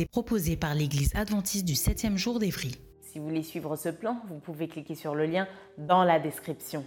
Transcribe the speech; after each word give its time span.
Est 0.00 0.10
proposée 0.10 0.56
par 0.56 0.74
l'Église 0.74 1.14
adventiste 1.14 1.64
du 1.64 1.74
7e 1.74 2.16
jour 2.16 2.38
d'Évry. 2.38 2.76
Si 3.00 3.18
vous 3.18 3.26
voulez 3.26 3.42
suivre 3.42 3.76
ce 3.76 3.88
plan, 3.88 4.18
vous 4.28 4.38
pouvez 4.38 4.68
cliquer 4.68 4.94
sur 4.94 5.14
le 5.14 5.26
lien 5.26 5.48
dans 5.78 6.04
la 6.04 6.20
description. 6.20 6.84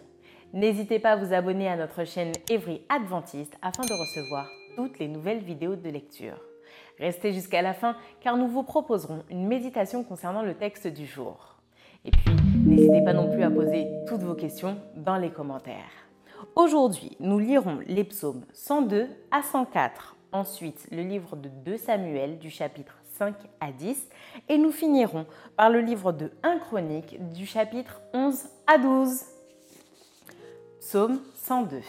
N'hésitez 0.53 0.99
pas 0.99 1.13
à 1.13 1.15
vous 1.15 1.33
abonner 1.33 1.67
à 1.67 1.75
notre 1.75 2.05
chaîne 2.05 2.31
Évry 2.49 2.81
Adventiste 2.89 3.55
afin 3.61 3.83
de 3.83 3.93
recevoir 3.93 4.47
toutes 4.75 4.99
les 4.99 5.07
nouvelles 5.07 5.43
vidéos 5.43 5.75
de 5.75 5.89
lecture. 5.89 6.39
Restez 6.99 7.33
jusqu'à 7.33 7.61
la 7.61 7.73
fin 7.73 7.95
car 8.21 8.37
nous 8.37 8.47
vous 8.47 8.63
proposerons 8.63 9.23
une 9.29 9.47
méditation 9.47 10.03
concernant 10.03 10.43
le 10.43 10.55
texte 10.55 10.87
du 10.87 11.05
jour. 11.05 11.57
Et 12.05 12.11
puis, 12.11 12.35
n'hésitez 12.65 13.03
pas 13.03 13.13
non 13.13 13.31
plus 13.31 13.43
à 13.43 13.51
poser 13.51 13.87
toutes 14.07 14.21
vos 14.21 14.35
questions 14.35 14.77
dans 14.95 15.17
les 15.17 15.31
commentaires. 15.31 16.07
Aujourd'hui, 16.55 17.15
nous 17.19 17.39
lirons 17.39 17.79
les 17.87 18.03
psaumes 18.03 18.45
102 18.53 19.07
à 19.31 19.41
104 19.41 20.15
ensuite 20.31 20.87
le 20.91 21.03
livre 21.03 21.35
de 21.35 21.49
2 21.49 21.77
Samuel 21.77 22.39
du 22.39 22.49
chapitre 22.49 22.97
5 23.21 23.35
à 23.59 23.71
10 23.71 24.09
et 24.49 24.57
nous 24.57 24.71
finirons 24.71 25.27
par 25.55 25.69
le 25.69 25.79
livre 25.79 26.11
de 26.11 26.31
1 26.41 26.57
Chronique 26.57 27.17
du 27.33 27.45
chapitre 27.45 28.01
11 28.15 28.45
à 28.65 28.79
12. 28.79 29.21
Psaume 30.79 31.21
102. 31.35 31.81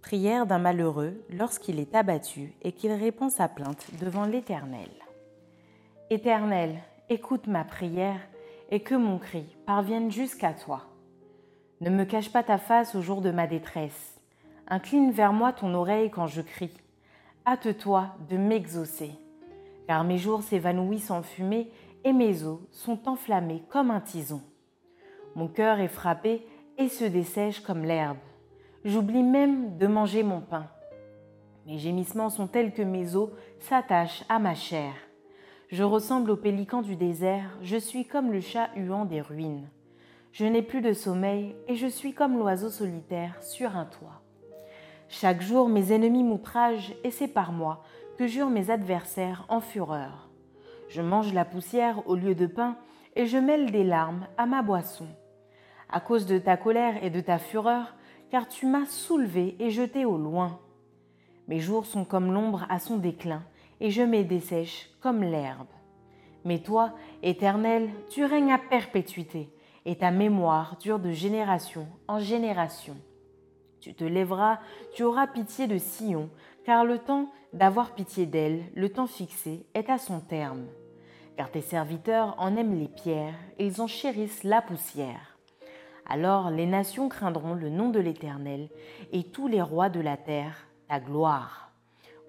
Prière 0.00 0.46
d'un 0.46 0.58
malheureux 0.58 1.22
lorsqu'il 1.28 1.78
est 1.78 1.94
abattu 1.94 2.54
et 2.62 2.72
qu'il 2.72 2.92
répond 2.92 3.28
sa 3.28 3.46
plainte 3.46 3.88
devant 4.00 4.24
l'Éternel. 4.24 4.88
Éternel, 6.08 6.78
écoute 7.10 7.46
ma 7.46 7.64
prière 7.64 8.20
et 8.70 8.80
que 8.80 8.94
mon 8.94 9.18
cri 9.18 9.44
parvienne 9.66 10.10
jusqu'à 10.10 10.54
toi. 10.54 10.84
Ne 11.82 11.90
me 11.90 12.06
cache 12.06 12.32
pas 12.32 12.42
ta 12.42 12.56
face 12.56 12.94
au 12.94 13.02
jour 13.02 13.20
de 13.20 13.32
ma 13.32 13.46
détresse. 13.46 14.18
Incline 14.66 15.10
vers 15.10 15.34
moi 15.34 15.52
ton 15.52 15.74
oreille 15.74 16.10
quand 16.10 16.26
je 16.26 16.40
crie 16.40 16.72
hâte-toi 17.46 18.08
de 18.28 18.36
m'exaucer, 18.36 19.12
car 19.86 20.04
mes 20.04 20.18
jours 20.18 20.42
s'évanouissent 20.42 21.10
en 21.10 21.22
fumée 21.22 21.70
et 22.04 22.12
mes 22.12 22.44
os 22.44 22.60
sont 22.70 23.08
enflammés 23.08 23.62
comme 23.68 23.90
un 23.90 24.00
tison. 24.00 24.42
Mon 25.34 25.48
cœur 25.48 25.80
est 25.80 25.88
frappé 25.88 26.46
et 26.78 26.88
se 26.88 27.04
dessèche 27.04 27.60
comme 27.60 27.84
l'herbe. 27.84 28.18
J'oublie 28.84 29.22
même 29.22 29.76
de 29.78 29.86
manger 29.86 30.22
mon 30.22 30.40
pain. 30.40 30.66
Mes 31.66 31.78
gémissements 31.78 32.30
sont 32.30 32.46
tels 32.46 32.72
que 32.72 32.82
mes 32.82 33.16
os 33.16 33.30
s'attachent 33.58 34.24
à 34.28 34.38
ma 34.38 34.54
chair. 34.54 34.92
Je 35.68 35.82
ressemble 35.82 36.30
au 36.30 36.36
pélican 36.36 36.80
du 36.80 36.94
désert, 36.94 37.58
je 37.60 37.76
suis 37.76 38.04
comme 38.04 38.30
le 38.30 38.40
chat 38.40 38.70
huant 38.76 39.04
des 39.04 39.20
ruines. 39.20 39.68
Je 40.30 40.44
n'ai 40.44 40.62
plus 40.62 40.80
de 40.80 40.92
sommeil 40.92 41.56
et 41.66 41.74
je 41.74 41.88
suis 41.88 42.12
comme 42.12 42.38
l'oiseau 42.38 42.70
solitaire 42.70 43.42
sur 43.42 43.74
un 43.76 43.86
toit. 43.86 44.22
Chaque 45.08 45.40
jour, 45.40 45.68
mes 45.68 45.92
ennemis 45.92 46.22
m'outragent 46.22 46.94
et 47.02 47.10
c'est 47.10 47.28
par 47.28 47.52
moi 47.52 47.82
que 48.16 48.26
jurent 48.26 48.50
mes 48.50 48.70
adversaires 48.70 49.44
en 49.48 49.60
fureur. 49.60 50.28
Je 50.88 51.02
mange 51.02 51.32
la 51.32 51.44
poussière 51.44 52.06
au 52.06 52.14
lieu 52.14 52.34
de 52.34 52.46
pain 52.46 52.76
et 53.14 53.26
je 53.26 53.38
mêle 53.38 53.70
des 53.70 53.84
larmes 53.84 54.26
à 54.36 54.46
ma 54.46 54.62
boisson. 54.62 55.06
À 55.88 56.00
cause 56.00 56.26
de 56.26 56.38
ta 56.38 56.56
colère 56.56 57.02
et 57.02 57.10
de 57.10 57.20
ta 57.20 57.38
fureur, 57.38 57.94
car 58.30 58.48
tu 58.48 58.66
m'as 58.66 58.86
soulevé 58.86 59.56
et 59.58 59.70
jeté 59.70 60.04
au 60.04 60.16
loin. 60.16 60.58
Mes 61.48 61.60
jours 61.60 61.86
sont 61.86 62.04
comme 62.04 62.32
l'ombre 62.32 62.66
à 62.68 62.78
son 62.78 62.96
déclin, 62.96 63.42
et 63.80 63.90
je 63.90 64.02
me 64.02 64.24
dessèche 64.24 64.90
comme 65.00 65.22
l'herbe. 65.22 65.68
Mais 66.44 66.58
toi, 66.58 66.92
Éternel, 67.22 67.90
tu 68.08 68.24
règnes 68.24 68.52
à 68.52 68.58
perpétuité, 68.58 69.48
et 69.84 69.96
ta 69.96 70.10
mémoire 70.10 70.76
dure 70.78 70.98
de 70.98 71.12
génération 71.12 71.86
en 72.08 72.18
génération. 72.18 72.96
Tu 73.80 73.94
te 73.94 74.04
lèveras, 74.04 74.58
tu 74.94 75.04
auras 75.04 75.28
pitié 75.28 75.68
de 75.68 75.78
Sion, 75.78 76.30
car 76.64 76.84
le 76.84 76.98
temps 76.98 77.30
d'avoir 77.56 77.94
pitié 77.94 78.26
d'elle, 78.26 78.64
le 78.74 78.90
temps 78.90 79.06
fixé, 79.06 79.66
est 79.74 79.88
à 79.88 79.98
son 79.98 80.20
terme. 80.20 80.66
Car 81.36 81.50
tes 81.50 81.62
serviteurs 81.62 82.34
en 82.38 82.54
aiment 82.56 82.78
les 82.78 82.88
pierres, 82.88 83.34
ils 83.58 83.80
en 83.80 83.86
chérissent 83.86 84.44
la 84.44 84.62
poussière. 84.62 85.38
Alors 86.06 86.50
les 86.50 86.66
nations 86.66 87.08
craindront 87.08 87.54
le 87.54 87.70
nom 87.70 87.88
de 87.88 87.98
l'Éternel, 87.98 88.68
et 89.12 89.24
tous 89.24 89.48
les 89.48 89.62
rois 89.62 89.88
de 89.88 90.00
la 90.00 90.16
terre 90.16 90.68
ta 90.88 91.00
gloire. 91.00 91.72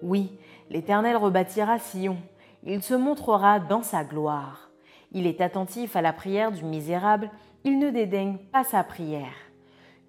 Oui, 0.02 0.38
l'Éternel 0.70 1.16
rebâtira 1.16 1.78
Sion, 1.78 2.16
il 2.64 2.82
se 2.82 2.94
montrera 2.94 3.60
dans 3.60 3.82
sa 3.82 4.04
gloire. 4.04 4.70
Il 5.12 5.26
est 5.26 5.40
attentif 5.40 5.94
à 5.94 6.02
la 6.02 6.12
prière 6.12 6.52
du 6.52 6.64
misérable, 6.64 7.30
il 7.64 7.78
ne 7.78 7.90
dédaigne 7.90 8.38
pas 8.50 8.64
sa 8.64 8.82
prière 8.82 9.47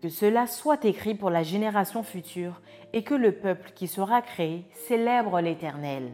que 0.01 0.09
cela 0.09 0.47
soit 0.47 0.85
écrit 0.85 1.15
pour 1.15 1.29
la 1.29 1.43
génération 1.43 2.03
future 2.03 2.61
et 2.93 3.03
que 3.03 3.13
le 3.13 3.33
peuple 3.33 3.71
qui 3.75 3.87
sera 3.87 4.21
créé 4.21 4.65
célèbre 4.71 5.41
l'Éternel. 5.41 6.11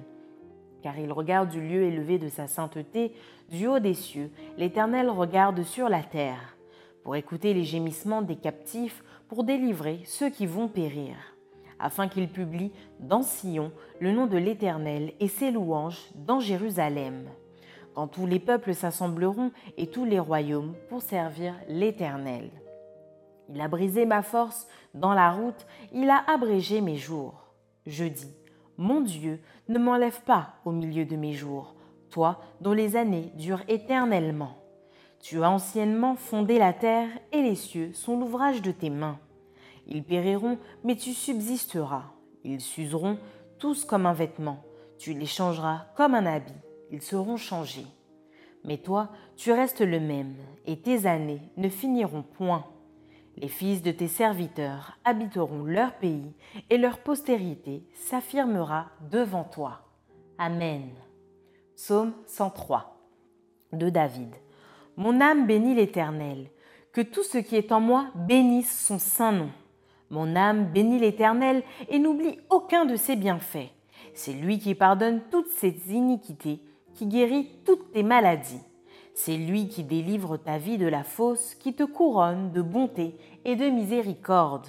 Car 0.81 0.97
il 0.99 1.11
regarde 1.11 1.49
du 1.49 1.61
lieu 1.61 1.83
élevé 1.83 2.17
de 2.17 2.29
sa 2.29 2.47
sainteté, 2.47 3.13
du 3.49 3.67
haut 3.67 3.79
des 3.79 3.93
cieux, 3.93 4.31
l'Éternel 4.57 5.09
regarde 5.09 5.63
sur 5.63 5.89
la 5.89 6.03
terre, 6.03 6.57
pour 7.03 7.15
écouter 7.15 7.53
les 7.53 7.63
gémissements 7.63 8.21
des 8.21 8.35
captifs, 8.35 9.03
pour 9.27 9.43
délivrer 9.43 10.01
ceux 10.05 10.29
qui 10.29 10.45
vont 10.45 10.67
périr, 10.67 11.15
afin 11.79 12.07
qu'il 12.07 12.27
publie 12.27 12.71
dans 12.99 13.23
Sion 13.23 13.71
le 13.99 14.11
nom 14.11 14.27
de 14.27 14.37
l'Éternel 14.37 15.13
et 15.19 15.27
ses 15.27 15.51
louanges 15.51 16.01
dans 16.15 16.39
Jérusalem, 16.39 17.29
quand 17.93 18.07
tous 18.07 18.25
les 18.25 18.39
peuples 18.39 18.73
s'assembleront 18.73 19.51
et 19.77 19.87
tous 19.87 20.05
les 20.05 20.19
royaumes 20.19 20.75
pour 20.89 21.01
servir 21.01 21.55
l'Éternel. 21.67 22.49
Il 23.49 23.61
a 23.61 23.67
brisé 23.67 24.05
ma 24.05 24.21
force 24.21 24.67
dans 24.93 25.13
la 25.13 25.31
route, 25.31 25.65
il 25.91 26.09
a 26.09 26.23
abrégé 26.27 26.81
mes 26.81 26.97
jours. 26.97 27.45
Je 27.85 28.05
dis, 28.05 28.33
mon 28.77 29.01
Dieu, 29.01 29.41
ne 29.67 29.79
m'enlève 29.79 30.21
pas 30.21 30.55
au 30.65 30.71
milieu 30.71 31.05
de 31.05 31.15
mes 31.15 31.33
jours, 31.33 31.75
toi 32.09 32.39
dont 32.61 32.73
les 32.73 32.95
années 32.95 33.31
durent 33.35 33.63
éternellement. 33.67 34.57
Tu 35.19 35.43
as 35.43 35.49
anciennement 35.49 36.15
fondé 36.15 36.59
la 36.59 36.73
terre 36.73 37.09
et 37.31 37.41
les 37.41 37.55
cieux 37.55 37.93
sont 37.93 38.19
l'ouvrage 38.19 38.61
de 38.61 38.71
tes 38.71 38.89
mains. 38.89 39.19
Ils 39.87 40.03
périront, 40.03 40.57
mais 40.83 40.95
tu 40.95 41.13
subsisteras. 41.13 42.11
Ils 42.43 42.61
s'useront 42.61 43.17
tous 43.59 43.85
comme 43.85 44.05
un 44.05 44.13
vêtement. 44.13 44.63
Tu 44.97 45.13
les 45.13 45.25
changeras 45.25 45.85
comme 45.95 46.15
un 46.15 46.25
habit. 46.25 46.53
Ils 46.91 47.01
seront 47.01 47.37
changés. 47.37 47.87
Mais 48.63 48.77
toi, 48.77 49.09
tu 49.35 49.51
restes 49.51 49.81
le 49.81 49.99
même, 49.99 50.35
et 50.65 50.79
tes 50.79 51.05
années 51.05 51.41
ne 51.57 51.69
finiront 51.69 52.23
point. 52.23 52.65
Les 53.37 53.49
fils 53.49 53.81
de 53.81 53.91
tes 53.91 54.07
serviteurs 54.07 54.97
habiteront 55.03 55.63
leur 55.63 55.93
pays 55.95 56.33
et 56.69 56.77
leur 56.77 56.99
postérité 56.99 57.83
s'affirmera 57.93 58.87
devant 59.11 59.43
toi. 59.43 59.81
Amen. 60.37 60.89
Psaume 61.75 62.13
103 62.27 62.97
de 63.73 63.89
David. 63.89 64.33
Mon 64.95 65.19
âme 65.19 65.45
bénit 65.45 65.75
l'Éternel. 65.75 66.49
Que 66.93 67.01
tout 67.01 67.23
ce 67.23 67.37
qui 67.37 67.57
est 67.57 67.73
en 67.73 67.81
moi 67.81 68.07
bénisse 68.15 68.85
son 68.87 68.99
saint 68.99 69.33
nom. 69.33 69.49
Mon 70.09 70.37
âme 70.37 70.71
bénit 70.71 70.99
l'Éternel 70.99 71.61
et 71.89 71.99
n'oublie 71.99 72.39
aucun 72.49 72.85
de 72.85 72.95
ses 72.95 73.17
bienfaits. 73.17 73.69
C'est 74.13 74.31
lui 74.31 74.59
qui 74.59 74.75
pardonne 74.75 75.21
toutes 75.29 75.49
ses 75.49 75.75
iniquités, 75.91 76.61
qui 76.93 77.05
guérit 77.05 77.49
toutes 77.65 77.91
tes 77.91 78.03
maladies. 78.03 78.61
C'est 79.17 79.37
lui 79.37 79.69
qui 79.69 79.83
délivre 79.83 80.35
ta 80.35 80.57
vie 80.57 80.77
de 80.77 80.87
la 80.87 81.05
fosse, 81.05 81.55
qui 81.55 81.73
te 81.73 81.83
couronne 81.83 82.51
de 82.51 82.61
bonté 82.61 83.15
et 83.45 83.55
de 83.55 83.69
miséricorde. 83.69 84.67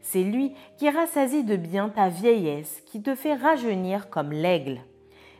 C'est 0.00 0.22
lui 0.22 0.54
qui 0.78 0.88
rassasie 0.88 1.42
de 1.42 1.56
bien 1.56 1.88
ta 1.88 2.08
vieillesse, 2.08 2.82
qui 2.86 3.02
te 3.02 3.16
fait 3.16 3.34
rajeunir 3.34 4.08
comme 4.08 4.30
l'aigle. 4.30 4.80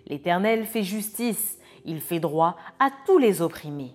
L'Éternel 0.09 0.67
fait 0.67 0.83
justice, 0.83 1.61
il 1.85 2.01
fait 2.01 2.19
droit 2.19 2.57
à 2.81 2.91
tous 3.07 3.19
les 3.19 3.41
opprimés. 3.41 3.95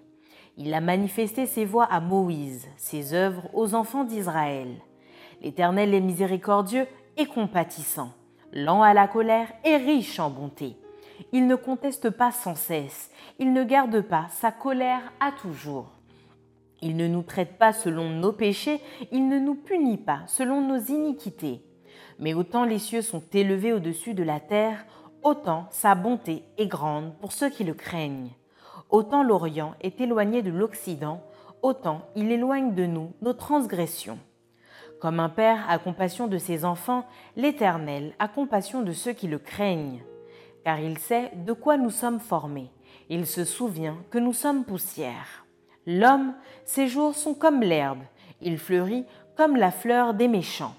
Il 0.58 0.74
a 0.74 0.80
manifesté 0.80 1.46
ses 1.48 1.66
voies 1.66 1.84
à 1.84 2.00
Moïse, 2.00 2.66
ses 2.78 3.14
œuvres 3.14 3.50
aux 3.54 3.76
enfants 3.76 4.06
d'Israël. 4.06 4.70
L'Éternel 5.42 5.94
est 5.94 6.00
miséricordieux 6.00 6.88
et 7.18 7.26
compatissant, 7.26 8.14
lent 8.54 8.82
à 8.82 8.94
la 8.94 9.10
colère 9.10 9.52
et 9.66 9.76
riche 9.76 10.18
en 10.18 10.30
bonté. 10.30 10.78
Il 11.32 11.48
ne 11.48 11.56
conteste 11.56 12.10
pas 12.10 12.32
sans 12.32 12.56
cesse, 12.56 13.12
il 13.40 13.54
ne 13.54 13.64
garde 13.64 14.02
pas 14.02 14.28
sa 14.30 14.52
colère 14.52 15.02
à 15.20 15.32
toujours. 15.32 15.92
Il 16.82 16.98
ne 16.98 17.08
nous 17.08 17.24
traite 17.24 17.58
pas 17.58 17.74
selon 17.74 18.10
nos 18.10 18.32
péchés, 18.32 18.82
il 19.12 19.28
ne 19.28 19.40
nous 19.40 19.56
punit 19.56 19.98
pas 19.98 20.22
selon 20.28 20.62
nos 20.62 20.80
iniquités. 20.80 21.62
Mais 22.20 22.34
autant 22.34 22.64
les 22.64 22.80
cieux 22.80 23.02
sont 23.02 23.24
élevés 23.34 23.74
au-dessus 23.74 24.14
de 24.14 24.24
la 24.24 24.40
terre, 24.40 24.86
autant 25.24 25.68
sa 25.72 25.96
bonté 25.96 26.44
est 26.58 26.68
grande 26.68 27.14
pour 27.20 27.32
ceux 27.32 27.50
qui 27.50 27.64
le 27.64 27.74
craignent. 27.74 28.32
Autant 28.90 29.24
l'Orient 29.24 29.74
est 29.82 30.00
éloigné 30.00 30.42
de 30.42 30.52
l'Occident, 30.52 31.22
autant 31.62 32.02
il 32.16 32.32
éloigne 32.32 32.76
de 32.76 32.86
nous 32.86 33.14
nos 33.22 33.34
transgressions. 33.34 34.20
Comme 35.02 35.20
un 35.20 35.30
père 35.30 35.66
a 35.70 35.80
compassion 35.80 36.28
de 36.28 36.38
ses 36.38 36.64
enfants, 36.64 37.06
l'Éternel 37.36 38.14
a 38.20 38.28
compassion 38.28 38.82
de 38.82 38.92
ceux 38.92 39.14
qui 39.14 39.28
le 39.28 39.40
craignent, 39.40 40.04
car 40.66 40.80
il 40.80 40.98
sait 40.98 41.32
de 41.36 41.54
quoi 41.54 41.78
nous 41.78 41.92
sommes 41.92 42.20
formés. 42.20 42.72
Il 43.10 43.28
se 43.28 43.46
souvient 43.46 43.98
que 44.10 44.18
nous 44.18 44.34
sommes 44.34 44.66
poussière. 44.66 45.46
L'homme, 45.86 46.34
ses 46.66 46.88
jours 46.88 47.14
sont 47.14 47.36
comme 47.36 47.62
l'herbe, 47.62 48.02
il 48.42 48.58
fleurit 48.58 49.06
comme 49.38 49.56
la 49.56 49.70
fleur 49.70 50.16
des 50.16 50.28
méchants. 50.28 50.74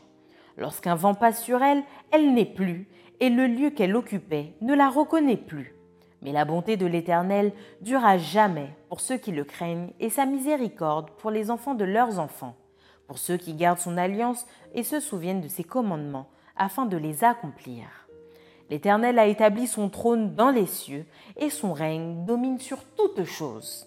Lorsqu'un 0.57 0.97
vent 0.97 1.15
passe 1.15 1.41
sur 1.41 1.63
elle, 1.63 1.85
elle 2.11 2.35
n'est 2.35 2.45
plus, 2.45 2.89
et 3.21 3.31
le 3.31 3.47
lieu 3.47 3.71
qu'elle 3.71 3.95
occupait 3.95 4.55
ne 4.61 4.75
la 4.75 4.89
reconnaît 4.89 5.37
plus. 5.37 5.77
Mais 6.21 6.33
la 6.33 6.45
bonté 6.45 6.77
de 6.77 6.87
l'Éternel 6.87 7.53
dure 7.81 8.19
jamais 8.19 8.75
pour 8.89 9.01
ceux 9.01 9.19
qui 9.19 9.31
le 9.31 9.45
craignent, 9.45 9.93
et 10.01 10.11
sa 10.11 10.27
miséricorde 10.27 11.11
pour 11.13 11.31
les 11.31 11.49
enfants 11.49 11.75
de 11.75 11.85
leurs 11.85 12.19
enfants, 12.19 12.57
pour 13.07 13.19
ceux 13.19 13.37
qui 13.37 13.55
gardent 13.55 13.79
son 13.79 13.97
alliance 13.97 14.47
et 14.75 14.83
se 14.83 14.99
souviennent 14.99 15.43
de 15.43 15.49
ses 15.49 15.65
commandements, 15.65 16.29
afin 16.57 16.87
de 16.87 16.97
les 16.97 17.23
accomplir. 17.23 18.06
L'Éternel 18.71 19.19
a 19.19 19.27
établi 19.27 19.67
son 19.67 19.89
trône 19.89 20.35
dans 20.35 20.51
les 20.51 20.67
cieux, 20.67 21.07
et 21.37 21.51
son 21.51 21.73
règne 21.73 22.25
domine 22.25 22.59
sur 22.59 22.79
toutes 22.97 23.25
choses. 23.25 23.87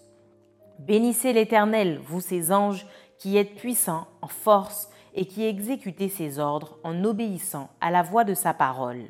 Bénissez 0.78 1.32
l'Éternel, 1.32 2.00
vous 2.02 2.20
ses 2.20 2.52
anges, 2.52 2.86
qui 3.18 3.36
êtes 3.36 3.54
puissants 3.54 4.06
en 4.22 4.28
force 4.28 4.88
et 5.14 5.26
qui 5.26 5.44
exécutez 5.44 6.08
ses 6.08 6.38
ordres 6.38 6.78
en 6.84 7.04
obéissant 7.04 7.68
à 7.80 7.90
la 7.90 8.02
voix 8.02 8.24
de 8.24 8.32
sa 8.32 8.54
parole. 8.54 9.04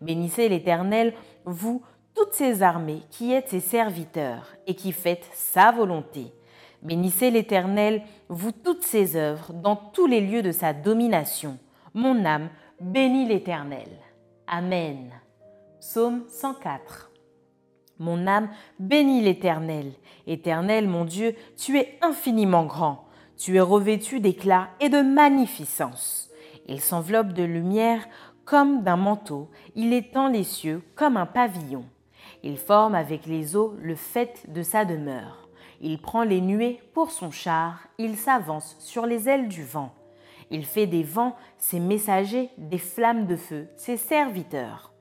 Bénissez 0.00 0.48
l'Éternel, 0.48 1.14
vous, 1.44 1.82
toutes 2.14 2.34
ses 2.34 2.62
armées, 2.62 3.02
qui 3.10 3.32
êtes 3.32 3.50
ses 3.50 3.60
serviteurs 3.60 4.56
et 4.66 4.74
qui 4.74 4.90
faites 4.90 5.28
sa 5.32 5.70
volonté. 5.70 6.32
Bénissez 6.82 7.30
l'Éternel, 7.30 8.02
vous 8.28 8.52
toutes 8.52 8.82
ses 8.82 9.16
œuvres, 9.16 9.52
dans 9.52 9.76
tous 9.76 10.06
les 10.06 10.20
lieux 10.20 10.42
de 10.42 10.52
sa 10.52 10.72
domination. 10.72 11.58
Mon 11.94 12.24
âme 12.24 12.48
bénit 12.80 13.26
l'Éternel. 13.26 13.88
Amen. 14.48 15.10
Psaume 15.80 16.22
104. 16.28 17.10
Mon 17.98 18.28
âme 18.28 18.48
bénit 18.78 19.20
l'Éternel. 19.20 19.92
Éternel, 20.28 20.86
mon 20.86 21.04
Dieu, 21.04 21.34
tu 21.56 21.78
es 21.78 21.98
infiniment 22.00 22.64
grand. 22.64 23.06
Tu 23.36 23.56
es 23.56 23.60
revêtu 23.60 24.20
d'éclat 24.20 24.68
et 24.78 24.88
de 24.88 25.00
magnificence. 25.00 26.30
Il 26.68 26.80
s'enveloppe 26.80 27.32
de 27.32 27.42
lumière 27.42 28.06
comme 28.44 28.84
d'un 28.84 28.96
manteau, 28.96 29.50
il 29.74 29.92
étend 29.92 30.28
les 30.28 30.44
cieux 30.44 30.80
comme 30.94 31.16
un 31.16 31.26
pavillon. 31.26 31.84
Il 32.44 32.56
forme 32.58 32.94
avec 32.94 33.26
les 33.26 33.56
eaux 33.56 33.74
le 33.82 33.96
fait 33.96 34.44
de 34.48 34.62
sa 34.62 34.84
demeure. 34.84 35.48
Il 35.80 36.00
prend 36.00 36.22
les 36.22 36.40
nuées 36.40 36.80
pour 36.94 37.10
son 37.10 37.32
char, 37.32 37.88
il 37.98 38.16
s'avance 38.16 38.76
sur 38.78 39.04
les 39.06 39.28
ailes 39.28 39.48
du 39.48 39.64
vent. 39.64 39.92
Il 40.50 40.64
fait 40.64 40.86
des 40.86 41.02
vents 41.02 41.36
ses 41.58 41.80
messagers, 41.80 42.50
des 42.58 42.78
flammes 42.78 43.26
de 43.26 43.36
feu 43.36 43.68
ses 43.76 43.96
serviteurs. 43.96 44.92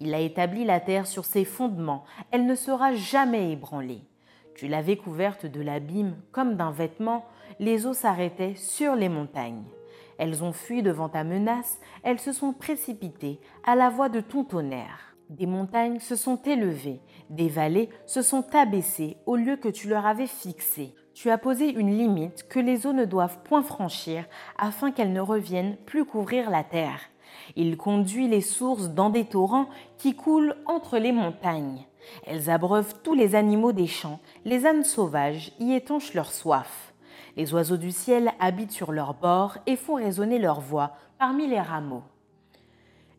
Il 0.00 0.14
a 0.14 0.20
établi 0.20 0.64
la 0.64 0.80
terre 0.80 1.06
sur 1.06 1.24
ses 1.24 1.44
fondements, 1.44 2.04
elle 2.30 2.46
ne 2.46 2.54
sera 2.54 2.94
jamais 2.94 3.52
ébranlée. 3.52 4.02
Tu 4.54 4.68
l'avais 4.68 4.96
couverte 4.96 5.44
de 5.46 5.60
l'abîme 5.60 6.16
comme 6.32 6.56
d'un 6.56 6.70
vêtement, 6.70 7.26
les 7.58 7.86
eaux 7.86 7.94
s'arrêtaient 7.94 8.54
sur 8.54 8.94
les 8.94 9.08
montagnes. 9.08 9.64
Elles 10.18 10.42
ont 10.42 10.52
fui 10.52 10.82
devant 10.82 11.10
ta 11.10 11.24
menace, 11.24 11.78
elles 12.02 12.18
se 12.18 12.32
sont 12.32 12.54
précipitées 12.54 13.38
à 13.64 13.74
la 13.74 13.90
voix 13.90 14.08
de 14.08 14.20
ton 14.20 14.44
tonnerre. 14.44 15.14
Des 15.28 15.46
montagnes 15.46 15.98
se 15.98 16.16
sont 16.16 16.40
élevées, 16.42 17.00
des 17.28 17.48
vallées 17.48 17.90
se 18.06 18.22
sont 18.22 18.46
abaissées 18.54 19.16
au 19.26 19.36
lieu 19.36 19.56
que 19.56 19.68
tu 19.68 19.88
leur 19.88 20.06
avais 20.06 20.26
fixé 20.26 20.94
tu 21.16 21.30
as 21.30 21.38
posé 21.38 21.72
une 21.72 21.96
limite 21.96 22.46
que 22.46 22.60
les 22.60 22.86
eaux 22.86 22.92
ne 22.92 23.06
doivent 23.06 23.38
point 23.42 23.62
franchir 23.62 24.26
afin 24.58 24.92
qu'elles 24.92 25.14
ne 25.14 25.20
reviennent 25.22 25.76
plus 25.86 26.04
couvrir 26.04 26.50
la 26.50 26.62
terre. 26.62 27.00
Il 27.56 27.78
conduit 27.78 28.28
les 28.28 28.42
sources 28.42 28.90
dans 28.90 29.08
des 29.08 29.24
torrents 29.24 29.70
qui 29.96 30.14
coulent 30.14 30.56
entre 30.66 30.98
les 30.98 31.12
montagnes. 31.12 31.86
Elles 32.26 32.50
abreuvent 32.50 32.96
tous 33.02 33.14
les 33.14 33.34
animaux 33.34 33.72
des 33.72 33.86
champs, 33.86 34.20
les 34.44 34.66
ânes 34.66 34.84
sauvages 34.84 35.52
y 35.58 35.72
étanchent 35.72 36.12
leur 36.12 36.30
soif. 36.30 36.92
Les 37.38 37.54
oiseaux 37.54 37.78
du 37.78 37.92
ciel 37.92 38.32
habitent 38.38 38.72
sur 38.72 38.92
leurs 38.92 39.14
bords 39.14 39.56
et 39.66 39.76
font 39.76 39.94
résonner 39.94 40.38
leur 40.38 40.60
voix 40.60 40.98
parmi 41.18 41.46
les 41.46 41.60
rameaux. 41.60 42.04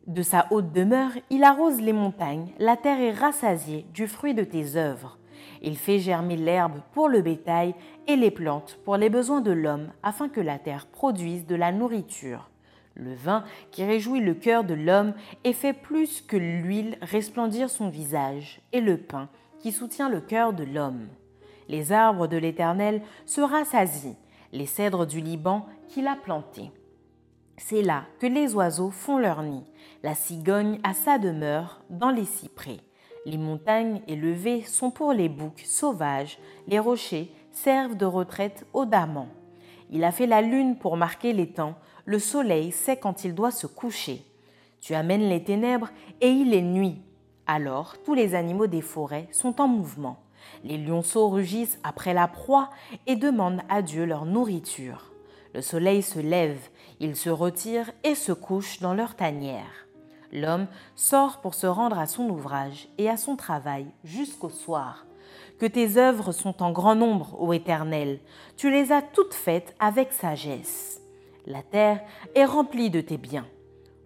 De 0.06 0.22
sa 0.22 0.46
haute 0.52 0.70
demeure, 0.70 1.10
il 1.30 1.42
arrose 1.42 1.80
les 1.80 1.92
montagnes, 1.92 2.52
la 2.60 2.76
terre 2.76 3.00
est 3.00 3.10
rassasiée 3.10 3.86
du 3.92 4.06
fruit 4.06 4.34
de 4.34 4.44
tes 4.44 4.76
œuvres. 4.76 5.18
Il 5.62 5.76
fait 5.76 5.98
germer 5.98 6.36
l'herbe 6.36 6.80
pour 6.92 7.08
le 7.08 7.22
bétail 7.22 7.74
et 8.06 8.16
les 8.16 8.30
plantes 8.30 8.78
pour 8.84 8.96
les 8.96 9.10
besoins 9.10 9.40
de 9.40 9.50
l'homme 9.50 9.90
afin 10.02 10.28
que 10.28 10.40
la 10.40 10.58
terre 10.58 10.86
produise 10.86 11.46
de 11.46 11.54
la 11.54 11.72
nourriture. 11.72 12.50
Le 12.94 13.14
vin 13.14 13.44
qui 13.70 13.84
réjouit 13.84 14.20
le 14.20 14.34
cœur 14.34 14.64
de 14.64 14.74
l'homme 14.74 15.14
et 15.44 15.52
fait 15.52 15.72
plus 15.72 16.20
que 16.20 16.36
l'huile 16.36 16.98
resplendir 17.00 17.70
son 17.70 17.88
visage, 17.88 18.60
et 18.72 18.80
le 18.80 18.96
pain 18.96 19.28
qui 19.60 19.70
soutient 19.70 20.08
le 20.08 20.20
cœur 20.20 20.52
de 20.52 20.64
l'homme. 20.64 21.06
Les 21.68 21.92
arbres 21.92 22.26
de 22.26 22.36
l'Éternel 22.36 23.02
se 23.24 23.40
rassasient, 23.40 24.16
les 24.52 24.66
cèdres 24.66 25.06
du 25.06 25.20
Liban 25.20 25.66
qu'il 25.88 26.06
a 26.08 26.16
plantés. 26.16 26.72
C'est 27.56 27.82
là 27.82 28.04
que 28.20 28.26
les 28.26 28.54
oiseaux 28.54 28.90
font 28.90 29.18
leur 29.18 29.42
nid, 29.42 29.64
la 30.02 30.14
cigogne 30.14 30.78
a 30.82 30.94
sa 30.94 31.18
demeure 31.18 31.82
dans 31.90 32.10
les 32.10 32.24
cyprès. 32.24 32.78
Les 33.28 33.36
montagnes 33.36 34.00
élevées 34.08 34.62
sont 34.62 34.90
pour 34.90 35.12
les 35.12 35.28
boucs 35.28 35.60
sauvages, 35.66 36.38
les 36.66 36.78
rochers 36.78 37.30
servent 37.52 37.94
de 37.94 38.06
retraite 38.06 38.64
aux 38.72 38.86
damans. 38.86 39.28
Il 39.90 40.02
a 40.04 40.12
fait 40.12 40.26
la 40.26 40.40
lune 40.40 40.78
pour 40.78 40.96
marquer 40.96 41.34
les 41.34 41.48
temps, 41.52 41.74
le 42.06 42.18
soleil 42.18 42.72
sait 42.72 42.96
quand 42.96 43.24
il 43.24 43.34
doit 43.34 43.50
se 43.50 43.66
coucher. 43.66 44.24
Tu 44.80 44.94
amènes 44.94 45.28
les 45.28 45.44
ténèbres 45.44 45.90
et 46.22 46.30
il 46.30 46.54
est 46.54 46.62
nuit. 46.62 47.02
Alors 47.46 47.96
tous 48.02 48.14
les 48.14 48.34
animaux 48.34 48.66
des 48.66 48.80
forêts 48.80 49.28
sont 49.30 49.60
en 49.60 49.68
mouvement. 49.68 50.16
Les 50.64 50.78
lionceaux 50.78 51.28
rugissent 51.28 51.78
après 51.82 52.14
la 52.14 52.28
proie 52.28 52.70
et 53.06 53.16
demandent 53.16 53.60
à 53.68 53.82
Dieu 53.82 54.06
leur 54.06 54.24
nourriture. 54.24 55.12
Le 55.52 55.60
soleil 55.60 56.00
se 56.00 56.18
lève, 56.18 56.70
ils 56.98 57.14
se 57.14 57.28
retirent 57.28 57.92
et 58.04 58.14
se 58.14 58.32
couchent 58.32 58.80
dans 58.80 58.94
leur 58.94 59.16
tanière. 59.16 59.87
L'homme 60.32 60.66
sort 60.94 61.40
pour 61.40 61.54
se 61.54 61.66
rendre 61.66 61.98
à 61.98 62.06
son 62.06 62.28
ouvrage 62.28 62.88
et 62.98 63.08
à 63.08 63.16
son 63.16 63.36
travail 63.36 63.86
jusqu'au 64.04 64.50
soir. 64.50 65.06
Que 65.58 65.66
tes 65.66 65.96
œuvres 65.96 66.32
sont 66.32 66.62
en 66.62 66.70
grand 66.70 66.94
nombre, 66.94 67.40
ô 67.40 67.52
Éternel, 67.52 68.20
tu 68.56 68.70
les 68.70 68.92
as 68.92 69.02
toutes 69.02 69.34
faites 69.34 69.74
avec 69.80 70.12
sagesse. 70.12 71.00
La 71.46 71.62
terre 71.62 72.02
est 72.34 72.44
remplie 72.44 72.90
de 72.90 73.00
tes 73.00 73.16
biens. 73.16 73.46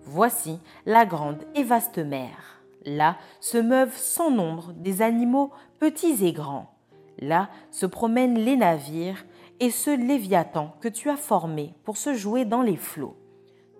Voici 0.04 0.58
la 0.86 1.04
grande 1.04 1.44
et 1.54 1.62
vaste 1.62 1.98
mer. 1.98 2.62
Là 2.84 3.16
se 3.40 3.58
meuvent 3.58 3.96
sans 3.96 4.30
nombre 4.30 4.72
des 4.72 5.02
animaux 5.02 5.50
petits 5.78 6.24
et 6.24 6.32
grands. 6.32 6.74
Là 7.18 7.48
se 7.70 7.86
promènent 7.86 8.38
les 8.38 8.56
navires 8.56 9.24
et 9.60 9.70
ce 9.70 9.90
léviathan 9.90 10.74
que 10.80 10.88
tu 10.88 11.10
as 11.10 11.16
formé 11.16 11.74
pour 11.84 11.96
se 11.96 12.14
jouer 12.14 12.44
dans 12.44 12.62
les 12.62 12.76
flots. 12.76 13.16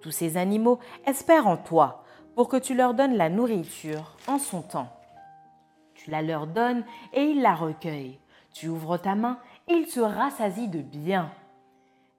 Tous 0.01 0.11
ces 0.11 0.37
animaux 0.37 0.79
espèrent 1.07 1.47
en 1.47 1.57
toi, 1.57 2.01
pour 2.35 2.49
que 2.49 2.57
tu 2.57 2.75
leur 2.75 2.95
donnes 2.95 3.17
la 3.17 3.29
nourriture 3.29 4.17
en 4.27 4.39
son 4.39 4.62
temps. 4.62 4.93
Tu 5.95 6.11
la 6.11 6.23
leur 6.23 6.47
donnes 6.47 6.85
et 7.12 7.23
ils 7.23 7.43
la 7.43 7.55
recueillent. 7.55 8.19
Tu 8.53 8.69
ouvres 8.69 8.99
ta 8.99 9.15
main 9.15 9.39
ils 9.69 9.87
se 9.87 10.01
rassasient 10.01 10.69
de 10.69 10.81
bien. 10.81 11.31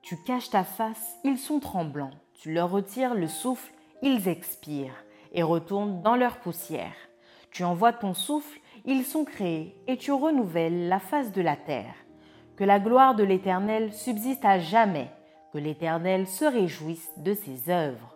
Tu 0.01 0.17
caches 0.17 0.50
ta 0.50 0.63
face, 0.63 1.17
ils 1.24 1.38
sont 1.38 1.60
tremblants. 1.60 2.13
Tu 2.34 2.53
leur 2.53 2.72
retires 2.72 3.13
le 3.13 3.27
souffle, 3.27 3.72
ils 4.01 4.27
expirent 4.27 5.03
et 5.34 5.43
retournent 5.43 6.01
dans 6.01 6.15
leur 6.15 6.38
poussière. 6.38 6.96
Tu 7.51 7.63
envoies 7.63 7.93
ton 7.93 8.13
souffle, 8.13 8.60
ils 8.86 9.05
sont 9.05 9.24
créés 9.24 9.75
et 9.88 9.98
tu 9.98 10.12
renouvelles 10.12 10.88
la 10.88 11.00
face 11.00 11.32
de 11.32 11.41
la 11.41 11.55
terre. 11.55 11.96
Que 12.58 12.63
la 12.63 12.79
gloire 12.79 13.15
de 13.15 13.24
l'Éternel 13.24 13.93
subsiste 13.93 14.46
à 14.46 14.60
jamais, 14.60 15.10
que 15.51 15.58
l'Éternel 15.58 16.27
se 16.27 16.46
réjouisse 16.46 17.12
de 17.17 17.34
ses 17.34 17.70
œuvres. 17.70 18.12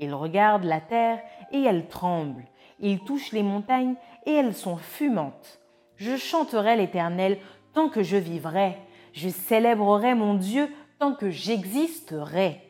Il 0.00 0.14
regarde 0.14 0.64
la 0.64 0.80
terre 0.80 1.20
et 1.52 1.62
elle 1.62 1.86
tremble. 1.86 2.44
Il 2.80 3.00
touche 3.00 3.32
les 3.32 3.42
montagnes 3.42 3.96
et 4.24 4.32
elles 4.32 4.54
sont 4.54 4.78
fumantes. 4.78 5.60
Je 5.96 6.16
chanterai 6.16 6.76
l'Éternel 6.76 7.36
tant 7.74 7.90
que 7.90 8.02
je 8.02 8.16
vivrai. 8.16 8.78
Je 9.12 9.28
célébrerai 9.28 10.14
mon 10.14 10.34
Dieu 10.34 10.68
tant 10.98 11.12
que 11.12 11.28
j'existerai. 11.28 12.62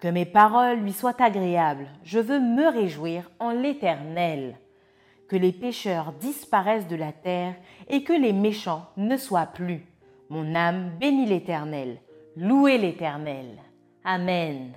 Que 0.00 0.08
mes 0.08 0.24
paroles 0.24 0.78
lui 0.78 0.94
soient 0.94 1.22
agréables. 1.22 1.88
Je 2.02 2.18
veux 2.18 2.40
me 2.40 2.66
réjouir 2.66 3.30
en 3.38 3.50
l'Éternel. 3.50 4.56
Que 5.28 5.36
les 5.36 5.52
pécheurs 5.52 6.12
disparaissent 6.12 6.88
de 6.88 6.96
la 6.96 7.12
terre 7.12 7.54
et 7.88 8.04
que 8.04 8.14
les 8.14 8.32
méchants 8.32 8.86
ne 8.96 9.18
soient 9.18 9.46
plus. 9.46 9.84
Mon 10.30 10.54
âme 10.54 10.92
bénit 10.98 11.26
l'Éternel. 11.26 11.98
Louez 12.36 12.78
l'Éternel. 12.78 13.58
Amen. 14.02 14.72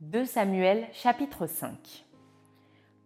2 0.00 0.26
Samuel 0.26 0.86
chapitre 0.92 1.48
5 1.48 2.06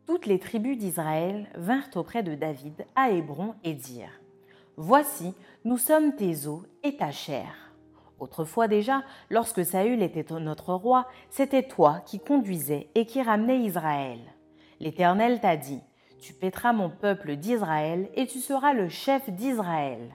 Toutes 0.06 0.26
les 0.26 0.38
tribus 0.38 0.76
d'Israël 0.76 1.48
vinrent 1.54 1.88
auprès 1.94 2.22
de 2.22 2.34
David 2.34 2.84
à 2.94 3.08
Hébron 3.08 3.54
et 3.64 3.72
dirent 3.72 4.20
Voici, 4.76 5.32
nous 5.64 5.78
sommes 5.78 6.14
tes 6.14 6.46
os 6.46 6.60
et 6.82 6.96
ta 6.98 7.10
chair. 7.10 7.72
Autrefois 8.18 8.68
déjà, 8.68 9.04
lorsque 9.30 9.64
Saül 9.64 10.02
était 10.02 10.34
notre 10.38 10.74
roi, 10.74 11.08
c'était 11.30 11.66
toi 11.66 12.02
qui 12.04 12.20
conduisais 12.20 12.90
et 12.94 13.06
qui 13.06 13.22
ramenais 13.22 13.60
Israël. 13.60 14.20
L'Éternel 14.78 15.40
t'a 15.40 15.56
dit, 15.56 15.80
Tu 16.20 16.34
paîtras 16.34 16.74
mon 16.74 16.90
peuple 16.90 17.36
d'Israël 17.36 18.10
et 18.16 18.26
tu 18.26 18.38
seras 18.38 18.74
le 18.74 18.90
chef 18.90 19.30
d'Israël. 19.30 20.10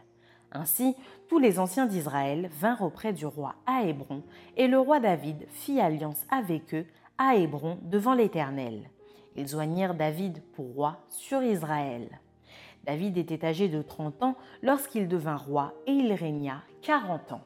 Ainsi, 0.51 0.95
tous 1.27 1.39
les 1.39 1.59
anciens 1.59 1.85
d'Israël 1.85 2.49
vinrent 2.59 2.83
auprès 2.83 3.13
du 3.13 3.25
roi 3.25 3.55
à 3.65 3.83
Hébron, 3.83 4.23
et 4.55 4.67
le 4.67 4.79
roi 4.79 4.99
David 4.99 5.45
fit 5.49 5.79
alliance 5.79 6.25
avec 6.29 6.73
eux 6.73 6.85
à 7.17 7.35
Hébron 7.35 7.77
devant 7.83 8.13
l'Éternel. 8.13 8.89
Ils 9.35 9.47
joignirent 9.47 9.93
David 9.93 10.41
pour 10.53 10.73
roi 10.73 10.97
sur 11.09 11.43
Israël. 11.43 12.19
David 12.85 13.17
était 13.17 13.45
âgé 13.45 13.67
de 13.67 13.81
30 13.81 14.23
ans 14.23 14.35
lorsqu'il 14.63 15.07
devint 15.07 15.35
roi 15.35 15.73
et 15.85 15.91
il 15.91 16.13
régna 16.13 16.63
40 16.81 17.33
ans. 17.33 17.41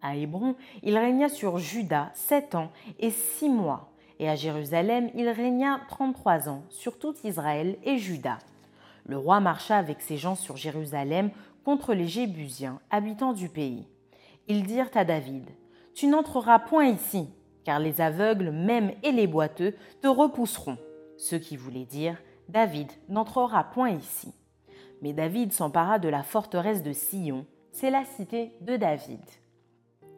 À 0.00 0.14
Hébron, 0.14 0.54
il 0.82 0.96
régna 0.96 1.28
sur 1.28 1.58
Juda 1.58 2.12
sept 2.14 2.54
ans 2.54 2.70
et 3.00 3.10
six 3.10 3.48
mois, 3.48 3.90
et 4.18 4.28
à 4.30 4.36
Jérusalem, 4.36 5.10
il 5.14 5.28
régna 5.28 5.80
33 5.88 6.48
ans 6.48 6.62
sur 6.70 6.98
tout 6.98 7.14
Israël 7.24 7.76
et 7.82 7.98
Juda. 7.98 8.38
Le 9.04 9.18
roi 9.18 9.40
marcha 9.40 9.76
avec 9.76 10.00
ses 10.00 10.16
gens 10.16 10.34
sur 10.34 10.56
Jérusalem 10.56 11.30
contre 11.66 11.94
les 11.94 12.06
Jébusiens, 12.06 12.78
habitants 12.90 13.32
du 13.32 13.48
pays. 13.48 13.88
Ils 14.46 14.62
dirent 14.62 14.92
à 14.94 15.04
David, 15.04 15.50
Tu 15.96 16.06
n'entreras 16.06 16.60
point 16.60 16.86
ici, 16.86 17.28
car 17.64 17.80
les 17.80 18.00
aveugles 18.00 18.52
même 18.52 18.92
et 19.02 19.10
les 19.10 19.26
boiteux 19.26 19.74
te 20.00 20.06
repousseront. 20.06 20.78
Ce 21.18 21.34
qui 21.34 21.56
voulait 21.56 21.84
dire, 21.84 22.22
David 22.48 22.92
n'entrera 23.08 23.64
point 23.64 23.90
ici. 23.90 24.32
Mais 25.02 25.12
David 25.12 25.52
s'empara 25.52 25.98
de 25.98 26.08
la 26.08 26.22
forteresse 26.22 26.84
de 26.84 26.92
Sion, 26.92 27.46
c'est 27.72 27.90
la 27.90 28.04
cité 28.04 28.52
de 28.60 28.76
David. 28.76 29.24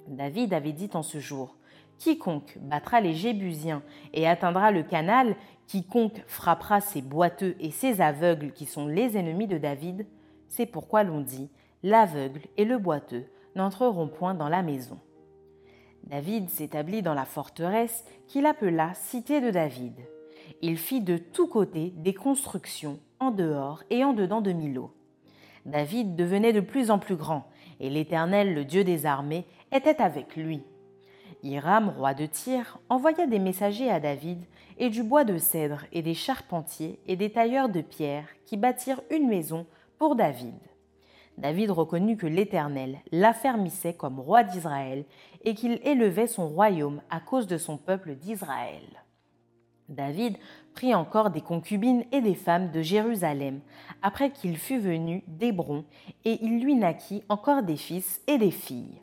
David 0.06 0.52
avait 0.52 0.72
dit 0.72 0.90
en 0.92 1.02
ce 1.02 1.18
jour, 1.18 1.56
Quiconque 1.96 2.58
battra 2.60 3.00
les 3.00 3.14
Jébusiens 3.14 3.82
et 4.12 4.28
atteindra 4.28 4.70
le 4.70 4.82
canal, 4.82 5.34
quiconque 5.66 6.22
frappera 6.26 6.82
ses 6.82 7.00
boiteux 7.00 7.56
et 7.58 7.70
ses 7.70 8.02
aveugles 8.02 8.52
qui 8.52 8.66
sont 8.66 8.86
les 8.86 9.16
ennemis 9.16 9.46
de 9.46 9.56
David, 9.56 10.06
c'est 10.48 10.66
pourquoi 10.66 11.02
l'on 11.04 11.20
dit 11.20 11.50
L'aveugle 11.82 12.42
et 12.56 12.64
le 12.64 12.78
boiteux 12.78 13.26
n'entreront 13.54 14.08
point 14.08 14.34
dans 14.34 14.48
la 14.48 14.62
maison. 14.62 14.98
David 16.04 16.48
s'établit 16.48 17.02
dans 17.02 17.14
la 17.14 17.24
forteresse 17.24 18.04
qu'il 18.26 18.46
appela 18.46 18.94
Cité 18.94 19.40
de 19.40 19.50
David. 19.50 19.94
Il 20.62 20.78
fit 20.78 21.00
de 21.00 21.18
tous 21.18 21.46
côtés 21.46 21.92
des 21.96 22.14
constructions 22.14 22.98
en 23.20 23.30
dehors 23.30 23.82
et 23.90 24.04
en 24.04 24.12
dedans 24.12 24.40
de 24.40 24.52
Milo. 24.52 24.92
David 25.66 26.16
devenait 26.16 26.52
de 26.52 26.60
plus 26.60 26.90
en 26.90 26.98
plus 26.98 27.16
grand, 27.16 27.46
et 27.78 27.90
l'Éternel, 27.90 28.54
le 28.54 28.64
Dieu 28.64 28.84
des 28.84 29.06
armées, 29.06 29.44
était 29.70 30.00
avec 30.00 30.34
lui. 30.34 30.62
Hiram, 31.42 31.90
roi 31.90 32.14
de 32.14 32.26
Tyr, 32.26 32.78
envoya 32.88 33.26
des 33.26 33.38
messagers 33.38 33.90
à 33.90 34.00
David, 34.00 34.42
et 34.78 34.88
du 34.88 35.02
bois 35.02 35.24
de 35.24 35.36
cèdre, 35.36 35.84
et 35.92 36.02
des 36.02 36.14
charpentiers, 36.14 36.98
et 37.06 37.16
des 37.16 37.30
tailleurs 37.30 37.68
de 37.68 37.82
pierre, 37.82 38.26
qui 38.46 38.56
bâtirent 38.56 39.02
une 39.10 39.28
maison 39.28 39.66
David. 40.00 40.54
David 41.36 41.70
reconnut 41.70 42.16
que 42.16 42.26
l'Éternel 42.26 42.98
l'affermissait 43.12 43.94
comme 43.94 44.18
roi 44.18 44.44
d'Israël 44.44 45.04
et 45.44 45.54
qu'il 45.54 45.80
élevait 45.84 46.26
son 46.26 46.48
royaume 46.48 47.00
à 47.10 47.20
cause 47.20 47.46
de 47.46 47.58
son 47.58 47.76
peuple 47.76 48.14
d'Israël. 48.14 48.82
David 49.88 50.36
prit 50.74 50.94
encore 50.94 51.30
des 51.30 51.40
concubines 51.40 52.04
et 52.12 52.20
des 52.20 52.34
femmes 52.34 52.70
de 52.70 52.82
Jérusalem, 52.82 53.60
après 54.02 54.30
qu'il 54.30 54.56
fut 54.56 54.78
venu 54.78 55.22
d'Hébron, 55.26 55.84
et 56.24 56.38
il 56.42 56.60
lui 56.60 56.74
naquit 56.74 57.24
encore 57.28 57.62
des 57.62 57.76
fils 57.76 58.20
et 58.26 58.38
des 58.38 58.50
filles. 58.50 59.00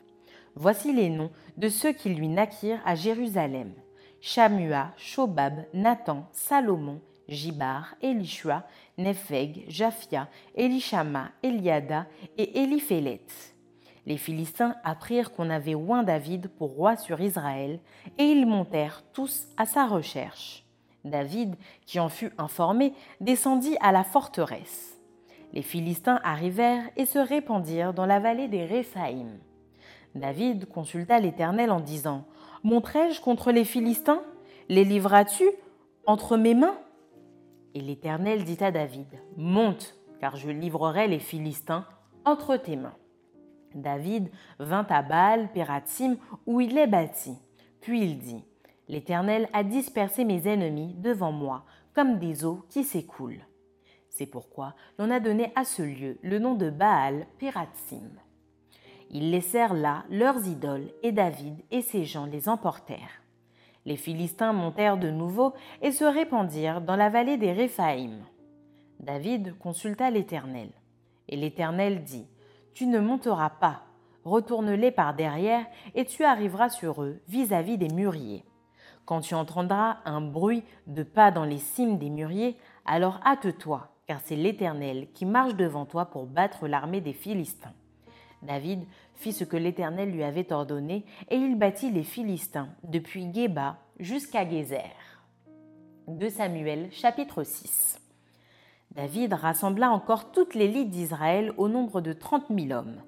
Voici 0.54 0.92
les 0.92 1.10
noms 1.10 1.30
de 1.56 1.68
ceux 1.68 1.92
qui 1.92 2.10
lui 2.10 2.28
naquirent 2.28 2.80
à 2.84 2.94
Jérusalem. 2.94 3.72
Shamua, 4.20 4.92
Shobab, 4.96 5.64
Nathan, 5.74 6.28
Salomon, 6.32 7.00
Jibar, 7.28 7.94
Elishua, 8.02 8.64
Nepheg, 8.98 9.64
Japhia, 9.68 10.28
Elishama, 10.54 11.30
Eliada 11.42 12.06
et 12.38 12.62
Eliphélet. 12.62 13.26
Les 14.06 14.16
Philistins 14.16 14.76
apprirent 14.84 15.32
qu'on 15.32 15.50
avait 15.50 15.74
oint 15.74 16.02
David 16.02 16.48
pour 16.48 16.70
roi 16.70 16.96
sur 16.96 17.20
Israël, 17.20 17.80
et 18.18 18.24
ils 18.24 18.46
montèrent 18.46 19.02
tous 19.12 19.48
à 19.56 19.66
sa 19.66 19.86
recherche. 19.86 20.64
David, 21.04 21.56
qui 21.84 22.00
en 22.00 22.08
fut 22.08 22.32
informé, 22.38 22.92
descendit 23.20 23.76
à 23.80 23.92
la 23.92 24.04
forteresse. 24.04 24.98
Les 25.52 25.62
Philistins 25.62 26.20
arrivèrent 26.24 26.88
et 26.96 27.06
se 27.06 27.18
répandirent 27.18 27.94
dans 27.94 28.06
la 28.06 28.20
vallée 28.20 28.48
des 28.48 28.64
Réphaïm. 28.64 29.38
David 30.14 30.66
consulta 30.66 31.18
l'Éternel 31.18 31.70
en 31.70 31.80
disant 31.80 32.24
Monterai-je 32.62 33.20
contre 33.20 33.52
les 33.52 33.64
Philistins? 33.64 34.22
Les 34.68 34.84
livras-tu 34.84 35.44
entre 36.06 36.36
mes 36.36 36.54
mains? 36.54 36.78
Et 37.76 37.80
l'Éternel 37.80 38.42
dit 38.42 38.64
à 38.64 38.70
David, 38.70 39.06
Monte, 39.36 39.98
car 40.18 40.34
je 40.34 40.48
livrerai 40.48 41.08
les 41.08 41.18
Philistins 41.18 41.84
entre 42.24 42.56
tes 42.56 42.74
mains. 42.74 42.96
David 43.74 44.30
vint 44.58 44.86
à 44.88 45.02
Baal, 45.02 45.52
Pératim, 45.52 46.16
où 46.46 46.62
il 46.62 46.78
est 46.78 46.86
bâti. 46.86 47.36
Puis 47.82 48.00
il 48.00 48.18
dit, 48.18 48.42
L'Éternel 48.88 49.50
a 49.52 49.62
dispersé 49.62 50.24
mes 50.24 50.48
ennemis 50.48 50.94
devant 50.94 51.32
moi, 51.32 51.66
comme 51.94 52.18
des 52.18 52.46
eaux 52.46 52.64
qui 52.70 52.82
s'écoulent. 52.82 53.44
C'est 54.08 54.24
pourquoi 54.24 54.74
l'on 54.98 55.10
a 55.10 55.20
donné 55.20 55.52
à 55.54 55.64
ce 55.64 55.82
lieu 55.82 56.18
le 56.22 56.38
nom 56.38 56.54
de 56.54 56.70
Baal 56.70 57.26
Pératim. 57.38 58.08
Ils 59.10 59.30
laissèrent 59.30 59.74
là 59.74 60.04
leurs 60.08 60.46
idoles, 60.48 60.88
et 61.02 61.12
David 61.12 61.62
et 61.70 61.82
ses 61.82 62.06
gens 62.06 62.24
les 62.24 62.48
emportèrent. 62.48 63.20
Les 63.86 63.96
Philistins 63.96 64.52
montèrent 64.52 64.98
de 64.98 65.10
nouveau 65.10 65.54
et 65.80 65.92
se 65.92 66.04
répandirent 66.04 66.80
dans 66.80 66.96
la 66.96 67.08
vallée 67.08 67.36
des 67.36 67.52
Réphaïm. 67.52 68.24
David 68.98 69.56
consulta 69.58 70.10
l'Éternel. 70.10 70.70
Et 71.28 71.36
l'Éternel 71.36 72.02
dit, 72.02 72.26
Tu 72.74 72.86
ne 72.86 72.98
monteras 72.98 73.50
pas, 73.50 73.82
retourne-les 74.24 74.90
par 74.90 75.14
derrière, 75.14 75.64
et 75.94 76.04
tu 76.04 76.24
arriveras 76.24 76.68
sur 76.68 77.02
eux 77.02 77.20
vis-à-vis 77.28 77.78
des 77.78 77.88
mûriers. 77.88 78.44
Quand 79.04 79.20
tu 79.20 79.34
entendras 79.34 79.98
un 80.04 80.20
bruit 80.20 80.64
de 80.88 81.04
pas 81.04 81.30
dans 81.30 81.44
les 81.44 81.58
cimes 81.58 81.96
des 81.96 82.10
mûriers, 82.10 82.56
alors 82.84 83.20
hâte-toi, 83.24 83.88
car 84.08 84.18
c'est 84.24 84.34
l'Éternel 84.34 85.06
qui 85.14 85.26
marche 85.26 85.54
devant 85.54 85.86
toi 85.86 86.06
pour 86.06 86.26
battre 86.26 86.66
l'armée 86.66 87.00
des 87.00 87.12
Philistins. 87.12 87.74
David 88.46 88.84
fit 89.14 89.32
ce 89.32 89.44
que 89.44 89.56
l'Éternel 89.56 90.10
lui 90.10 90.22
avait 90.22 90.52
ordonné, 90.52 91.04
et 91.28 91.36
il 91.36 91.56
bâtit 91.56 91.90
les 91.90 92.04
Philistins 92.04 92.68
depuis 92.84 93.32
Géba 93.32 93.78
jusqu'à 93.98 94.48
Gézer. 94.48 94.94
2 96.08 96.30
Samuel 96.30 96.88
chapitre 96.92 97.42
6 97.42 98.00
David 98.94 99.32
rassembla 99.34 99.90
encore 99.90 100.30
toutes 100.30 100.54
les 100.54 100.68
lides 100.68 100.90
d'Israël 100.90 101.52
au 101.56 101.68
nombre 101.68 102.00
de 102.00 102.12
trente 102.12 102.48
mille 102.48 102.72
hommes. 102.72 103.02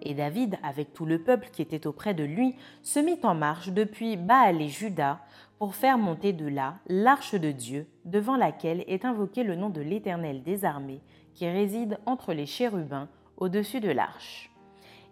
Et 0.00 0.14
David, 0.14 0.58
avec 0.62 0.92
tout 0.92 1.06
le 1.06 1.22
peuple 1.22 1.48
qui 1.52 1.62
était 1.62 1.86
auprès 1.86 2.14
de 2.14 2.24
lui, 2.24 2.54
se 2.82 3.00
mit 3.00 3.18
en 3.22 3.34
marche 3.34 3.70
depuis 3.70 4.16
Baal 4.16 4.62
et 4.62 4.68
Juda 4.68 5.20
pour 5.58 5.74
faire 5.74 5.98
monter 5.98 6.32
de 6.32 6.46
là 6.46 6.76
l'arche 6.86 7.34
de 7.34 7.50
Dieu, 7.50 7.86
devant 8.04 8.36
laquelle 8.36 8.84
est 8.86 9.04
invoqué 9.04 9.42
le 9.42 9.56
nom 9.56 9.70
de 9.70 9.80
l'Éternel 9.80 10.42
des 10.42 10.64
armées, 10.64 11.00
qui 11.34 11.48
réside 11.48 11.98
entre 12.06 12.32
les 12.32 12.46
chérubins 12.46 13.08
au-dessus 13.36 13.80
de 13.80 13.90
l'arche. 13.90 14.53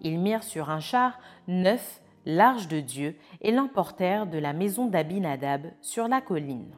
Ils 0.03 0.19
mirent 0.19 0.43
sur 0.43 0.69
un 0.69 0.81
char 0.81 1.19
neuf 1.49 2.03
l'arche 2.27 2.69
de 2.69 2.81
Dieu 2.81 3.17
et 3.41 3.53
l'emportèrent 3.53 4.27
de 4.27 4.39
la 4.39 4.53
maison 4.53 4.87
d'Abinadab 4.87 5.67
sur 5.81 6.09
la 6.09 6.21
colline. 6.21 6.75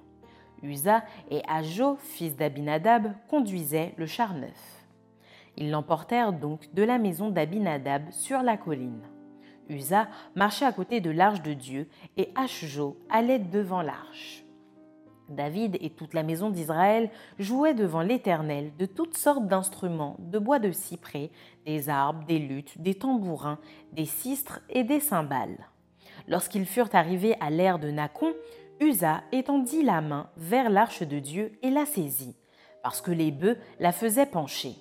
Usa 0.62 1.02
et 1.30 1.42
Ajo, 1.48 1.96
fils 1.96 2.36
d'Abinadab, 2.36 3.12
conduisaient 3.28 3.94
le 3.96 4.06
char 4.06 4.34
neuf. 4.34 4.86
Ils 5.56 5.70
l'emportèrent 5.70 6.32
donc 6.32 6.72
de 6.74 6.82
la 6.82 6.98
maison 6.98 7.30
d'Abinadab 7.30 8.10
sur 8.10 8.42
la 8.42 8.56
colline. 8.56 9.02
Usa 9.68 10.08
marchait 10.34 10.66
à 10.66 10.72
côté 10.72 11.00
de 11.00 11.10
l'arche 11.10 11.42
de 11.42 11.54
Dieu 11.54 11.88
et 12.16 12.30
Ashjo 12.34 12.98
allait 13.10 13.38
devant 13.38 13.82
l'arche. 13.82 14.43
David 15.34 15.76
et 15.80 15.90
toute 15.90 16.14
la 16.14 16.22
maison 16.22 16.50
d'Israël 16.50 17.10
jouaient 17.38 17.74
devant 17.74 18.00
l'Éternel 18.00 18.72
de 18.78 18.86
toutes 18.86 19.16
sortes 19.16 19.46
d'instruments 19.46 20.16
de 20.18 20.38
bois 20.38 20.58
de 20.58 20.72
cyprès, 20.72 21.30
des 21.66 21.88
arbres, 21.88 22.24
des 22.26 22.38
luttes, 22.38 22.80
des 22.80 22.94
tambourins, 22.94 23.58
des 23.92 24.06
sistres 24.06 24.60
et 24.70 24.84
des 24.84 25.00
cymbales. 25.00 25.68
Lorsqu'ils 26.28 26.66
furent 26.66 26.94
arrivés 26.94 27.36
à 27.40 27.50
l'ère 27.50 27.78
de 27.78 27.90
Nacon, 27.90 28.32
Usa 28.80 29.22
étendit 29.32 29.82
la 29.82 30.00
main 30.00 30.28
vers 30.36 30.70
l'arche 30.70 31.02
de 31.02 31.18
Dieu 31.18 31.52
et 31.62 31.70
la 31.70 31.86
saisit, 31.86 32.36
parce 32.82 33.00
que 33.00 33.10
les 33.10 33.30
bœufs 33.30 33.58
la 33.78 33.92
faisaient 33.92 34.26
pencher. 34.26 34.74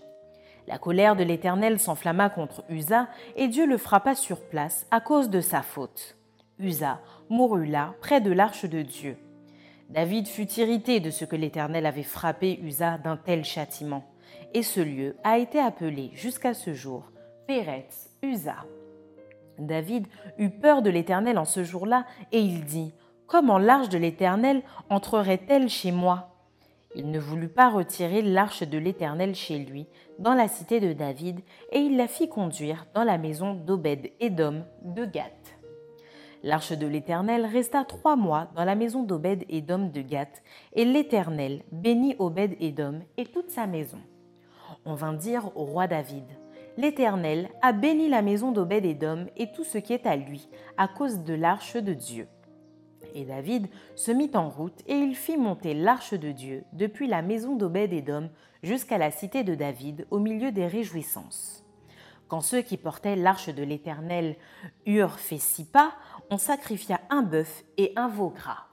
La 0.68 0.78
colère 0.78 1.16
de 1.16 1.24
l'Éternel 1.24 1.80
s'enflamma 1.80 2.30
contre 2.30 2.64
Usa, 2.70 3.08
et 3.36 3.48
Dieu 3.48 3.66
le 3.66 3.78
frappa 3.78 4.16
sur 4.16 4.40
place 4.40 4.88
à 4.92 5.02
cause 5.02 5.30
de 5.30 5.42
sa 5.42 5.62
faute. 5.62 6.18
Usa 6.60 7.02
mourut 7.30 7.66
là, 7.66 7.94
près 8.00 8.22
de 8.22 8.32
l'arche 8.32 8.66
de 8.66 8.82
Dieu. 8.82 9.18
David 9.94 10.28
fut 10.28 10.52
irrité 10.54 11.00
de 11.00 11.12
ce 11.12 11.24
que 11.24 11.36
l'Éternel 11.36 11.86
avait 11.86 12.02
frappé 12.02 12.60
Usa 12.64 12.98
d'un 12.98 13.16
tel 13.16 13.44
châtiment, 13.44 14.04
et 14.56 14.64
ce 14.64 14.80
lieu 14.80 15.16
a 15.24 15.38
été 15.38 15.60
appelé 15.60 16.10
jusqu'à 16.16 16.56
ce 16.56 16.74
jour 16.74 17.12
Péretz 17.46 18.10
Usa. 18.24 18.56
David 19.60 20.08
eut 20.40 20.50
peur 20.50 20.82
de 20.82 20.90
l'Éternel 20.90 21.38
en 21.38 21.46
ce 21.46 21.64
jour-là, 21.64 22.08
et 22.32 22.40
il 22.40 22.66
dit 22.66 22.92
Comment 23.28 23.60
l'arche 23.60 23.90
de 23.90 24.00
l'Éternel 24.00 24.64
entrerait-elle 24.90 25.70
chez 25.70 25.92
moi? 25.92 26.40
Il 26.96 27.12
ne 27.12 27.20
voulut 27.20 27.50
pas 27.50 27.70
retirer 27.70 28.24
l'arche 28.24 28.64
de 28.64 28.80
l'Éternel 28.80 29.36
chez 29.36 29.60
lui, 29.60 29.86
dans 30.18 30.34
la 30.34 30.48
cité 30.48 30.80
de 30.80 30.94
David, 30.94 31.42
et 31.72 31.78
il 31.78 31.98
la 31.98 32.08
fit 32.08 32.30
conduire 32.30 32.88
dans 32.96 33.04
la 33.04 33.20
maison 33.20 33.54
d'Obed-Édom 33.54 34.64
de 34.82 35.06
Gath. 35.06 35.53
L'arche 36.46 36.74
de 36.74 36.86
l'Éternel 36.86 37.46
resta 37.46 37.86
trois 37.86 38.18
mois 38.18 38.50
dans 38.54 38.66
la 38.66 38.76
maison 38.76 39.04
d'Obed-Édom 39.04 39.90
de 39.94 40.02
Gath, 40.02 40.44
et 40.74 40.84
l'Éternel 40.84 41.64
bénit 41.72 42.18
Obed-Édom 42.20 43.00
et 43.16 43.26
toute 43.26 43.50
sa 43.50 43.66
maison. 43.66 44.00
On 44.84 44.94
vint 44.94 45.14
dire 45.14 45.52
au 45.56 45.64
roi 45.64 45.88
David 45.88 46.26
L'Éternel 46.76 47.50
a 47.62 47.72
béni 47.72 48.10
la 48.10 48.22
maison 48.22 48.52
d'Obed-Édom 48.52 49.28
et 49.38 49.54
tout 49.54 49.64
ce 49.64 49.78
qui 49.78 49.94
est 49.94 50.06
à 50.06 50.18
lui, 50.18 50.50
à 50.76 50.90
cause 50.90 51.24
de 51.24 51.34
l'arche 51.34 51.78
de 51.78 51.94
Dieu. 51.94 52.28
Et 53.16 53.24
David 53.24 53.68
se 53.96 54.12
mit 54.12 54.32
en 54.34 54.50
route 54.50 54.82
et 54.88 54.96
il 54.96 55.16
fit 55.16 55.38
monter 55.38 55.74
l'arche 55.74 56.14
de 56.14 56.32
Dieu 56.32 56.66
depuis 56.74 57.08
la 57.08 57.22
maison 57.22 57.56
d'Obed-Édom 57.56 58.30
jusqu'à 58.64 58.98
la 58.98 59.12
cité 59.12 59.44
de 59.44 59.56
David 59.56 60.08
au 60.12 60.20
milieu 60.20 60.52
des 60.52 60.68
réjouissances. 60.68 61.64
Quand 62.34 62.42
ceux 62.42 62.64
qui 62.64 62.78
portaient 62.78 63.16
l'arche 63.16 63.50
de 63.50 63.62
l'Éternel 63.62 64.36
eurent 64.88 65.20
fait 65.20 65.38
six 65.38 65.66
pas, 65.66 65.94
on 66.30 66.38
sacrifia 66.38 67.00
un 67.10 67.22
bœuf 67.22 67.64
et 67.78 67.94
un 67.96 68.08
veau 68.08 68.30
gras. 68.30 68.66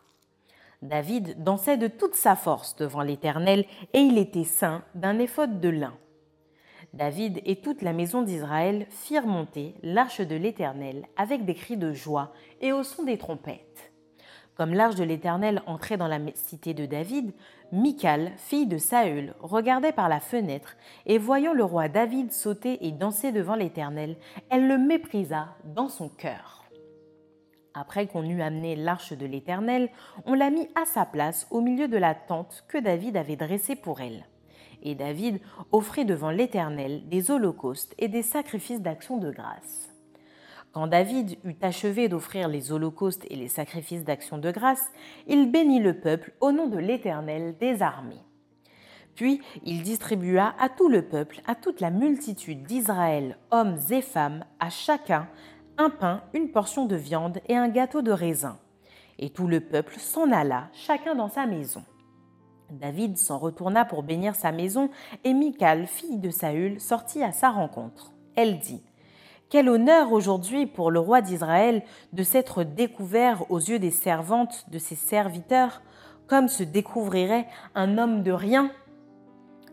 David 0.83 1.43
dansait 1.43 1.77
de 1.77 1.89
toute 1.89 2.15
sa 2.15 2.37
force 2.37 2.75
devant 2.77 3.03
l'Éternel 3.03 3.67
et 3.93 4.01
il 4.01 4.17
était 4.17 4.45
saint 4.45 4.83
d'un 4.95 5.19
éphode 5.19 5.61
de 5.61 5.69
lin. 5.69 5.95
David 6.95 7.41
et 7.45 7.57
toute 7.57 7.83
la 7.83 7.93
maison 7.93 8.23
d'Israël 8.23 8.87
firent 8.89 9.27
monter 9.27 9.75
l'arche 9.83 10.21
de 10.21 10.35
l'Éternel 10.35 11.07
avec 11.17 11.45
des 11.45 11.55
cris 11.55 11.77
de 11.77 11.93
joie 11.93 12.33
et 12.61 12.73
au 12.73 12.83
son 12.83 13.05
des 13.05 13.19
trompettes. 13.19 13.93
Comme 14.57 14.75
l'arche 14.75 14.97
de 14.97 15.05
l'Éternel 15.05 15.63
entrait 15.67 15.97
dans 15.97 16.09
la 16.09 16.19
cité 16.35 16.75
de 16.75 16.85
David, 16.85 17.33
Michal, 17.73 18.33
fille 18.37 18.67
de 18.67 18.79
Saül, 18.79 19.35
regardait 19.41 19.93
par 19.93 20.09
la 20.09 20.21
fenêtre 20.21 20.77
et 21.07 21.19
voyant 21.19 21.53
le 21.53 21.65
roi 21.65 21.89
David 21.89 22.33
sauter 22.33 22.87
et 22.87 22.91
danser 22.91 23.33
devant 23.33 23.55
l'Éternel, 23.55 24.17
elle 24.51 24.67
le 24.67 24.77
méprisa 24.77 25.57
dans 25.65 25.89
son 25.89 26.09
cœur. 26.09 26.60
Après 27.81 28.07
qu'on 28.07 28.29
eut 28.29 28.43
amené 28.43 28.77
l'arche 28.77 29.15
de 29.15 29.25
l'Éternel, 29.25 29.89
on 30.27 30.35
la 30.35 30.51
mit 30.51 30.69
à 30.75 30.85
sa 30.85 31.07
place 31.07 31.47
au 31.51 31.63
milieu 31.63 31.89
de 31.89 31.97
la 31.97 32.15
tente 32.15 32.63
que 32.69 32.77
David 32.77 33.17
avait 33.17 33.37
dressée 33.37 33.75
pour 33.75 34.03
elle. 34.03 34.27
Et 34.83 34.95
David 34.95 35.41
offrit 35.73 36.05
devant 36.05 36.31
l'Éternel 36.31 37.09
des 37.09 37.31
holocaustes 37.31 37.95
et 37.97 38.09
des 38.09 38.21
sacrifices 38.21 38.83
d'action 38.83 39.17
de 39.17 39.31
grâce. 39.31 39.89
Quand 40.73 40.89
David 40.89 41.39
eut 41.43 41.57
achevé 41.63 42.11
d'offrir 42.11 42.49
les 42.49 42.71
holocaustes 42.71 43.25
et 43.31 43.37
les 43.37 43.49
sacrifices 43.49 44.05
d'action 44.05 44.37
de 44.37 44.51
grâce, 44.51 44.91
il 45.27 45.51
bénit 45.51 45.81
le 45.81 45.99
peuple 45.99 46.35
au 46.41 46.53
nom 46.53 46.67
de 46.67 46.79
l'Éternel 46.79 47.57
des 47.59 47.81
armées. 47.81 48.23
Puis 49.15 49.41
il 49.65 49.83
distribua 49.83 50.55
à 50.59 50.69
tout 50.69 50.91
le 50.91 51.01
peuple, 51.01 51.41
à 51.47 51.55
toute 51.55 51.81
la 51.81 51.91
multitude 51.91 52.63
d'Israël, 52.65 53.39
hommes 53.51 53.79
et 53.89 54.03
femmes, 54.03 54.45
à 54.59 54.69
chacun 54.69 55.29
un 55.81 55.89
pain, 55.89 56.21
une 56.35 56.51
portion 56.51 56.85
de 56.85 56.95
viande 56.95 57.41
et 57.49 57.57
un 57.57 57.69
gâteau 57.69 58.03
de 58.03 58.13
raisin. 58.13 58.59
Et 59.19 59.31
tout 59.31 59.47
le 59.47 59.61
peuple 59.61 59.95
s'en 59.99 60.31
alla, 60.31 60.69
chacun 60.75 61.15
dans 61.15 61.31
sa 61.31 61.47
maison. 61.47 61.83
David 62.71 63.17
s'en 63.17 63.39
retourna 63.39 63.87
pour 63.87 64.03
bénir 64.03 64.35
sa 64.35 64.53
maison, 64.53 64.91
et 65.25 65.33
Michal, 65.33 65.87
fille 65.87 66.19
de 66.19 66.29
Saül, 66.29 66.81
sortit 66.81 67.23
à 67.23 67.33
sa 67.33 67.49
rencontre. 67.49 68.13
Elle 68.37 68.59
dit 68.59 68.83
Quel 69.49 69.71
honneur 69.71 70.13
aujourd'hui 70.13 70.67
pour 70.67 70.91
le 70.91 71.01
roi 71.01 71.23
d'Israël 71.23 71.83
de 72.13 72.23
s'être 72.23 72.63
découvert 72.63 73.51
aux 73.51 73.59
yeux 73.59 73.79
des 73.79 73.91
servantes 73.91 74.67
de 74.71 74.79
ses 74.79 74.97
serviteurs, 74.97 75.81
comme 76.27 76.49
se 76.49 76.63
découvrirait 76.63 77.49
un 77.75 77.97
homme 77.97 78.23
de 78.23 78.33
rien? 78.33 78.71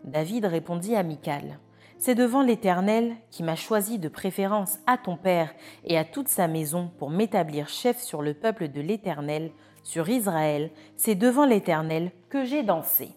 David 0.06 0.46
répondit 0.46 0.96
à 0.96 1.04
Michal 1.04 1.60
c'est 2.00 2.16
devant 2.16 2.42
l'Éternel 2.42 3.16
qui 3.32 3.44
m'a 3.44 3.56
choisi 3.56 4.00
de 4.00 4.10
préférence 4.10 4.80
à 4.86 4.98
ton 4.98 5.18
père 5.18 5.54
et 5.84 5.98
à 5.98 6.06
toute 6.06 6.28
sa 6.28 6.48
maison 6.48 6.92
pour 6.98 7.10
m'établir 7.10 7.70
chef 7.70 8.00
sur 8.00 8.22
le 8.22 8.34
peuple 8.34 8.68
de 8.68 8.82
l'Éternel, 8.82 9.52
sur 9.84 10.10
Israël, 10.10 10.72
c'est 10.96 11.16
devant 11.16 11.46
l'Éternel 11.46 12.12
que 12.30 12.46
j'ai 12.46 12.64
dansé. 12.64 13.10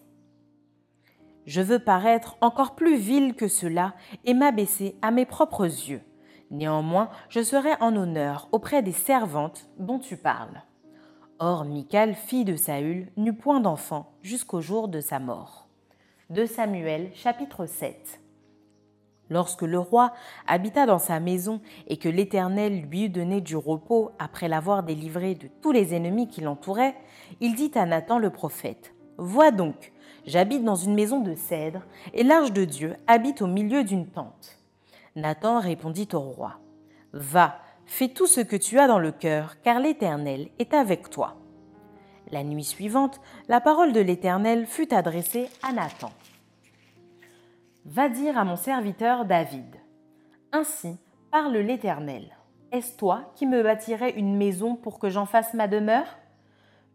Je 1.45 1.61
veux 1.61 1.79
paraître 1.79 2.37
encore 2.41 2.75
plus 2.75 2.97
vil 2.97 3.35
que 3.35 3.47
cela 3.47 3.93
et 4.25 4.33
m'abaisser 4.33 4.95
à 5.01 5.11
mes 5.11 5.25
propres 5.25 5.65
yeux. 5.65 6.01
Néanmoins, 6.49 7.09
je 7.29 7.41
serai 7.41 7.73
en 7.79 7.95
honneur 7.95 8.47
auprès 8.51 8.83
des 8.83 8.91
servantes 8.91 9.67
dont 9.79 9.99
tu 9.99 10.17
parles. 10.17 10.63
Or, 11.39 11.65
Michal, 11.65 12.13
fille 12.13 12.45
de 12.45 12.55
Saül, 12.55 13.11
n'eut 13.17 13.33
point 13.33 13.59
d'enfant 13.59 14.13
jusqu'au 14.21 14.61
jour 14.61 14.87
de 14.87 14.99
sa 14.99 15.19
mort. 15.19 15.67
De 16.29 16.45
Samuel, 16.45 17.09
chapitre 17.15 17.65
7. 17.65 18.20
Lorsque 19.31 19.61
le 19.61 19.79
roi 19.79 20.11
habita 20.45 20.85
dans 20.85 20.99
sa 20.99 21.21
maison 21.21 21.61
et 21.87 21.95
que 21.95 22.09
l'Éternel 22.09 22.81
lui 22.81 23.05
eut 23.05 23.09
donné 23.09 23.39
du 23.39 23.55
repos 23.55 24.11
après 24.19 24.49
l'avoir 24.49 24.83
délivré 24.83 25.35
de 25.35 25.47
tous 25.61 25.71
les 25.71 25.95
ennemis 25.95 26.27
qui 26.27 26.41
l'entouraient, 26.41 26.97
il 27.39 27.55
dit 27.55 27.71
à 27.75 27.85
Nathan 27.85 28.19
le 28.19 28.29
prophète, 28.29 28.93
Vois 29.17 29.51
donc, 29.51 29.93
j'habite 30.25 30.65
dans 30.65 30.75
une 30.75 30.95
maison 30.95 31.21
de 31.21 31.33
cèdre, 31.33 31.83
et 32.13 32.23
l'arche 32.23 32.51
de 32.51 32.65
Dieu 32.65 32.97
habite 33.07 33.41
au 33.41 33.47
milieu 33.47 33.85
d'une 33.85 34.05
tente. 34.05 34.59
Nathan 35.15 35.61
répondit 35.61 36.09
au 36.11 36.19
roi, 36.19 36.59
Va, 37.13 37.59
fais 37.85 38.09
tout 38.09 38.27
ce 38.27 38.41
que 38.41 38.57
tu 38.57 38.79
as 38.79 38.87
dans 38.89 38.99
le 38.99 39.13
cœur, 39.13 39.61
car 39.61 39.79
l'Éternel 39.79 40.49
est 40.59 40.73
avec 40.73 41.09
toi. 41.09 41.37
La 42.31 42.43
nuit 42.43 42.65
suivante, 42.65 43.21
la 43.47 43.61
parole 43.61 43.93
de 43.93 44.01
l'Éternel 44.01 44.65
fut 44.65 44.93
adressée 44.93 45.47
à 45.63 45.71
Nathan. 45.71 46.11
Va 47.85 48.09
dire 48.09 48.37
à 48.37 48.43
mon 48.43 48.57
serviteur 48.57 49.25
David. 49.25 49.75
Ainsi 50.51 50.99
parle 51.31 51.57
l'Éternel. 51.57 52.37
Est-ce 52.71 52.95
toi 52.95 53.31
qui 53.33 53.47
me 53.47 53.63
bâtirais 53.63 54.11
une 54.11 54.37
maison 54.37 54.75
pour 54.75 54.99
que 54.99 55.09
j'en 55.09 55.25
fasse 55.25 55.55
ma 55.55 55.67
demeure? 55.67 56.05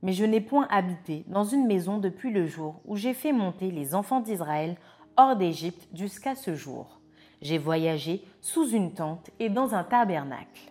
Mais 0.03 0.13
je 0.13 0.25
n'ai 0.25 0.41
point 0.41 0.69
habité 0.71 1.25
dans 1.27 1.43
une 1.43 1.67
maison 1.67 1.99
depuis 1.99 2.31
le 2.31 2.47
jour 2.47 2.81
où 2.85 2.95
j'ai 2.95 3.15
fait 3.15 3.33
monter 3.33 3.73
les 3.73 3.97
enfants 3.97 4.21
d'Israël 4.21 4.77
hors 5.17 5.35
d'Égypte 5.35 5.89
jusqu'à 5.93 6.37
ce 6.37 6.55
jour. 6.55 7.01
J'ai 7.43 7.59
voyagé 7.59 8.25
sous 8.41 8.69
une 8.69 8.95
tente 8.95 9.31
et 9.41 9.49
dans 9.49 9.75
un 9.75 9.83
tabernacle. 9.83 10.71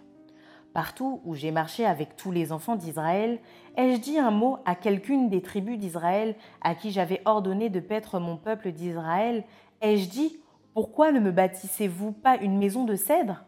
Partout 0.73 1.21
où 1.25 1.35
j'ai 1.35 1.51
marché 1.51 1.85
avec 1.85 2.15
tous 2.15 2.31
les 2.31 2.51
enfants 2.51 2.75
d'Israël, 2.75 3.39
ai-je 3.77 3.99
dit 3.99 4.19
un 4.19 4.31
mot 4.31 4.57
à 4.65 4.75
quelqu'une 4.75 5.29
des 5.29 5.41
tribus 5.41 5.77
d'Israël 5.77 6.35
à 6.61 6.73
qui 6.73 6.91
j'avais 6.91 7.21
ordonné 7.25 7.69
de 7.69 7.79
paître 7.79 8.19
mon 8.19 8.37
peuple 8.37 8.71
d'Israël 8.71 9.43
Ai-je 9.81 10.09
dit 10.09 10.39
Pourquoi 10.73 11.11
ne 11.11 11.19
me 11.19 11.31
bâtissez-vous 11.31 12.11
pas 12.11 12.37
une 12.37 12.57
maison 12.57 12.85
de 12.85 12.95
cèdre? 12.95 13.43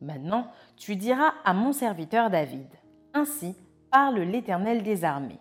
Maintenant, 0.00 0.48
tu 0.76 0.96
diras 0.96 1.34
à 1.44 1.52
mon 1.52 1.72
serviteur 1.72 2.30
David 2.30 2.68
Ainsi 3.14 3.54
parle 3.90 4.20
l'Éternel 4.20 4.82
des 4.82 5.04
armées. 5.04 5.38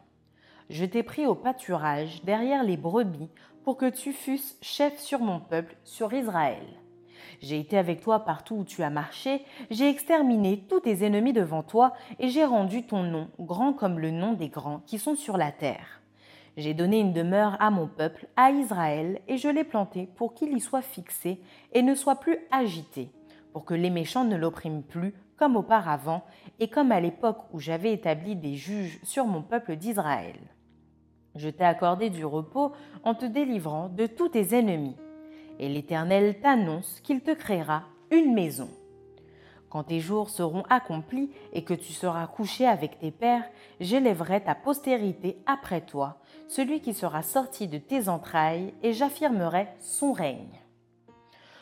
Je 0.69 0.85
t'ai 0.85 1.03
pris 1.03 1.25
au 1.25 1.35
pâturage 1.35 2.23
derrière 2.23 2.63
les 2.63 2.77
brebis 2.77 3.29
pour 3.63 3.77
que 3.77 3.89
tu 3.89 4.13
fusses 4.13 4.57
chef 4.61 4.99
sur 4.99 5.19
mon 5.19 5.39
peuple, 5.39 5.75
sur 5.83 6.13
Israël. 6.13 6.65
J'ai 7.41 7.59
été 7.59 7.77
avec 7.77 8.01
toi 8.01 8.19
partout 8.19 8.55
où 8.55 8.63
tu 8.63 8.83
as 8.83 8.89
marché, 8.89 9.43
j'ai 9.69 9.89
exterminé 9.89 10.63
tous 10.69 10.81
tes 10.81 11.03
ennemis 11.05 11.33
devant 11.33 11.63
toi, 11.63 11.93
et 12.19 12.29
j'ai 12.29 12.45
rendu 12.45 12.83
ton 12.85 13.03
nom 13.03 13.29
grand 13.39 13.73
comme 13.73 13.99
le 13.99 14.11
nom 14.11 14.33
des 14.33 14.49
grands 14.49 14.81
qui 14.85 14.99
sont 14.99 15.15
sur 15.15 15.37
la 15.37 15.51
terre. 15.51 16.00
J'ai 16.57 16.73
donné 16.73 16.99
une 16.99 17.13
demeure 17.13 17.55
à 17.59 17.71
mon 17.71 17.87
peuple, 17.87 18.27
à 18.35 18.51
Israël, 18.51 19.21
et 19.27 19.37
je 19.37 19.47
l'ai 19.47 19.63
planté 19.63 20.09
pour 20.15 20.33
qu'il 20.33 20.55
y 20.55 20.59
soit 20.59 20.81
fixé 20.81 21.39
et 21.73 21.81
ne 21.81 21.95
soit 21.95 22.17
plus 22.17 22.37
agité, 22.51 23.09
pour 23.53 23.63
que 23.63 23.73
les 23.73 23.89
méchants 23.89 24.25
ne 24.25 24.35
l'oppriment 24.35 24.83
plus 24.83 25.13
comme 25.37 25.55
auparavant 25.55 26.23
et 26.59 26.67
comme 26.67 26.91
à 26.91 26.99
l'époque 26.99 27.45
où 27.53 27.59
j'avais 27.59 27.93
établi 27.93 28.35
des 28.35 28.55
juges 28.55 28.99
sur 29.03 29.25
mon 29.25 29.41
peuple 29.41 29.75
d'Israël. 29.75 30.39
Je 31.35 31.49
t'ai 31.49 31.63
accordé 31.63 32.09
du 32.09 32.25
repos 32.25 32.73
en 33.03 33.15
te 33.15 33.25
délivrant 33.25 33.89
de 33.89 34.05
tous 34.05 34.29
tes 34.29 34.53
ennemis. 34.55 34.97
Et 35.59 35.69
l'Éternel 35.69 36.39
t'annonce 36.41 36.99
qu'il 37.01 37.21
te 37.21 37.31
créera 37.31 37.83
une 38.11 38.33
maison. 38.33 38.69
Quand 39.71 39.83
tes 39.83 40.01
jours 40.01 40.29
seront 40.29 40.63
accomplis 40.69 41.31
et 41.53 41.63
que 41.63 41.73
tu 41.73 41.93
seras 41.93 42.27
couché 42.27 42.67
avec 42.67 42.99
tes 42.99 43.09
pères, 43.09 43.45
j'élèverai 43.79 44.43
ta 44.43 44.53
postérité 44.53 45.37
après 45.45 45.79
toi, 45.79 46.17
celui 46.49 46.81
qui 46.81 46.93
sera 46.93 47.23
sorti 47.23 47.69
de 47.69 47.77
tes 47.77 48.09
entrailles, 48.09 48.73
et 48.83 48.91
j'affirmerai 48.91 49.69
son 49.79 50.11
règne. 50.11 50.59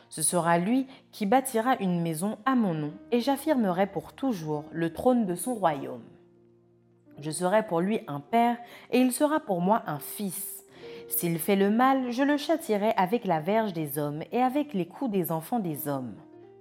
Ce 0.09 0.23
sera 0.23 0.57
lui 0.57 0.87
qui 1.11 1.27
bâtira 1.27 1.75
une 1.79 2.01
maison 2.01 2.39
à 2.47 2.55
mon 2.55 2.73
nom, 2.73 2.93
et 3.11 3.19
j'affirmerai 3.19 3.85
pour 3.85 4.13
toujours 4.13 4.63
le 4.71 4.91
trône 4.91 5.27
de 5.27 5.35
son 5.35 5.53
royaume. 5.53 6.01
Je 7.19 7.29
serai 7.29 7.61
pour 7.67 7.79
lui 7.79 7.99
un 8.07 8.21
père, 8.21 8.57
et 8.89 8.99
il 8.99 9.11
sera 9.11 9.39
pour 9.39 9.61
moi 9.61 9.83
un 9.85 9.99
fils. 9.99 10.63
S'il 11.09 11.37
fait 11.37 11.55
le 11.55 11.69
mal, 11.69 12.09
je 12.09 12.23
le 12.23 12.37
châtirai 12.37 12.91
avec 12.97 13.25
la 13.25 13.39
verge 13.39 13.73
des 13.73 13.99
hommes 13.99 14.23
et 14.31 14.41
avec 14.41 14.73
les 14.73 14.87
coups 14.87 15.11
des 15.11 15.31
enfants 15.31 15.59
des 15.59 15.87
hommes. 15.87 16.15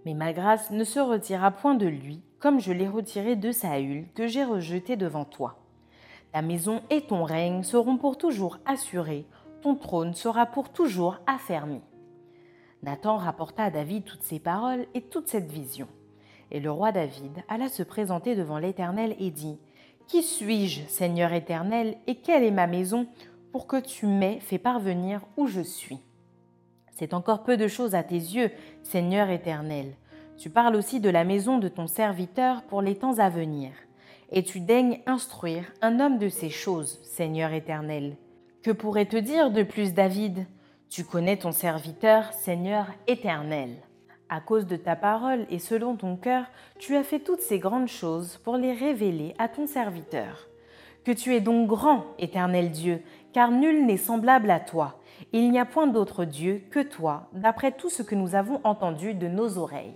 Mais 0.09 0.15
ma 0.15 0.33
grâce 0.33 0.71
ne 0.71 0.85
se 0.85 1.01
retira 1.01 1.51
point 1.51 1.75
de 1.75 1.87
lui, 1.87 2.23
comme 2.39 2.61
je 2.61 2.73
l'ai 2.73 2.89
retiré 2.89 3.37
de 3.37 3.53
Saül, 3.53 4.07
que 4.15 4.27
j'ai 4.27 4.43
rejeté 4.43 4.97
devant 4.97 5.27
toi. 5.27 5.59
Ta 6.33 6.41
maison 6.41 6.81
et 6.89 7.03
ton 7.03 7.25
règne 7.25 7.63
seront 7.63 7.99
pour 7.99 8.17
toujours 8.17 8.57
assurés, 8.65 9.27
ton 9.61 9.75
trône 9.75 10.15
sera 10.15 10.47
pour 10.47 10.71
toujours 10.71 11.19
affermi. 11.27 11.83
Nathan 12.83 13.19
rapporta 13.19 13.65
à 13.65 13.71
David 13.71 14.05
toutes 14.05 14.23
ces 14.23 14.39
paroles 14.39 14.87
et 14.95 15.03
toute 15.03 15.29
cette 15.29 15.51
vision. 15.53 15.89
Et 16.51 16.61
le 16.61 16.71
roi 16.71 16.91
David 16.91 17.45
alla 17.47 17.69
se 17.69 17.83
présenter 17.83 18.35
devant 18.35 18.59
l'Éternel 18.59 19.15
et 19.19 19.31
dit, 19.31 19.59
Qui 20.07 20.23
suis-je, 20.23 20.87
Seigneur 20.87 21.35
éternel, 21.35 21.99
et 22.07 22.15
quelle 22.15 22.45
est 22.45 22.51
ma 22.51 22.67
maison 22.67 23.07
pour 23.53 23.67
que 23.67 23.79
tu 23.79 24.07
m'aies 24.07 24.41
fait 24.41 24.57
parvenir 24.57 25.21
où 25.37 25.47
je 25.47 25.61
suis? 25.61 26.01
C'est 26.99 27.15
encore 27.15 27.45
peu 27.45 27.57
de 27.57 27.69
choses 27.69 27.95
à 27.95 28.03
tes 28.03 28.17
yeux, 28.17 28.51
Seigneur 28.83 29.31
éternel. 29.31 29.93
Tu 30.37 30.51
parles 30.51 30.75
aussi 30.75 30.99
de 30.99 31.09
la 31.09 31.23
maison 31.23 31.59
de 31.59 31.69
ton 31.69 31.87
serviteur 31.87 32.63
pour 32.63 32.83
les 32.83 32.97
temps 32.97 33.21
à 33.21 33.29
venir. 33.29 33.71
Et 34.33 34.43
tu 34.43 34.59
daignes 34.59 34.99
instruire 35.07 35.73
un 35.81 36.01
homme 36.01 36.19
de 36.19 36.29
ces 36.29 36.51
choses, 36.51 36.99
Seigneur 37.05 37.53
éternel. 37.53 38.17
Que 38.65 38.73
pourrait 38.73 39.07
te 39.07 39.17
dire 39.17 39.53
de 39.53 39.63
plus 39.63 39.95
David? 39.95 40.47
Tu 40.91 41.05
connais 41.05 41.37
ton 41.37 41.53
serviteur, 41.53 42.33
Seigneur 42.33 42.87
éternel. 43.07 43.77
À 44.29 44.41
cause 44.41 44.67
de 44.67 44.77
ta 44.77 44.97
parole 44.97 45.47
et 45.51 45.61
selon 45.61 45.95
ton 45.95 46.17
cœur, 46.17 46.47
tu 46.81 46.97
as 46.97 47.05
fait 47.05 47.21
toutes 47.21 47.43
ces 47.43 47.61
grandes 47.61 47.87
choses 47.87 48.39
pour 48.39 48.57
les 48.57 48.73
révéler 48.73 49.37
à 49.39 49.49
ton 49.49 49.69
serviteur. 49.69 50.49
Que 51.05 51.13
tu 51.13 51.37
es 51.37 51.41
donc 51.41 51.69
grand, 51.69 52.07
éternel 52.19 52.73
Dieu, 52.73 53.03
car 53.33 53.53
nul 53.53 53.87
n'est 53.87 53.97
semblable 53.97 54.51
à 54.51 54.59
toi 54.59 54.99
il 55.33 55.51
n'y 55.51 55.59
a 55.59 55.65
point 55.65 55.87
d'autre 55.87 56.25
Dieu 56.25 56.63
que 56.71 56.81
toi, 56.81 57.29
d'après 57.33 57.73
tout 57.73 57.91
ce 57.91 58.03
que 58.03 58.15
nous 58.15 58.35
avons 58.35 58.61
entendu 58.65 59.15
de 59.15 59.29
nos 59.29 59.59
oreilles. 59.59 59.95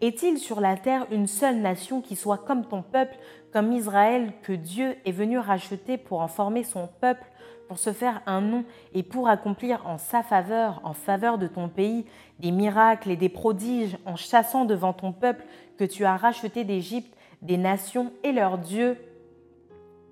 Est-il 0.00 0.38
sur 0.38 0.60
la 0.60 0.76
terre 0.76 1.06
une 1.10 1.26
seule 1.26 1.58
nation 1.58 2.00
qui 2.00 2.16
soit 2.16 2.38
comme 2.38 2.64
ton 2.64 2.82
peuple, 2.82 3.16
comme 3.52 3.72
Israël, 3.72 4.32
que 4.42 4.52
Dieu 4.52 4.96
est 5.04 5.12
venu 5.12 5.38
racheter 5.38 5.98
pour 5.98 6.20
en 6.20 6.28
former 6.28 6.64
son 6.64 6.88
peuple, 7.00 7.24
pour 7.68 7.78
se 7.78 7.92
faire 7.92 8.20
un 8.26 8.40
nom 8.40 8.64
et 8.94 9.02
pour 9.02 9.28
accomplir 9.28 9.86
en 9.86 9.98
sa 9.98 10.22
faveur, 10.22 10.80
en 10.84 10.92
faveur 10.92 11.38
de 11.38 11.46
ton 11.46 11.68
pays, 11.68 12.04
des 12.38 12.50
miracles 12.50 13.10
et 13.10 13.16
des 13.16 13.28
prodiges, 13.28 13.96
en 14.04 14.16
chassant 14.16 14.64
devant 14.64 14.92
ton 14.92 15.12
peuple 15.12 15.44
que 15.78 15.84
tu 15.84 16.04
as 16.04 16.16
racheté 16.16 16.64
d'Égypte 16.64 17.14
des 17.40 17.58
nations 17.58 18.12
et 18.24 18.32
leurs 18.32 18.58
dieux? 18.58 18.96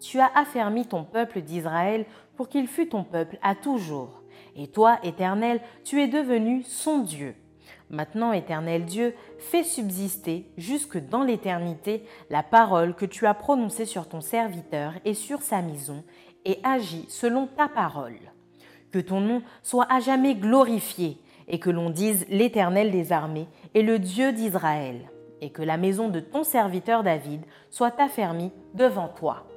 Tu 0.00 0.18
as 0.18 0.30
affermi 0.34 0.86
ton 0.86 1.04
peuple 1.04 1.40
d'Israël 1.40 2.06
pour 2.36 2.48
qu'il 2.48 2.66
fût 2.66 2.88
ton 2.88 3.04
peuple 3.04 3.38
à 3.42 3.54
toujours. 3.54 4.22
Et 4.56 4.68
toi, 4.68 4.98
Éternel, 5.02 5.60
tu 5.84 6.00
es 6.02 6.08
devenu 6.08 6.62
son 6.62 6.98
Dieu. 6.98 7.34
Maintenant, 7.90 8.32
Éternel 8.32 8.84
Dieu, 8.84 9.14
fais 9.38 9.64
subsister 9.64 10.50
jusque 10.56 10.98
dans 10.98 11.24
l'éternité 11.24 12.04
la 12.30 12.42
parole 12.42 12.94
que 12.94 13.04
tu 13.04 13.26
as 13.26 13.34
prononcée 13.34 13.84
sur 13.84 14.08
ton 14.08 14.20
serviteur 14.20 14.94
et 15.04 15.14
sur 15.14 15.42
sa 15.42 15.60
maison, 15.60 16.04
et 16.44 16.58
agis 16.62 17.04
selon 17.08 17.46
ta 17.46 17.68
parole. 17.68 18.18
Que 18.92 19.00
ton 19.00 19.20
nom 19.20 19.42
soit 19.62 19.86
à 19.90 20.00
jamais 20.00 20.34
glorifié, 20.34 21.18
et 21.48 21.58
que 21.58 21.70
l'on 21.70 21.90
dise 21.90 22.26
l'Éternel 22.28 22.92
des 22.92 23.12
armées 23.12 23.48
et 23.74 23.82
le 23.82 23.98
Dieu 23.98 24.32
d'Israël, 24.32 25.10
et 25.40 25.50
que 25.50 25.62
la 25.62 25.76
maison 25.76 26.08
de 26.08 26.20
ton 26.20 26.44
serviteur 26.44 27.02
David 27.02 27.42
soit 27.70 27.98
affermie 28.00 28.52
devant 28.74 29.08
toi. 29.08 29.49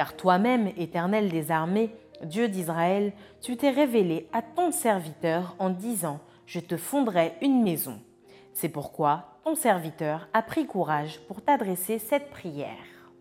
Car 0.00 0.16
toi-même, 0.16 0.68
Éternel 0.78 1.28
des 1.28 1.50
armées, 1.50 1.94
Dieu 2.22 2.48
d'Israël, 2.48 3.12
tu 3.42 3.58
t'es 3.58 3.68
révélé 3.68 4.30
à 4.32 4.40
ton 4.40 4.72
serviteur 4.72 5.54
en 5.58 5.68
disant, 5.68 6.20
Je 6.46 6.58
te 6.58 6.78
fonderai 6.78 7.34
une 7.42 7.62
maison. 7.62 8.00
C'est 8.54 8.70
pourquoi 8.70 9.38
ton 9.44 9.54
serviteur 9.54 10.26
a 10.32 10.40
pris 10.40 10.64
courage 10.64 11.20
pour 11.28 11.42
t'adresser 11.42 11.98
cette 11.98 12.30
prière. 12.30 13.12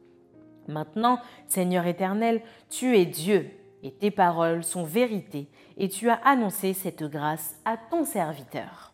Maintenant, 0.69 1.19
Seigneur 1.49 1.85
éternel, 1.85 2.41
tu 2.69 2.97
es 2.97 3.05
Dieu, 3.05 3.51
et 3.83 3.91
tes 3.91 4.09
paroles 4.09 4.63
sont 4.63 4.85
vérité, 4.85 5.49
et 5.75 5.89
tu 5.89 6.09
as 6.09 6.21
annoncé 6.23 6.71
cette 6.71 7.03
grâce 7.03 7.59
à 7.65 7.75
ton 7.75 8.05
serviteur. 8.05 8.93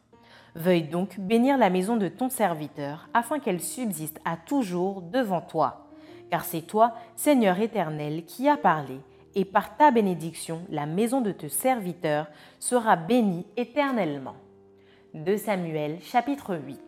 Veuille 0.56 0.88
donc 0.88 1.19
bénir 1.19 1.56
la 1.60 1.69
maison 1.69 1.98
de 1.98 2.08
ton 2.08 2.30
serviteur, 2.30 3.10
afin 3.13 3.38
qu'elle 3.38 3.62
subsiste 3.62 4.19
à 4.26 4.38
toujours 4.38 5.04
devant 5.04 5.41
toi 5.41 5.85
car 6.30 6.46
c'est 6.46 6.62
toi, 6.62 6.94
Seigneur 7.16 7.60
éternel, 7.60 8.26
qui 8.26 8.50
as 8.50 8.58
parlé, 8.58 9.00
et 9.36 9.46
par 9.46 9.76
ta 9.78 9.92
bénédiction, 9.92 10.62
la 10.70 10.86
maison 10.86 11.22
de 11.22 11.32
tes 11.32 11.50
serviteurs 11.50 12.28
sera 12.60 12.96
bénie 12.96 13.46
éternellement. 13.58 14.36
2 15.14 15.38
Samuel 15.38 16.00
chapitre 16.02 16.56
8 16.56 16.80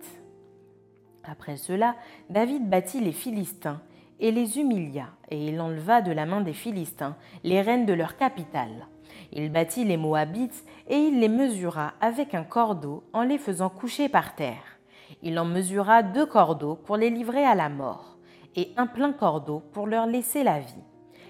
Après 1.26 1.58
cela, 1.58 1.96
David 2.30 2.70
bâtit 2.70 3.02
les 3.02 3.12
Philistins 3.12 3.82
et 4.20 4.32
les 4.32 4.60
humilia, 4.60 5.10
et 5.30 5.48
il 5.48 5.60
enleva 5.60 6.02
de 6.02 6.12
la 6.12 6.26
main 6.26 6.42
des 6.42 6.54
Philistins 6.54 7.16
les 7.44 7.62
reines 7.62 7.86
de 7.86 7.94
leur 7.94 8.18
capitale. 8.18 8.88
Il 9.32 9.52
bâtit 9.52 9.84
les 9.84 9.98
Moabites 9.98 10.64
et 10.88 10.98
il 10.98 11.20
les 11.20 11.30
mesura 11.30 11.94
avec 12.02 12.34
un 12.34 12.44
cordeau 12.44 13.04
en 13.14 13.24
les 13.24 13.38
faisant 13.38 13.70
coucher 13.70 14.10
par 14.10 14.36
terre. 14.36 14.80
Il 15.22 15.38
en 15.40 15.46
mesura 15.46 16.04
deux 16.04 16.26
cordeaux 16.26 16.76
pour 16.76 16.98
les 16.98 17.10
livrer 17.10 17.46
à 17.46 17.56
la 17.56 17.70
mort 17.70 18.17
et 18.58 18.74
un 18.76 18.88
plein 18.88 19.14
cordeau 19.14 19.62
pour 19.72 19.88
leur 19.88 20.08
laisser 20.08 20.44
la 20.44 20.60
vie. 20.60 20.84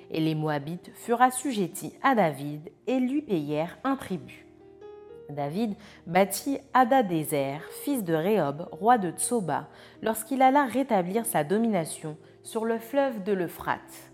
Et 0.10 0.22
les 0.22 0.34
Moabites 0.34 0.90
furent 0.96 1.22
assujettis 1.22 1.94
à 2.02 2.16
David 2.16 2.72
et 2.88 3.00
lui 3.00 3.22
payèrent 3.22 3.78
un 3.84 3.98
tribut. 3.98 4.48
David 5.30 5.76
bâtit 6.06 6.60
Adadézer, 6.74 7.62
fils 7.84 8.06
de 8.06 8.14
Réhob, 8.14 8.70
roi 8.72 8.98
de 8.98 9.12
Tsoba, 9.12 9.68
lorsqu'il 10.02 10.42
alla 10.42 10.64
rétablir 10.64 11.26
sa 11.26 11.44
domination 11.44 12.18
sur 12.44 12.64
le 12.64 12.80
fleuve 12.80 13.24
de 13.24 13.34
l'Euphrate. 13.34 14.12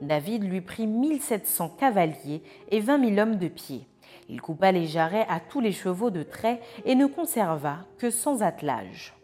David 0.00 0.42
lui 0.42 0.60
prit 0.60 0.88
1700 0.88 1.76
cavaliers 1.78 2.42
et 2.72 2.80
20 2.80 3.14
000 3.14 3.20
hommes 3.20 3.36
de 3.36 3.46
pied. 3.46 3.86
Il 4.28 4.40
coupa 4.40 4.72
les 4.72 4.86
jarrets 4.88 5.26
à 5.28 5.38
tous 5.38 5.60
les 5.60 5.70
chevaux 5.70 6.10
de 6.10 6.24
trait 6.24 6.60
et 6.84 6.96
ne 6.96 7.06
conserva 7.06 7.86
que 7.98 8.10
100 8.10 8.40
attelages 8.40 9.14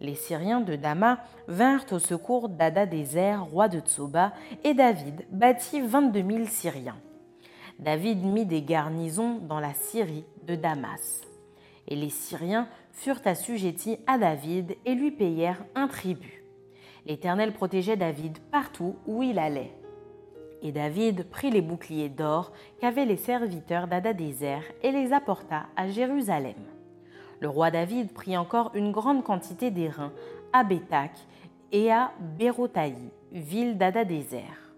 les 0.00 0.14
Syriens 0.14 0.60
de 0.60 0.76
Dama 0.76 1.18
vinrent 1.46 1.92
au 1.92 1.98
secours 1.98 2.48
d'Adadézer, 2.48 3.44
roi 3.44 3.68
de 3.68 3.80
Tsoba, 3.80 4.32
et 4.64 4.74
David 4.74 5.26
bâtit 5.30 5.80
22 5.80 6.22
000 6.22 6.46
Syriens. 6.46 6.98
David 7.78 8.24
mit 8.24 8.46
des 8.46 8.62
garnisons 8.62 9.38
dans 9.38 9.60
la 9.60 9.74
Syrie 9.74 10.24
de 10.46 10.54
Damas. 10.54 11.22
Et 11.88 11.96
les 11.96 12.10
Syriens 12.10 12.68
furent 12.92 13.20
assujettis 13.24 13.98
à 14.06 14.18
David 14.18 14.76
et 14.84 14.94
lui 14.94 15.10
payèrent 15.10 15.64
un 15.74 15.88
tribut. 15.88 16.44
L'Éternel 17.06 17.52
protégeait 17.52 17.96
David 17.96 18.38
partout 18.50 18.96
où 19.06 19.22
il 19.22 19.38
allait. 19.38 19.72
Et 20.62 20.72
David 20.72 21.24
prit 21.30 21.50
les 21.50 21.62
boucliers 21.62 22.10
d'or 22.10 22.52
qu'avaient 22.80 23.06
les 23.06 23.16
serviteurs 23.16 23.88
d'Adadézer 23.88 24.62
et 24.82 24.92
les 24.92 25.12
apporta 25.12 25.66
à 25.74 25.88
Jérusalem. 25.88 26.79
Le 27.40 27.48
roi 27.48 27.70
David 27.70 28.12
prit 28.12 28.36
encore 28.36 28.70
une 28.74 28.92
grande 28.92 29.24
quantité 29.24 29.70
d'airain 29.70 30.12
à 30.52 30.62
Bétac 30.62 31.12
et 31.72 31.90
à 31.90 32.12
Bérotaï, 32.38 32.94
ville 33.32 33.78
d'Adadézer. 33.78 34.74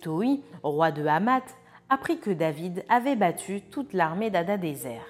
Toi, 0.00 0.40
roi 0.62 0.92
de 0.92 1.04
Hamath, 1.04 1.56
apprit 1.90 2.18
que 2.18 2.30
David 2.30 2.84
avait 2.88 3.16
battu 3.16 3.60
toute 3.60 3.92
l'armée 3.92 4.30
d'Adadézer. 4.30 5.02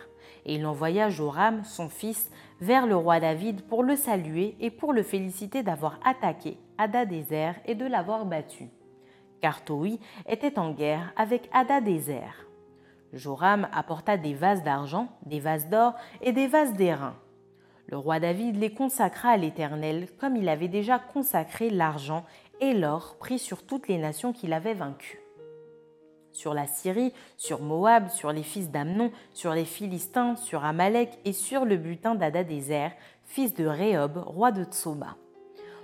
Et 0.45 0.57
il 0.57 0.67
envoya 0.67 1.11
Joram, 1.11 1.63
son 1.63 1.89
fils, 1.89 2.31
vers 2.61 2.87
le 2.87 2.97
roi 2.97 3.21
David 3.21 3.63
pour 3.63 3.85
le 3.85 3.95
saluer 3.95 4.57
et 4.59 4.71
pour 4.71 4.93
le 4.93 5.05
féliciter 5.05 5.63
d'avoir 5.63 6.01
attaqué 6.05 6.59
Adadézer 6.77 7.55
et 7.67 7.77
de 7.77 7.87
l'avoir 7.87 8.27
battu. 8.27 8.69
Car 9.41 9.65
Toi 9.65 9.99
était 10.29 10.59
en 10.59 10.73
guerre 10.73 11.13
avec 11.17 11.49
Adadézer. 11.53 12.50
Joram 13.13 13.69
apporta 13.73 14.17
des 14.17 14.35
vases 14.35 14.63
d'argent, 14.63 15.09
des 15.27 15.41
vases 15.41 15.69
d'or 15.69 15.95
et 16.23 16.33
des 16.33 16.47
vases 16.47 16.75
d'airain. 16.75 17.17
Le 17.87 17.97
roi 17.97 18.21
David 18.21 18.57
les 18.57 18.73
consacra 18.73 19.31
à 19.31 19.37
l'Éternel 19.37 20.09
comme 20.19 20.37
il 20.37 20.49
avait 20.49 20.69
déjà 20.69 20.99
consacré 20.99 21.71
l'argent 21.71 22.25
et 22.61 22.73
l'or 22.73 23.17
pris 23.19 23.39
sur 23.39 23.65
toutes 23.67 23.89
les 23.89 23.99
nations 23.99 24.33
qu'il 24.33 24.53
avait 24.53 24.75
vaincues. 24.75 25.21
sur 26.33 26.55
la 26.55 26.67
Syrie, 26.69 27.13
sur 27.37 27.61
Moab, 27.61 28.09
sur 28.09 28.33
les 28.33 28.45
fils 28.45 28.71
d'Amnon, 28.71 29.11
sur 29.33 29.53
les 29.53 29.65
Philistins, 29.65 30.37
sur 30.37 30.65
Amalek 30.65 31.19
et 31.25 31.33
sur 31.33 31.65
le 31.65 31.77
butin 31.77 32.15
d'Adadézer, 32.15 32.93
fils 33.25 33.53
de 33.55 33.67
Réhob, 33.67 34.17
roi 34.17 34.53
de 34.53 34.65
Tsoba. 34.65 35.17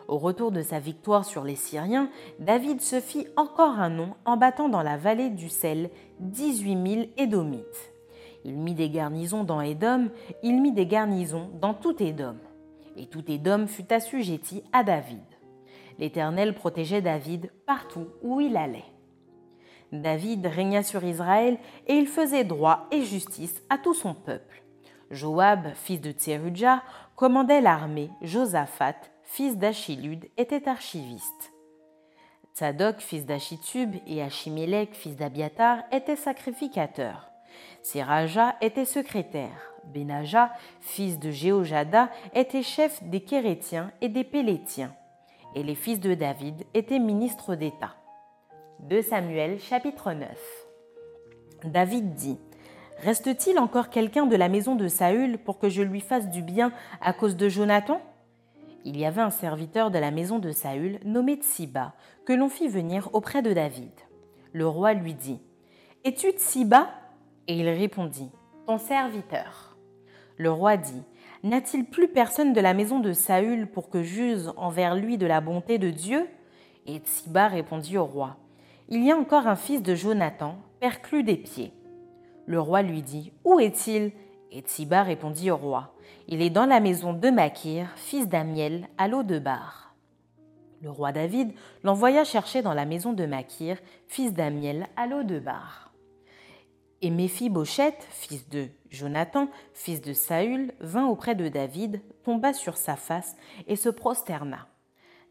Au 0.09 0.19
retour 0.19 0.53
de 0.53 0.63
sa 0.63 0.79
victoire 0.79 1.25
sur 1.25 1.43
les 1.43 1.57
Syriens, 1.57 2.11
David 2.39 2.81
se 2.81 3.01
fit 3.01 3.27
encore 3.37 3.81
un 3.81 3.91
nom 3.91 4.15
en 4.25 4.37
battant 4.37 4.69
dans 4.69 4.83
la 4.83 4.97
vallée 4.97 5.31
du 5.31 5.49
sel 5.49 5.91
18 6.21 6.89
000 6.95 7.07
Édomites. 7.17 7.93
Il 8.45 8.57
mit 8.57 8.75
des 8.75 8.89
garnisons 8.89 9.43
dans 9.43 9.61
Édom, 9.61 10.11
il 10.45 10.63
mit 10.63 10.71
des 10.71 10.87
garnisons 10.87 11.51
dans 11.61 11.75
tout 11.75 12.01
Édom. 12.01 12.37
Et 12.97 13.07
tout 13.07 13.25
Édom 13.29 13.67
fut 13.67 13.93
assujetti 13.93 14.63
à 14.73 14.85
David. 14.85 15.25
L'Éternel 15.99 16.55
protégeait 16.55 17.03
David 17.03 17.51
partout 17.67 18.07
où 18.23 18.41
il 18.41 18.57
allait. 18.57 18.85
David 19.93 20.47
régna 20.47 20.85
sur 20.85 21.03
Israël 21.03 21.59
et 21.89 21.95
il 21.95 22.07
faisait 22.07 22.45
droit 22.45 22.87
et 22.93 23.03
justice 23.03 23.63
à 23.71 23.79
tout 23.79 23.95
son 23.95 24.15
peuple. 24.15 24.63
Joab, 25.11 25.69
fils 25.75 26.01
de 26.01 26.13
Tserudja, 26.13 26.83
commandait 27.17 27.61
l'armée. 27.61 28.11
Josaphat, 28.23 28.97
fils 29.27 29.59
d'Achilud, 29.59 30.25
était 30.39 30.69
archiviste. 30.69 31.53
Tzadok, 32.55 33.01
fils 33.01 33.27
d'Achitub, 33.27 33.95
et 34.07 34.23
Achimélec, 34.23 34.95
fils 34.95 35.17
d'Abiatar, 35.17 35.83
étaient 35.93 36.17
sacrificateurs. 36.17 37.31
Seraja 37.83 38.57
était 38.63 38.87
secrétaire. 38.87 39.73
Benaja, 39.85 40.53
fils 40.81 41.19
de 41.19 41.31
Jéhojada, 41.31 42.11
était 42.35 42.63
chef 42.63 43.03
des 43.05 43.21
Kérétiens 43.21 43.93
et 44.01 44.09
des 44.09 44.25
Pélétiens. 44.25 44.95
Et 45.55 45.63
les 45.63 45.75
fils 45.75 46.01
de 46.01 46.15
David 46.15 46.65
étaient 46.75 46.99
ministres 46.99 47.55
d'État. 47.55 47.95
2 48.81 49.03
Samuel 49.03 49.61
chapitre 49.61 50.13
9 50.13 50.29
David 51.65 52.15
dit 52.15 52.39
Reste-t-il 52.99 53.59
encore 53.59 53.91
quelqu'un 53.91 54.27
de 54.27 54.37
la 54.37 54.49
maison 54.49 54.75
de 54.75 54.89
Saül 54.89 55.39
pour 55.39 55.59
que 55.59 55.69
je 55.69 55.83
lui 55.83 56.01
fasse 56.01 56.29
du 56.31 56.43
bien 56.43 56.73
à 57.01 57.13
cause 57.13 57.37
de 57.37 57.49
Jonathan? 57.49 58.01
Il 58.87 58.97
y 58.97 59.05
avait 59.05 59.21
un 59.21 59.31
serviteur 59.31 59.91
de 59.91 59.99
la 59.99 60.13
maison 60.13 60.39
de 60.39 60.53
Saül 60.53 61.01
nommé 61.05 61.35
Tsiba 61.35 61.93
que 62.25 62.33
l'on 62.33 62.49
fit 62.49 62.69
venir 62.69 63.11
auprès 63.13 63.43
de 63.43 63.53
David. 63.53 63.91
Le 64.53 64.67
roi 64.67 64.95
lui 64.95 65.13
dit 65.13 65.41
Es-tu 66.05 66.31
Tsiba 66.31 66.89
Et 67.49 67.59
il 67.59 67.69
répondit 67.69 68.31
Ton 68.67 68.79
serviteur. 68.79 69.77
Le 70.37 70.53
roi 70.53 70.77
dit 70.77 71.03
N'a-t-il 71.43 71.85
plus 71.85 72.07
personne 72.07 72.53
de 72.53 72.61
la 72.61 72.75
maison 72.75 73.01
de 73.01 73.13
Saül 73.13 73.67
pour 73.67 73.91
que 73.91 74.05
j'use 74.05 74.53
envers 74.57 74.95
lui 74.95 75.19
de 75.19 75.27
la 75.27 75.41
bonté 75.41 75.79
de 75.79 75.91
Dieu? 75.91 76.29
Et 76.87 76.99
Tsiba 76.99 77.49
répondit 77.49 77.99
au 77.99 78.05
roi 78.05 78.37
il 78.89 79.03
y 79.03 79.11
a 79.11 79.17
encore 79.17 79.49
un 79.49 79.57
fils 79.57 79.83
de 79.83 79.97
Jonathan, 79.97 80.55
perclus 80.79 81.25
des 81.25 81.37
pieds. 81.37 81.73
Le 82.47 82.61
roi 82.61 82.83
lui 82.83 83.03
dit 83.03 83.33
Où 83.45 83.59
est-il? 83.59 84.13
Et 84.53 84.61
Tsiba 84.61 85.03
répondit 85.03 85.51
au 85.51 85.57
roi 85.57 85.95
Il 86.29 86.43
est 86.43 86.51
dans 86.51 86.67
la 86.67 86.81
maison 86.81 87.13
de 87.13 87.31
Makir, 87.31 87.89
fils 87.97 88.29
d'Amiel, 88.29 88.89
à 88.99 89.09
l'eau 89.09 89.23
de 89.23 89.39
Bar. 89.39 89.95
Le 90.83 90.91
roi 90.91 91.13
David 91.13 91.53
l'envoya 91.83 92.25
chercher 92.25 92.63
dans 92.63 92.75
la 92.75 92.85
maison 92.85 93.13
de 93.13 93.27
Makir, 93.27 93.79
fils 94.07 94.33
d'Amiel, 94.33 94.87
à 94.97 95.07
l'eau 95.07 95.23
de 95.23 95.39
Bar. 95.39 95.93
Et 97.03 97.11
Méphi-Bochette, 97.11 98.07
fils 98.11 98.49
de 98.49 98.69
Jonathan, 98.91 99.49
fils 99.75 100.01
de 100.01 100.13
Saül, 100.13 100.73
vint 100.81 101.07
auprès 101.07 101.35
de 101.35 101.49
David, 101.49 102.01
tomba 102.25 102.53
sur 102.53 102.77
sa 102.77 102.97
face 102.97 103.37
et 103.67 103.77
se 103.77 103.89
prosterna. 103.89 104.69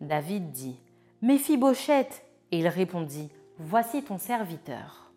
David 0.01 0.51
dit 0.51 0.79
Méphi-Bochette 1.21 2.23
Et 2.51 2.59
il 2.59 2.67
répondit 2.67 3.29
Voici 3.57 4.03
ton 4.03 4.17
serviteur. 4.17 5.11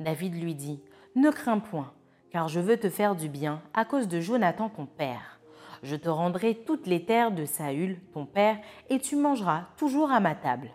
David 0.00 0.40
lui 0.40 0.54
dit, 0.54 0.80
Ne 1.16 1.30
crains 1.30 1.58
point, 1.58 1.92
car 2.34 2.48
je 2.48 2.58
veux 2.58 2.76
te 2.76 2.90
faire 2.90 3.14
du 3.14 3.28
bien 3.28 3.62
à 3.74 3.84
cause 3.84 4.08
de 4.08 4.18
Jonathan 4.18 4.68
ton 4.68 4.86
père. 4.86 5.38
Je 5.84 5.94
te 5.94 6.08
rendrai 6.08 6.56
toutes 6.66 6.88
les 6.88 7.04
terres 7.04 7.30
de 7.30 7.44
Saül, 7.44 8.00
ton 8.12 8.26
père, 8.26 8.58
et 8.90 8.98
tu 8.98 9.14
mangeras 9.14 9.68
toujours 9.76 10.10
à 10.10 10.18
ma 10.18 10.34
table. 10.34 10.72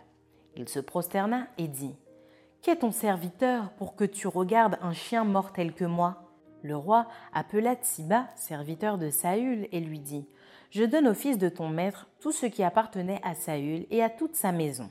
Il 0.56 0.70
se 0.70 0.80
prosterna 0.80 1.48
et 1.58 1.68
dit, 1.68 1.94
Qu'est 2.62 2.76
ton 2.76 2.92
serviteur 2.92 3.72
pour 3.72 3.94
que 3.94 4.04
tu 4.04 4.26
regardes 4.26 4.78
un 4.80 4.94
chien 4.94 5.24
mort 5.24 5.52
tel 5.52 5.74
que 5.74 5.84
moi? 5.84 6.32
Le 6.62 6.74
roi 6.78 7.06
appela 7.34 7.74
Tsiba, 7.74 8.28
serviteur 8.36 8.96
de 8.96 9.10
Saül, 9.10 9.68
et 9.70 9.80
lui 9.80 9.98
dit, 9.98 10.26
Je 10.70 10.84
donne 10.84 11.08
au 11.08 11.14
fils 11.14 11.36
de 11.36 11.50
ton 11.50 11.68
maître 11.68 12.08
tout 12.20 12.32
ce 12.32 12.46
qui 12.46 12.62
appartenait 12.62 13.20
à 13.22 13.34
Saül 13.34 13.84
et 13.90 14.02
à 14.02 14.08
toute 14.08 14.34
sa 14.34 14.50
maison. 14.50 14.88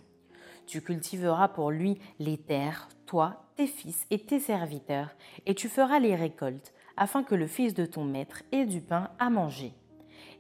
Tu 0.67 0.81
cultiveras 0.83 1.47
pour 1.47 1.71
lui 1.71 1.99
les 2.19 2.37
terres, 2.37 2.89
toi, 3.09 3.37
tes 3.55 3.65
fils 3.65 4.05
et 4.11 4.19
tes 4.19 4.39
serviteurs, 4.39 5.09
et 5.47 5.55
tu 5.55 5.67
feras 5.67 5.97
les 5.97 6.15
récoltes, 6.15 6.71
afin 6.95 7.23
que 7.23 7.33
le 7.33 7.47
fils 7.47 7.73
de 7.73 7.87
ton 7.87 8.03
maître 8.03 8.43
ait 8.51 8.67
du 8.67 8.81
pain 8.81 9.09
à 9.17 9.31
manger. 9.31 9.73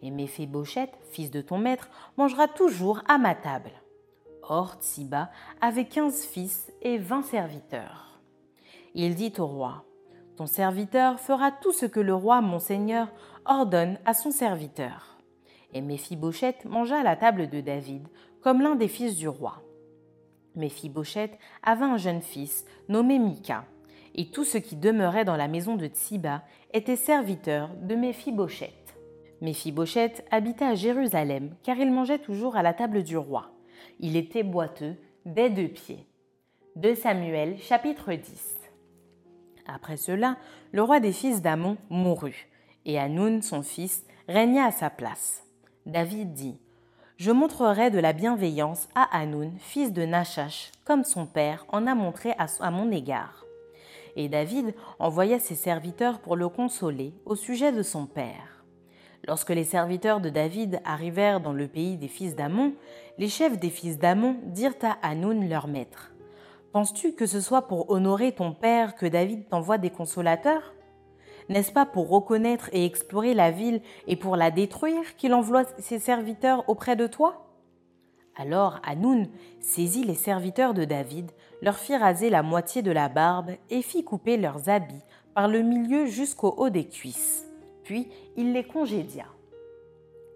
Et 0.03 0.11
Méphibosheth, 0.11 0.91
fils 1.09 1.31
de 1.31 1.41
ton 1.41 1.57
maître, 1.57 1.89
mangera 2.15 2.47
toujours 2.47 3.01
à 3.07 3.17
ma 3.17 3.33
table. 3.33 3.71
Or, 4.43 4.75
Tsiba 4.79 5.31
avait 5.61 5.87
quinze 5.87 6.23
fils 6.23 6.71
et 6.83 6.99
vingt 6.99 7.23
serviteurs. 7.23 8.19
Il 8.93 9.15
dit 9.15 9.33
au 9.39 9.47
roi, 9.47 9.83
Ton 10.37 10.45
serviteur 10.45 11.19
fera 11.19 11.51
tout 11.51 11.73
ce 11.73 11.87
que 11.87 11.99
le 11.99 12.13
roi, 12.13 12.39
mon 12.39 12.59
seigneur, 12.59 13.07
ordonne 13.45 13.97
à 14.05 14.13
son 14.13 14.29
serviteur. 14.29 15.17
Et 15.73 15.81
Méphibosheth 15.81 16.65
mangea 16.65 16.99
à 16.99 17.03
la 17.03 17.15
table 17.15 17.49
de 17.49 17.61
David, 17.61 18.07
comme 18.41 18.61
l'un 18.61 18.75
des 18.75 18.87
fils 18.87 19.15
du 19.15 19.27
roi. 19.27 19.63
Méphibosheth 20.55 21.37
avait 21.63 21.85
un 21.85 21.97
jeune 21.97 22.21
fils 22.21 22.65
nommé 22.87 23.19
Mika, 23.19 23.65
et 24.15 24.31
tout 24.31 24.43
ce 24.43 24.57
qui 24.57 24.75
demeurait 24.75 25.25
dans 25.25 25.35
la 25.35 25.47
maison 25.47 25.75
de 25.75 25.87
Tsiba 25.87 26.43
était 26.73 26.95
serviteur 26.95 27.69
de 27.81 27.95
Méphibosheth. 27.95 28.95
Méphibosheth 29.41 30.25
habitait 30.31 30.65
à 30.65 30.75
Jérusalem 30.75 31.55
car 31.63 31.77
il 31.77 31.91
mangeait 31.91 32.19
toujours 32.19 32.57
à 32.57 32.63
la 32.63 32.73
table 32.73 33.03
du 33.03 33.17
roi. 33.17 33.51
Il 33.99 34.17
était 34.17 34.43
boiteux 34.43 34.95
des 35.25 35.49
deux 35.49 35.69
pieds. 35.69 36.05
2 36.75 36.95
Samuel 36.95 37.57
chapitre 37.57 38.13
10 38.13 38.57
Après 39.65 39.97
cela, 39.97 40.37
le 40.71 40.83
roi 40.83 40.99
des 40.99 41.11
fils 41.11 41.41
d'Amon 41.41 41.77
mourut, 41.89 42.49
et 42.85 42.99
Hanoun, 42.99 43.41
son 43.41 43.61
fils, 43.61 44.05
régna 44.27 44.65
à 44.65 44.71
sa 44.71 44.89
place. 44.89 45.45
David 45.85 46.33
dit 46.33 46.59
je 47.19 47.31
montrerai 47.31 47.91
de 47.91 47.99
la 47.99 48.13
bienveillance 48.13 48.87
à 48.95 49.03
Hanoun, 49.19 49.51
fils 49.59 49.91
de 49.91 50.05
Nachash, 50.05 50.71
comme 50.85 51.03
son 51.03 51.25
père 51.25 51.65
en 51.67 51.85
a 51.85 51.93
montré 51.93 52.33
à, 52.37 52.71
mon 52.71 52.89
égard. 52.91 53.45
Et 54.15 54.29
David 54.29 54.73
envoya 54.99 55.37
ses 55.37 55.55
serviteurs 55.55 56.19
pour 56.19 56.37
le 56.37 56.47
consoler 56.47 57.13
au 57.25 57.35
sujet 57.35 57.73
de 57.73 57.83
son 57.83 58.05
père. 58.05 58.63
Lorsque 59.27 59.49
les 59.49 59.65
serviteurs 59.65 60.21
de 60.21 60.29
David 60.29 60.79
arrivèrent 60.85 61.41
dans 61.41 61.51
le 61.51 61.67
pays 61.67 61.97
des 61.97 62.07
fils 62.07 62.37
d'Amon, 62.37 62.73
les 63.17 63.27
chefs 63.27 63.59
des 63.59 63.69
fils 63.69 63.99
d'Amon 63.99 64.37
dirent 64.45 64.79
à 64.81 64.95
Hanoun 65.05 65.49
leur 65.49 65.67
maître 65.67 66.13
Penses-tu 66.71 67.15
que 67.15 67.25
ce 67.25 67.41
soit 67.41 67.67
pour 67.67 67.89
honorer 67.89 68.31
ton 68.31 68.53
père 68.53 68.95
que 68.95 69.05
David 69.05 69.49
t'envoie 69.49 69.77
des 69.77 69.89
consolateurs? 69.89 70.73
N'est-ce 71.49 71.71
pas 71.71 71.85
pour 71.85 72.09
reconnaître 72.09 72.69
et 72.71 72.85
explorer 72.85 73.33
la 73.33 73.51
ville 73.51 73.81
et 74.07 74.15
pour 74.15 74.35
la 74.35 74.51
détruire 74.51 75.15
qu'il 75.17 75.33
envoie 75.33 75.65
ses 75.79 75.99
serviteurs 75.99 76.67
auprès 76.69 76.95
de 76.95 77.07
toi? 77.07 77.45
Alors 78.35 78.79
Hanoun 78.83 79.27
saisit 79.59 80.05
les 80.05 80.15
serviteurs 80.15 80.73
de 80.73 80.85
David, 80.85 81.31
leur 81.61 81.75
fit 81.75 81.97
raser 81.97 82.29
la 82.29 82.43
moitié 82.43 82.81
de 82.81 82.91
la 82.91 83.09
barbe 83.09 83.51
et 83.69 83.81
fit 83.81 84.05
couper 84.05 84.37
leurs 84.37 84.69
habits 84.69 85.03
par 85.33 85.47
le 85.47 85.61
milieu 85.61 86.05
jusqu'au 86.05 86.53
haut 86.57 86.69
des 86.69 86.87
cuisses. 86.87 87.45
Puis 87.83 88.07
il 88.37 88.53
les 88.53 88.63
congédia. 88.63 89.25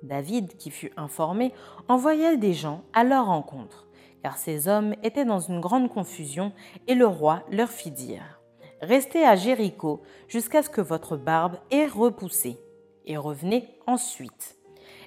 David, 0.01 0.57
qui 0.57 0.69
fut 0.69 0.91
informé, 0.97 1.53
envoya 1.87 2.35
des 2.35 2.53
gens 2.53 2.81
à 2.91 3.05
leur 3.05 3.27
rencontre, 3.27 3.87
car 4.21 4.37
ces 4.37 4.67
hommes 4.67 4.95
étaient 5.01 5.23
dans 5.23 5.39
une 5.39 5.61
grande 5.61 5.89
confusion, 5.89 6.51
et 6.87 6.95
le 6.95 7.07
roi 7.07 7.43
leur 7.49 7.69
fit 7.69 7.91
dire 7.91 8.41
Restez 8.83 9.23
à 9.23 9.37
Jéricho 9.37 10.01
jusqu'à 10.27 10.61
ce 10.61 10.69
que 10.69 10.81
votre 10.81 11.15
barbe 11.15 11.55
ait 11.71 11.87
repoussé, 11.87 12.57
et 13.05 13.15
revenez 13.15 13.69
ensuite. 13.87 14.57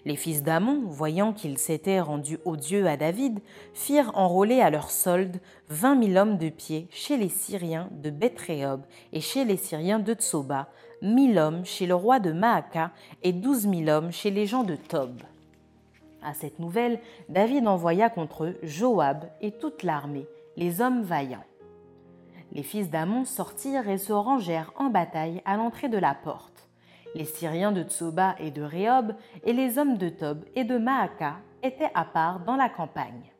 Les 0.07 0.17
fils 0.17 0.43
d'Amon, 0.43 0.85
voyant 0.87 1.35
qu'ils 1.35 1.59
s'étaient 1.59 2.01
rendus 2.01 2.39
odieux 2.47 2.87
à 2.87 2.97
David, 2.97 3.39
firent 3.75 4.13
enrôler 4.15 4.63
à 4.63 4.71
leur 4.71 4.91
solde 4.91 5.41
vingt 5.69 5.95
mille 5.95 6.17
hommes 6.17 6.39
de 6.39 6.49
pied 6.49 6.89
chez 6.91 7.19
les 7.19 7.29
Syriens 7.29 7.91
de 7.91 8.09
Bethréob 8.09 8.81
et 9.13 9.21
chez 9.21 9.45
les 9.45 9.59
Syriens 9.59 9.99
de 9.99 10.15
Tsoba, 10.15 10.69
mille 11.03 11.39
hommes 11.39 11.67
chez 11.67 11.85
le 11.85 11.95
roi 11.95 12.19
de 12.19 12.33
Maaka 12.33 12.93
et 13.23 13.35
douze 13.35 13.67
mille 13.67 13.91
hommes 13.91 14.11
chez 14.11 14.31
les 14.31 14.47
gens 14.47 14.65
de 14.65 14.77
Tob. 14.77 15.21
À 16.23 16.33
cette 16.33 16.61
nouvelle, 16.61 16.99
David 17.29 17.69
envoya 17.69 18.09
contre 18.09 18.45
eux 18.45 18.57
Joab 18.63 19.27
et 19.43 19.51
toute 19.51 19.83
l'armée, 19.83 20.27
les 20.57 20.81
hommes 20.81 21.03
vaillants. 21.03 21.45
Les 22.57 22.63
fils 22.63 22.89
d'Amon 22.89 23.27
sortirent 23.27 23.87
et 23.87 23.99
se 23.99 24.15
rangèrent 24.15 24.73
en 24.77 24.89
bataille 24.89 25.43
à 25.45 25.59
l'entrée 25.59 25.91
de 25.91 25.99
la 25.99 26.15
porte. 26.15 26.71
Les 27.15 27.27
Syriens 27.27 27.71
de 27.71 27.83
Tsoba 27.83 28.35
et 28.39 28.51
de 28.51 28.63
Réob 28.63 29.15
et 29.45 29.53
les 29.53 29.77
hommes 29.77 29.99
de 29.99 30.09
Tob 30.09 30.43
et 30.55 30.65
de 30.65 30.79
Maaka 30.79 31.37
étaient 31.63 31.91
à 31.93 32.07
part 32.07 32.41
dans 32.47 32.57
la 32.57 32.71
campagne. 32.71 33.31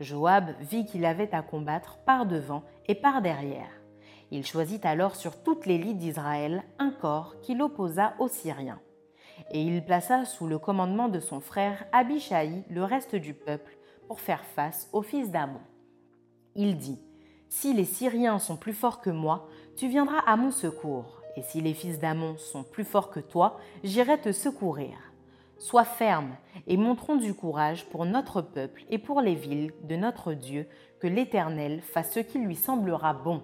Joab 0.00 0.56
vit 0.58 0.86
qu'il 0.86 1.04
avait 1.04 1.32
à 1.32 1.42
combattre 1.42 1.98
par 2.04 2.26
devant 2.26 2.64
et 2.88 2.96
par 2.96 3.22
derrière. 3.22 3.70
Il 4.32 4.44
choisit 4.44 4.84
alors 4.84 5.14
sur 5.14 5.40
toute 5.44 5.64
l'élite 5.64 5.98
d'Israël 5.98 6.64
un 6.80 6.90
corps 6.90 7.40
qui 7.42 7.54
l'opposa 7.54 8.14
aux 8.18 8.26
Syriens. 8.26 8.80
Et 9.52 9.62
il 9.62 9.84
plaça 9.84 10.24
sous 10.24 10.48
le 10.48 10.58
commandement 10.58 11.08
de 11.08 11.20
son 11.20 11.38
frère 11.38 11.84
Abishai 11.92 12.64
le 12.68 12.82
reste 12.82 13.14
du 13.14 13.34
peuple 13.34 13.78
pour 14.08 14.18
faire 14.18 14.44
face 14.44 14.88
aux 14.92 15.02
fils 15.02 15.30
d'Amon. 15.30 15.60
Il 16.56 16.76
dit 16.76 16.98
Si 17.48 17.72
les 17.72 17.84
Syriens 17.84 18.38
sont 18.38 18.56
plus 18.56 18.74
forts 18.74 19.00
que 19.00 19.10
moi, 19.10 19.48
tu 19.76 19.88
viendras 19.88 20.20
à 20.26 20.36
mon 20.36 20.50
secours, 20.50 21.22
et 21.36 21.42
si 21.42 21.60
les 21.60 21.74
fils 21.74 21.98
d'Amon 21.98 22.36
sont 22.36 22.62
plus 22.62 22.84
forts 22.84 23.10
que 23.10 23.20
toi, 23.20 23.58
j'irai 23.82 24.20
te 24.20 24.32
secourir. 24.32 24.96
Sois 25.58 25.84
ferme 25.84 26.36
et 26.66 26.76
montrons 26.76 27.16
du 27.16 27.34
courage 27.34 27.86
pour 27.86 28.04
notre 28.04 28.42
peuple 28.42 28.84
et 28.90 28.98
pour 28.98 29.20
les 29.20 29.34
villes 29.34 29.72
de 29.82 29.96
notre 29.96 30.34
Dieu, 30.34 30.68
que 31.00 31.06
l'Éternel 31.06 31.80
fasse 31.80 32.12
ce 32.12 32.20
qui 32.20 32.38
lui 32.38 32.54
semblera 32.54 33.12
bon. 33.12 33.42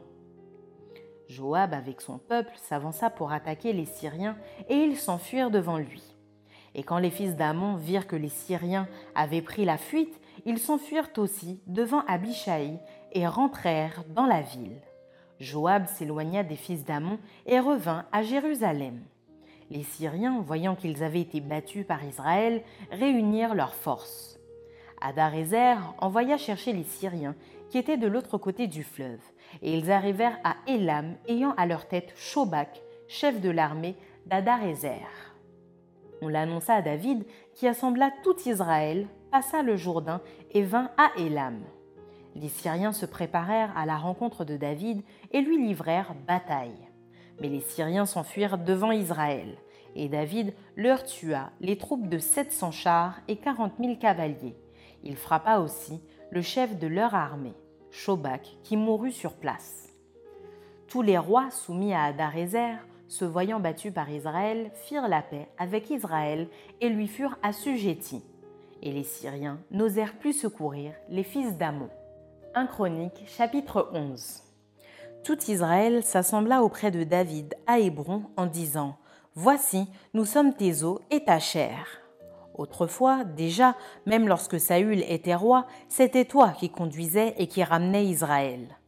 Joab 1.28 1.72
avec 1.72 2.00
son 2.00 2.18
peuple 2.18 2.52
s'avança 2.56 3.10
pour 3.10 3.32
attaquer 3.32 3.72
les 3.72 3.86
Syriens 3.86 4.36
et 4.68 4.74
ils 4.74 4.96
s'enfuirent 4.96 5.50
devant 5.50 5.78
lui. 5.78 6.02
Et 6.74 6.82
quand 6.82 6.98
les 6.98 7.10
fils 7.10 7.36
d'Amon 7.36 7.76
virent 7.76 8.06
que 8.06 8.16
les 8.16 8.28
Syriens 8.28 8.88
avaient 9.14 9.42
pris 9.42 9.64
la 9.64 9.78
fuite, 9.78 10.20
ils 10.44 10.58
s'enfuirent 10.58 11.10
aussi 11.16 11.60
devant 11.66 12.00
Abishai 12.06 12.78
et 13.14 13.26
rentrèrent 13.26 14.04
dans 14.08 14.26
la 14.26 14.42
ville. 14.42 14.80
Joab 15.40 15.86
s'éloigna 15.86 16.42
des 16.42 16.56
fils 16.56 16.84
d'Amon 16.84 17.18
et 17.46 17.58
revint 17.58 18.06
à 18.12 18.22
Jérusalem. 18.22 19.00
Les 19.70 19.82
Syriens, 19.82 20.40
voyant 20.40 20.74
qu'ils 20.74 21.02
avaient 21.02 21.20
été 21.20 21.40
battus 21.40 21.86
par 21.86 22.04
Israël, 22.04 22.62
réunirent 22.90 23.54
leurs 23.54 23.74
forces. 23.74 24.38
Adarézer 25.00 25.76
envoya 25.98 26.36
chercher 26.36 26.72
les 26.72 26.84
Syriens 26.84 27.34
qui 27.70 27.78
étaient 27.78 27.96
de 27.96 28.06
l'autre 28.06 28.38
côté 28.38 28.66
du 28.66 28.84
fleuve, 28.84 29.20
et 29.62 29.76
ils 29.76 29.90
arrivèrent 29.90 30.38
à 30.44 30.56
Élam, 30.66 31.16
ayant 31.28 31.54
à 31.56 31.66
leur 31.66 31.88
tête 31.88 32.12
Shobak, 32.16 32.82
chef 33.08 33.40
de 33.40 33.50
l'armée 33.50 33.96
d'Adarézer. 34.26 35.06
On 36.22 36.28
l'annonça 36.28 36.74
à 36.74 36.82
David, 36.82 37.24
qui 37.54 37.66
assembla 37.66 38.10
tout 38.22 38.36
Israël, 38.46 39.08
passa 39.30 39.62
le 39.62 39.76
Jourdain 39.76 40.20
et 40.52 40.62
vint 40.62 40.90
à 40.96 41.10
Élam. 41.18 41.64
Les 42.34 42.48
Syriens 42.48 42.92
se 42.92 43.06
préparèrent 43.06 43.76
à 43.76 43.86
la 43.86 43.96
rencontre 43.96 44.44
de 44.44 44.56
David 44.56 45.02
et 45.30 45.40
lui 45.40 45.64
livrèrent 45.64 46.14
bataille. 46.26 46.88
Mais 47.40 47.48
les 47.48 47.60
Syriens 47.60 48.06
s'enfuirent 48.06 48.58
devant 48.58 48.92
Israël, 48.92 49.56
et 49.94 50.08
David 50.08 50.52
leur 50.76 51.04
tua 51.04 51.50
les 51.60 51.78
troupes 51.78 52.08
de 52.08 52.18
700 52.18 52.72
chars 52.72 53.20
et 53.28 53.36
40 53.36 53.74
000 53.78 53.96
cavaliers. 53.96 54.56
Il 55.04 55.16
frappa 55.16 55.58
aussi 55.58 56.00
le 56.30 56.42
chef 56.42 56.78
de 56.78 56.88
leur 56.88 57.14
armée, 57.14 57.54
Shobak, 57.90 58.56
qui 58.64 58.76
mourut 58.76 59.12
sur 59.12 59.34
place. 59.34 59.88
Tous 60.88 61.02
les 61.02 61.18
rois 61.18 61.50
soumis 61.50 61.94
à 61.94 62.04
Adarézer, 62.04 62.76
se 63.06 63.24
voyant 63.24 63.60
battus 63.60 63.92
par 63.92 64.10
Israël, 64.10 64.70
firent 64.74 65.08
la 65.08 65.22
paix 65.22 65.48
avec 65.58 65.90
Israël 65.90 66.48
et 66.80 66.88
lui 66.88 67.06
furent 67.06 67.38
assujettis. 67.42 68.24
Et 68.82 68.90
les 68.90 69.04
Syriens 69.04 69.60
n'osèrent 69.70 70.18
plus 70.18 70.32
secourir 70.32 70.92
les 71.08 71.22
fils 71.22 71.56
d'Amon. 71.56 71.90
1 72.56 72.66
Chronique 72.66 73.24
chapitre 73.26 73.90
11 73.92 74.42
Tout 75.24 75.50
Israël 75.50 76.04
s'assembla 76.04 76.62
auprès 76.62 76.92
de 76.92 77.02
David 77.02 77.56
à 77.66 77.80
Hébron 77.80 78.26
en 78.36 78.46
disant 78.46 78.96
Voici, 79.34 79.88
nous 80.12 80.24
sommes 80.24 80.54
tes 80.54 80.84
os 80.84 81.00
et 81.10 81.24
ta 81.24 81.40
chair. 81.40 81.84
Autrefois, 82.56 83.24
déjà, 83.24 83.74
même 84.06 84.28
lorsque 84.28 84.60
Saül 84.60 85.02
était 85.08 85.34
roi, 85.34 85.66
c'était 85.88 86.26
toi 86.26 86.50
qui 86.50 86.70
conduisais 86.70 87.34
et 87.38 87.48
qui 87.48 87.64
ramenais 87.64 88.06
Israël. 88.06 88.78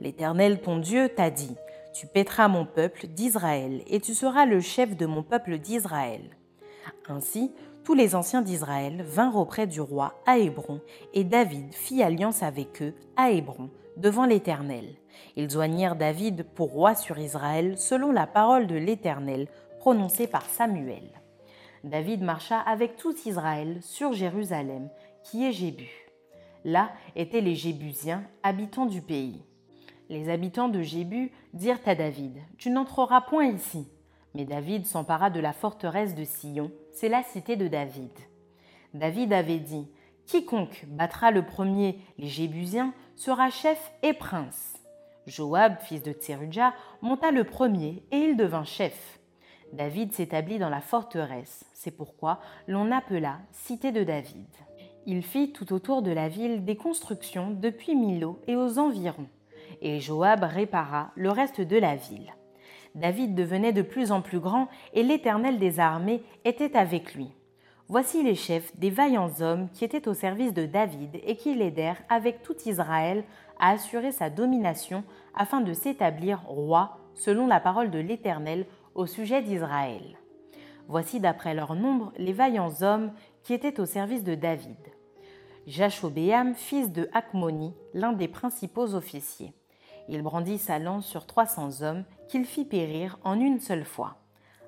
L'Éternel 0.00 0.60
ton 0.60 0.78
Dieu 0.78 1.08
t'a 1.08 1.30
dit, 1.30 1.56
Tu 1.92 2.06
paîtras 2.06 2.46
mon 2.46 2.64
peuple 2.64 3.08
d'Israël, 3.08 3.82
et 3.88 3.98
tu 3.98 4.14
seras 4.14 4.46
le 4.46 4.60
chef 4.60 4.96
de 4.96 5.06
mon 5.06 5.24
peuple 5.24 5.58
d'Israël. 5.58 6.22
Ainsi, 7.08 7.52
tous 7.86 7.94
les 7.94 8.16
anciens 8.16 8.42
d'Israël 8.42 9.04
vinrent 9.04 9.36
auprès 9.36 9.68
du 9.68 9.80
roi 9.80 10.20
à 10.26 10.38
Hébron, 10.38 10.80
et 11.14 11.22
David 11.22 11.72
fit 11.72 12.02
alliance 12.02 12.42
avec 12.42 12.82
eux 12.82 12.94
à 13.14 13.30
Hébron, 13.30 13.70
devant 13.96 14.26
l'Éternel. 14.26 14.96
Ils 15.36 15.48
joignirent 15.48 15.94
David 15.94 16.46
pour 16.56 16.72
roi 16.72 16.96
sur 16.96 17.16
Israël, 17.16 17.78
selon 17.78 18.10
la 18.10 18.26
parole 18.26 18.66
de 18.66 18.74
l'Éternel 18.74 19.46
prononcée 19.78 20.26
par 20.26 20.46
Samuel. 20.46 21.12
David 21.84 22.22
marcha 22.22 22.58
avec 22.58 22.96
tout 22.96 23.14
Israël 23.24 23.78
sur 23.82 24.12
Jérusalem, 24.14 24.88
qui 25.22 25.46
est 25.46 25.52
Jébu. 25.52 26.10
Là 26.64 26.90
étaient 27.14 27.40
les 27.40 27.54
Jébusiens, 27.54 28.24
habitants 28.42 28.86
du 28.86 29.00
pays. 29.00 29.44
Les 30.08 30.28
habitants 30.28 30.68
de 30.68 30.82
Jébu 30.82 31.30
dirent 31.54 31.78
à 31.86 31.94
David 31.94 32.38
Tu 32.58 32.68
n'entreras 32.70 33.20
point 33.20 33.46
ici. 33.46 33.86
Mais 34.34 34.44
David 34.44 34.86
s'empara 34.86 35.30
de 35.30 35.38
la 35.38 35.52
forteresse 35.52 36.16
de 36.16 36.24
Sion, 36.24 36.72
c'est 36.96 37.10
la 37.10 37.22
cité 37.22 37.56
de 37.56 37.68
David. 37.68 38.10
David 38.94 39.34
avait 39.34 39.58
dit 39.58 39.86
Quiconque 40.24 40.86
battra 40.88 41.30
le 41.30 41.44
premier 41.44 42.00
les 42.16 42.26
Jébusiens 42.26 42.94
sera 43.16 43.50
chef 43.50 43.92
et 44.02 44.14
prince. 44.14 44.82
Joab, 45.26 45.78
fils 45.80 46.02
de 46.02 46.12
Tserudja, 46.12 46.72
monta 47.02 47.32
le 47.32 47.44
premier 47.44 48.02
et 48.12 48.16
il 48.16 48.36
devint 48.36 48.64
chef. 48.64 49.20
David 49.74 50.14
s'établit 50.14 50.58
dans 50.58 50.70
la 50.70 50.80
forteresse, 50.80 51.66
c'est 51.74 51.90
pourquoi 51.90 52.40
l'on 52.66 52.90
appela 52.90 53.40
Cité 53.52 53.92
de 53.92 54.02
David. 54.02 54.48
Il 55.04 55.22
fit 55.22 55.52
tout 55.52 55.74
autour 55.74 56.00
de 56.00 56.12
la 56.12 56.30
ville 56.30 56.64
des 56.64 56.76
constructions 56.76 57.50
depuis 57.50 57.94
Milo 57.94 58.40
et 58.46 58.56
aux 58.56 58.78
environs, 58.78 59.28
et 59.82 60.00
Joab 60.00 60.44
répara 60.44 61.10
le 61.14 61.30
reste 61.30 61.60
de 61.60 61.76
la 61.76 61.94
ville. 61.94 62.35
David 62.96 63.34
devenait 63.34 63.74
de 63.74 63.82
plus 63.82 64.10
en 64.10 64.22
plus 64.22 64.40
grand 64.40 64.68
et 64.94 65.02
l'Éternel 65.02 65.58
des 65.58 65.80
armées 65.80 66.22
était 66.44 66.76
avec 66.76 67.14
lui. 67.14 67.30
Voici 67.88 68.24
les 68.24 68.34
chefs 68.34 68.76
des 68.78 68.90
vaillants 68.90 69.30
hommes 69.40 69.68
qui 69.70 69.84
étaient 69.84 70.08
au 70.08 70.14
service 70.14 70.54
de 70.54 70.66
David 70.66 71.20
et 71.24 71.36
qui 71.36 71.54
l'aidèrent 71.54 72.02
avec 72.08 72.42
tout 72.42 72.56
Israël 72.64 73.22
à 73.60 73.70
assurer 73.70 74.12
sa 74.12 74.30
domination 74.30 75.04
afin 75.34 75.60
de 75.60 75.72
s'établir 75.72 76.40
roi 76.46 76.98
selon 77.14 77.46
la 77.46 77.60
parole 77.60 77.90
de 77.90 77.98
l'Éternel 77.98 78.66
au 78.94 79.06
sujet 79.06 79.42
d'Israël. 79.42 80.18
Voici 80.88 81.20
d'après 81.20 81.54
leur 81.54 81.74
nombre 81.74 82.12
les 82.16 82.32
vaillants 82.32 82.82
hommes 82.82 83.12
qui 83.42 83.52
étaient 83.52 83.78
au 83.78 83.86
service 83.86 84.24
de 84.24 84.34
David. 84.34 84.76
Jachobéam, 85.66 86.54
fils 86.54 86.90
de 86.92 87.08
Hakmoni, 87.12 87.74
l'un 87.92 88.12
des 88.12 88.28
principaux 88.28 88.94
officiers. 88.94 89.52
Il 90.08 90.22
brandit 90.22 90.58
sa 90.58 90.78
lance 90.78 91.06
sur 91.06 91.26
trois 91.26 91.46
cents 91.46 91.82
hommes 91.82 92.04
qu'il 92.28 92.44
fit 92.44 92.64
périr 92.64 93.18
en 93.24 93.40
une 93.40 93.60
seule 93.60 93.84
fois. 93.84 94.16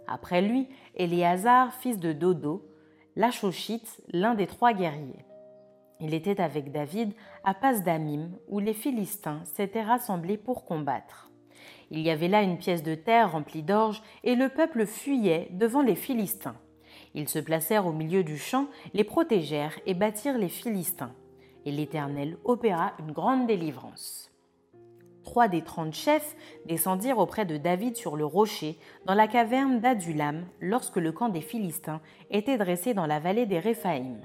Après 0.06 0.42
lui, 0.42 0.68
Éléazar, 0.94 1.72
fils 1.74 1.98
de 1.98 2.12
Dodo, 2.12 2.66
l'Achochite, 3.14 4.00
l'un 4.12 4.34
des 4.34 4.46
trois 4.46 4.72
guerriers. 4.72 5.24
Il 6.00 6.14
était 6.14 6.40
avec 6.40 6.70
David 6.70 7.12
à 7.44 7.54
Pasdamim, 7.54 8.30
où 8.48 8.60
les 8.60 8.74
Philistins 8.74 9.42
s'étaient 9.44 9.82
rassemblés 9.82 10.36
pour 10.36 10.64
combattre. 10.64 11.30
Il 11.90 12.00
y 12.00 12.10
avait 12.10 12.28
là 12.28 12.42
une 12.42 12.58
pièce 12.58 12.82
de 12.82 12.94
terre 12.94 13.32
remplie 13.32 13.62
d'orge, 13.62 14.02
et 14.22 14.34
le 14.34 14.48
peuple 14.48 14.86
fuyait 14.86 15.48
devant 15.52 15.82
les 15.82 15.96
Philistins. 15.96 16.56
Ils 17.14 17.28
se 17.28 17.38
placèrent 17.38 17.86
au 17.86 17.92
milieu 17.92 18.22
du 18.22 18.38
champ, 18.38 18.66
les 18.94 19.04
protégèrent 19.04 19.78
et 19.86 19.94
battirent 19.94 20.38
les 20.38 20.48
Philistins. 20.48 21.14
Et 21.64 21.72
l'Éternel 21.72 22.36
opéra 22.44 22.92
une 23.00 23.12
grande 23.12 23.46
délivrance. 23.46 24.27
Trois 25.24 25.48
des 25.48 25.62
trente 25.62 25.94
chefs 25.94 26.36
descendirent 26.66 27.18
auprès 27.18 27.44
de 27.44 27.56
David 27.56 27.96
sur 27.96 28.16
le 28.16 28.24
rocher, 28.24 28.78
dans 29.04 29.14
la 29.14 29.28
caverne 29.28 29.80
d'Adulam, 29.80 30.46
lorsque 30.60 30.96
le 30.96 31.12
camp 31.12 31.28
des 31.28 31.40
Philistins 31.40 32.00
était 32.30 32.58
dressé 32.58 32.94
dans 32.94 33.06
la 33.06 33.20
vallée 33.20 33.46
des 33.46 33.58
Réphaïm. 33.58 34.20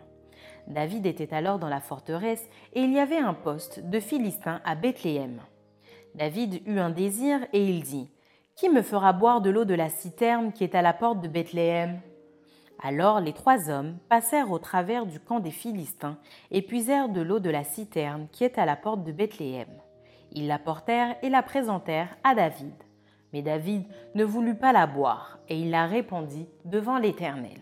David 0.68 1.06
était 1.06 1.34
alors 1.34 1.60
dans 1.60 1.70
la 1.70 1.82
forteresse, 1.82 2.48
et 2.74 2.82
il 2.82 2.94
y 2.94 3.00
avait 3.00 3.18
un 3.18 3.34
poste 3.34 3.82
de 3.82 4.00
Philistins 4.00 4.62
à 4.64 4.76
Bethléem. 4.76 5.42
David 6.16 6.62
eut 6.68 6.80
un 6.80 6.92
désir 6.92 7.40
et 7.54 7.66
il 7.68 7.82
dit 7.84 8.10
Qui 8.56 8.70
me 8.70 8.82
fera 8.82 9.14
boire 9.14 9.42
de 9.42 9.50
l'eau 9.50 9.66
de 9.66 9.74
la 9.74 9.90
citerne 9.90 10.54
qui 10.54 10.64
est 10.64 10.76
à 10.76 10.82
la 10.82 10.94
porte 10.94 11.22
de 11.22 11.28
Bethléem? 11.28 12.00
Alors 12.82 13.20
les 13.20 13.34
trois 13.34 13.70
hommes 13.70 13.98
passèrent 14.10 14.52
au 14.52 14.60
travers 14.60 15.06
du 15.06 15.20
camp 15.20 15.40
des 15.40 15.52
Philistins 15.52 16.18
et 16.52 16.62
puisèrent 16.62 17.10
de 17.10 17.22
l'eau 17.22 17.40
de 17.40 17.50
la 17.50 17.64
citerne 17.64 18.28
qui 18.32 18.44
est 18.44 18.58
à 18.58 18.66
la 18.66 18.76
porte 18.76 19.04
de 19.04 19.12
Bethléem. 19.12 19.70
Ils 20.34 20.48
la 20.48 20.58
portèrent 20.58 21.16
et 21.22 21.30
la 21.30 21.44
présentèrent 21.44 22.16
à 22.24 22.34
David. 22.34 22.74
Mais 23.32 23.44
David 23.44 23.84
ne 24.16 24.24
voulut 24.24 24.56
pas 24.56 24.74
la 24.74 24.88
boire, 24.88 25.40
et 25.48 25.60
il 25.60 25.70
la 25.70 25.86
répandit 25.86 26.48
devant 26.66 26.98
l'Éternel. 26.98 27.60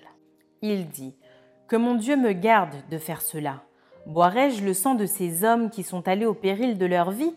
Il 0.62 0.88
dit 0.88 1.16
Que 1.68 1.76
mon 1.76 1.96
Dieu 1.96 2.16
me 2.16 2.32
garde 2.32 2.76
de 2.90 2.98
faire 2.98 3.22
cela. 3.22 3.64
Boirai-je 4.06 4.64
le 4.64 4.74
sang 4.74 4.96
de 4.96 5.06
ces 5.06 5.44
hommes 5.44 5.70
qui 5.70 5.84
sont 5.84 6.08
allés 6.08 6.26
au 6.26 6.34
péril 6.34 6.78
de 6.78 6.86
leur 6.86 7.12
vie? 7.12 7.36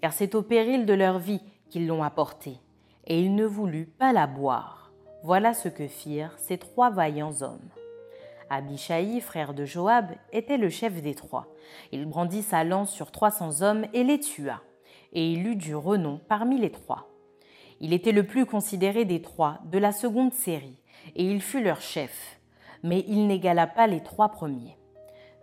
Car 0.00 0.12
c'est 0.12 0.34
au 0.34 0.42
péril 0.42 0.84
de 0.86 0.92
leur 0.92 1.18
vie 1.18 1.40
qu'ils 1.70 1.86
l'ont 1.86 2.02
apportée, 2.02 2.58
et 3.06 3.20
il 3.20 3.34
ne 3.34 3.46
voulut 3.46 3.86
pas 3.86 4.12
la 4.12 4.26
boire. 4.26 4.92
Voilà 5.22 5.54
ce 5.54 5.68
que 5.68 5.88
firent 5.88 6.34
ces 6.38 6.58
trois 6.58 6.90
vaillants 6.90 7.40
hommes. 7.40 7.70
Abishai, 8.50 9.20
frère 9.20 9.54
de 9.54 9.64
Joab, 9.64 10.10
était 10.32 10.58
le 10.58 10.68
chef 10.68 11.00
des 11.00 11.14
trois. 11.14 11.46
Il 11.90 12.04
brandit 12.04 12.42
sa 12.42 12.64
lance 12.64 12.90
sur 12.90 13.10
trois 13.10 13.30
cents 13.30 13.62
hommes 13.62 13.86
et 13.94 14.04
les 14.04 14.20
tua. 14.20 14.60
Et 15.14 15.32
il 15.32 15.46
eut 15.46 15.56
du 15.56 15.74
renom 15.74 16.20
parmi 16.28 16.58
les 16.58 16.70
trois. 16.70 17.08
Il 17.80 17.92
était 17.92 18.12
le 18.12 18.26
plus 18.26 18.46
considéré 18.46 19.04
des 19.04 19.22
trois 19.22 19.60
de 19.64 19.78
la 19.78 19.92
seconde 19.92 20.32
série, 20.32 20.80
et 21.16 21.24
il 21.24 21.40
fut 21.40 21.62
leur 21.62 21.80
chef, 21.80 22.40
mais 22.82 23.04
il 23.08 23.26
n'égala 23.26 23.66
pas 23.66 23.86
les 23.86 24.02
trois 24.02 24.28
premiers. 24.28 24.76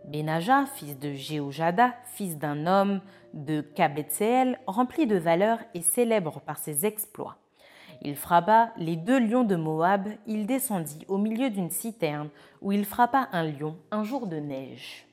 Benaja, 0.06 0.66
fils 0.66 0.98
de 0.98 1.14
Jéhojada, 1.14 1.94
fils 2.06 2.38
d'un 2.38 2.66
homme 2.66 3.02
de 3.34 3.62
Kabetseel, 3.62 4.60
rempli 4.66 5.08
de 5.08 5.18
valeur 5.18 5.60
et 5.74 5.82
célèbre 5.82 6.42
par 6.42 6.58
ses 6.58 6.86
exploits. 6.86 7.38
Il 8.02 8.16
frappa 8.16 8.72
les 8.78 8.96
deux 8.96 9.20
lions 9.20 9.44
de 9.44 9.56
Moab, 9.56 10.08
il 10.26 10.48
descendit 10.48 11.06
au 11.08 11.20
milieu 11.20 11.52
d'une 11.52 11.70
citerne 11.70 12.30
où 12.62 12.72
il 12.72 12.84
frappa 12.84 13.30
un 13.32 13.44
lion 13.44 13.78
un 13.92 14.04
jour 14.04 14.26
de 14.26 14.38
neige. 14.38 15.06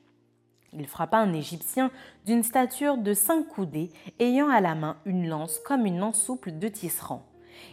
Il 0.73 0.87
frappa 0.87 1.17
un 1.17 1.33
Égyptien 1.33 1.91
d'une 2.25 2.43
stature 2.43 2.97
de 2.97 3.13
cinq 3.13 3.47
coudées, 3.47 3.91
ayant 4.19 4.49
à 4.49 4.61
la 4.61 4.75
main 4.75 4.97
une 5.05 5.27
lance 5.27 5.59
comme 5.65 5.85
une 5.85 5.99
lance 5.99 6.21
souple 6.21 6.51
de 6.51 6.67
tisserand. 6.67 7.25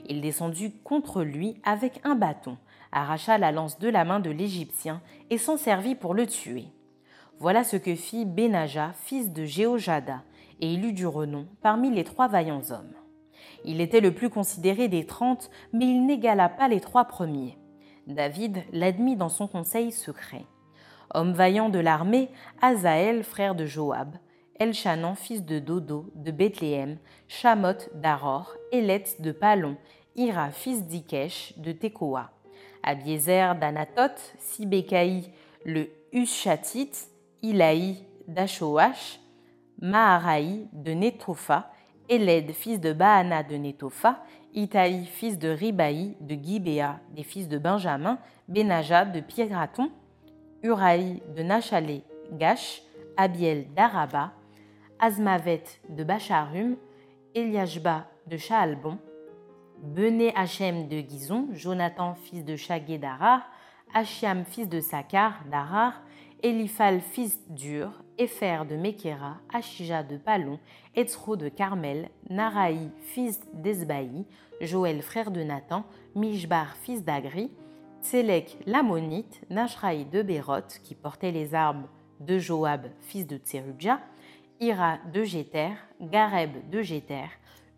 Il 0.08 0.20
descendit 0.20 0.72
contre 0.82 1.22
lui 1.22 1.60
avec 1.64 2.00
un 2.04 2.14
bâton, 2.14 2.56
arracha 2.92 3.38
la 3.38 3.52
lance 3.52 3.78
de 3.78 3.88
la 3.88 4.04
main 4.04 4.20
de 4.20 4.30
l'Égyptien 4.30 5.02
et 5.30 5.38
s'en 5.38 5.56
servit 5.56 5.94
pour 5.94 6.14
le 6.14 6.26
tuer. 6.26 6.66
Voilà 7.38 7.64
ce 7.64 7.76
que 7.76 7.94
fit 7.94 8.24
Benaja, 8.24 8.92
fils 8.94 9.30
de 9.30 9.44
Jéhojada, 9.44 10.22
et 10.60 10.72
il 10.72 10.84
eut 10.86 10.94
du 10.94 11.06
renom 11.06 11.46
parmi 11.60 11.90
les 11.90 12.04
trois 12.04 12.28
vaillants 12.28 12.62
hommes. 12.70 12.94
Il 13.64 13.80
était 13.80 14.00
le 14.00 14.14
plus 14.14 14.30
considéré 14.30 14.88
des 14.88 15.04
trente, 15.04 15.50
mais 15.72 15.86
il 15.86 16.06
n'égala 16.06 16.48
pas 16.48 16.68
les 16.68 16.80
trois 16.80 17.04
premiers. 17.04 17.58
David 18.06 18.62
l'admit 18.72 19.16
dans 19.16 19.28
son 19.28 19.48
conseil 19.48 19.92
secret. 19.92 20.46
Homme 21.14 21.32
vaillant 21.32 21.68
de 21.68 21.78
l'armée, 21.78 22.28
Azaël, 22.60 23.22
frère 23.22 23.54
de 23.54 23.66
Joab, 23.66 24.16
Elchanan, 24.58 25.14
fils 25.14 25.44
de 25.44 25.58
Dodo, 25.58 26.10
de 26.14 26.30
Bethléem, 26.30 26.98
Shamoth 27.28 27.90
d'Aror, 27.94 28.54
Élet 28.72 29.04
de 29.20 29.32
Palon, 29.32 29.76
Ira, 30.16 30.50
fils 30.50 30.86
d'Ikesh, 30.86 31.54
de 31.58 31.72
Tekoa, 31.72 32.30
Abiezer 32.82 33.54
d'Anatot, 33.60 34.14
Sibekaï, 34.38 35.30
le 35.64 35.88
Hushatite, 36.12 37.08
Ilaï 37.42 38.04
d'Ashoach, 38.26 39.20
Maharaï 39.80 40.68
de 40.72 40.92
Netopha, 40.92 41.70
Eled, 42.08 42.52
fils 42.52 42.80
de 42.80 42.92
Baana 42.92 43.42
de 43.42 43.56
Netopha, 43.56 44.22
Itaï, 44.54 45.04
fils 45.04 45.38
de 45.38 45.48
Ribaï 45.48 46.16
de 46.20 46.34
Gibéa, 46.34 47.00
des 47.14 47.24
fils 47.24 47.48
de 47.48 47.58
Benjamin, 47.58 48.18
Benaja 48.48 49.04
de 49.04 49.20
Pieraton, 49.20 49.90
Uraï 50.62 51.22
de 51.36 51.42
Nachalé, 51.42 52.02
Gash, 52.32 52.82
Abiel 53.16 53.66
d'Araba, 53.74 54.32
Azmavet 54.98 55.64
de 55.88 56.04
Bacharum, 56.04 56.76
Eliashba 57.34 58.06
de 58.26 58.36
Shaalbon, 58.36 58.98
Bené 59.78 60.32
Hachem 60.34 60.88
de 60.88 61.00
Gizon, 61.00 61.48
Jonathan 61.52 62.14
fils 62.14 62.44
de 62.44 62.56
Shagé 62.56 62.98
d'Arar, 62.98 63.48
Achiam 63.94 64.44
fils 64.44 64.68
de 64.68 64.80
Sakar 64.80 65.44
d'Arar, 65.50 66.02
Eliphal 66.42 67.00
fils 67.00 67.38
d'Ur, 67.48 68.02
Epher 68.18 68.64
de 68.68 68.76
Mekera, 68.76 69.38
Achija 69.52 70.02
de 70.02 70.16
Palon, 70.16 70.58
Etzro 70.94 71.36
de 71.36 71.48
Carmel, 71.48 72.08
Naraï 72.30 72.90
fils 73.00 73.40
d'Esbaï, 73.52 74.26
Joël 74.60 75.02
frère 75.02 75.30
de 75.30 75.42
Nathan, 75.42 75.84
Mishbar 76.14 76.76
fils 76.76 77.04
d'Agri, 77.04 77.50
Tselek 78.06 78.58
l'Ammonite, 78.66 79.40
Nashraï 79.50 80.04
de 80.04 80.22
Béroth, 80.22 80.78
qui 80.84 80.94
portait 80.94 81.32
les 81.32 81.56
armes 81.56 81.88
de 82.20 82.38
Joab 82.38 82.86
fils 83.00 83.26
de 83.26 83.36
Tserudja, 83.36 83.98
Ira 84.60 84.98
de 85.12 85.24
Jéter, 85.24 85.70
Gareb 86.00 86.70
de 86.70 86.82
Jéter, 86.82 87.26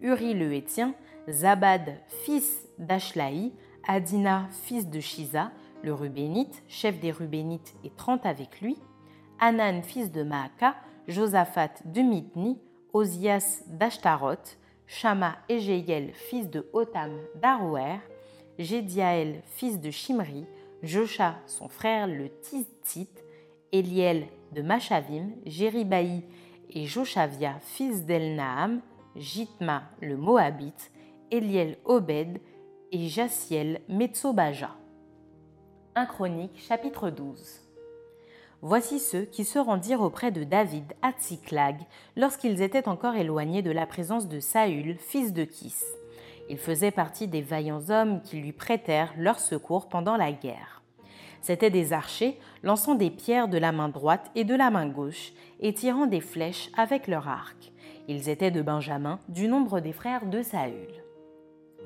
Uri 0.02 0.34
le 0.34 0.52
Hétien, 0.52 0.92
Zabad 1.30 1.94
fils 2.26 2.68
d'Ashlaï, 2.78 3.54
Adina 3.86 4.48
fils 4.50 4.90
de 4.90 5.00
Shiza, 5.00 5.50
le 5.82 5.94
Rubénite, 5.94 6.62
chef 6.68 7.00
des 7.00 7.10
Rubénites 7.10 7.74
et 7.82 7.90
trente 7.96 8.26
avec 8.26 8.60
lui, 8.60 8.76
Anan 9.40 9.82
fils 9.82 10.12
de 10.12 10.22
Maaka, 10.22 10.74
Josaphat 11.06 11.70
de 11.86 12.02
Mitni, 12.02 12.58
Osias 12.92 13.62
d'Ashtaroth, 13.66 14.58
Shama 14.86 15.36
et 15.48 16.12
fils 16.12 16.50
de 16.50 16.68
Otam 16.74 17.12
d'Arouer, 17.34 17.96
Jédiaël 18.58 19.42
fils 19.46 19.80
de 19.80 19.90
Shimri, 19.90 20.44
Josha 20.82 21.36
son 21.46 21.68
frère 21.68 22.06
le 22.06 22.28
Tizit, 22.40 23.10
Eliel 23.72 24.26
de 24.52 24.62
Machavim, 24.62 25.30
Jéribaï 25.46 26.24
et 26.70 26.86
Joshavia 26.86 27.58
fils 27.60 28.04
d'Elnaam, 28.04 28.80
Jitma 29.14 29.84
le 30.00 30.16
Moabite, 30.16 30.90
Eliel 31.30 31.78
Obed 31.84 32.40
et 32.90 33.08
Jaciel 33.08 33.80
Metsobaja. 33.88 34.70
1 35.94 36.06
Chronique 36.06 36.58
chapitre 36.58 37.10
12 37.10 37.64
Voici 38.60 38.98
ceux 38.98 39.22
qui 39.22 39.44
se 39.44 39.60
rendirent 39.60 40.00
auprès 40.00 40.32
de 40.32 40.42
David 40.42 40.94
à 41.00 41.12
Tsiklag 41.12 41.76
lorsqu'ils 42.16 42.60
étaient 42.60 42.88
encore 42.88 43.14
éloignés 43.14 43.62
de 43.62 43.70
la 43.70 43.86
présence 43.86 44.26
de 44.26 44.40
Saül, 44.40 44.96
fils 44.98 45.32
de 45.32 45.44
Kis. 45.44 45.76
Ils 46.48 46.58
faisaient 46.58 46.90
partie 46.90 47.28
des 47.28 47.42
vaillants 47.42 47.90
hommes 47.90 48.22
qui 48.22 48.36
lui 48.38 48.52
prêtèrent 48.52 49.12
leur 49.16 49.38
secours 49.38 49.88
pendant 49.88 50.16
la 50.16 50.32
guerre. 50.32 50.82
C'étaient 51.40 51.70
des 51.70 51.92
archers 51.92 52.38
lançant 52.62 52.94
des 52.94 53.10
pierres 53.10 53.48
de 53.48 53.58
la 53.58 53.72
main 53.72 53.88
droite 53.88 54.30
et 54.34 54.44
de 54.44 54.54
la 54.54 54.70
main 54.70 54.88
gauche 54.88 55.32
et 55.60 55.72
tirant 55.72 56.06
des 56.06 56.20
flèches 56.20 56.70
avec 56.76 57.06
leur 57.06 57.28
arc. 57.28 57.72
Ils 58.08 58.28
étaient 58.28 58.50
de 58.50 58.62
Benjamin, 58.62 59.20
du 59.28 59.48
nombre 59.48 59.80
des 59.80 59.92
frères 59.92 60.26
de 60.26 60.42
Saül. 60.42 60.88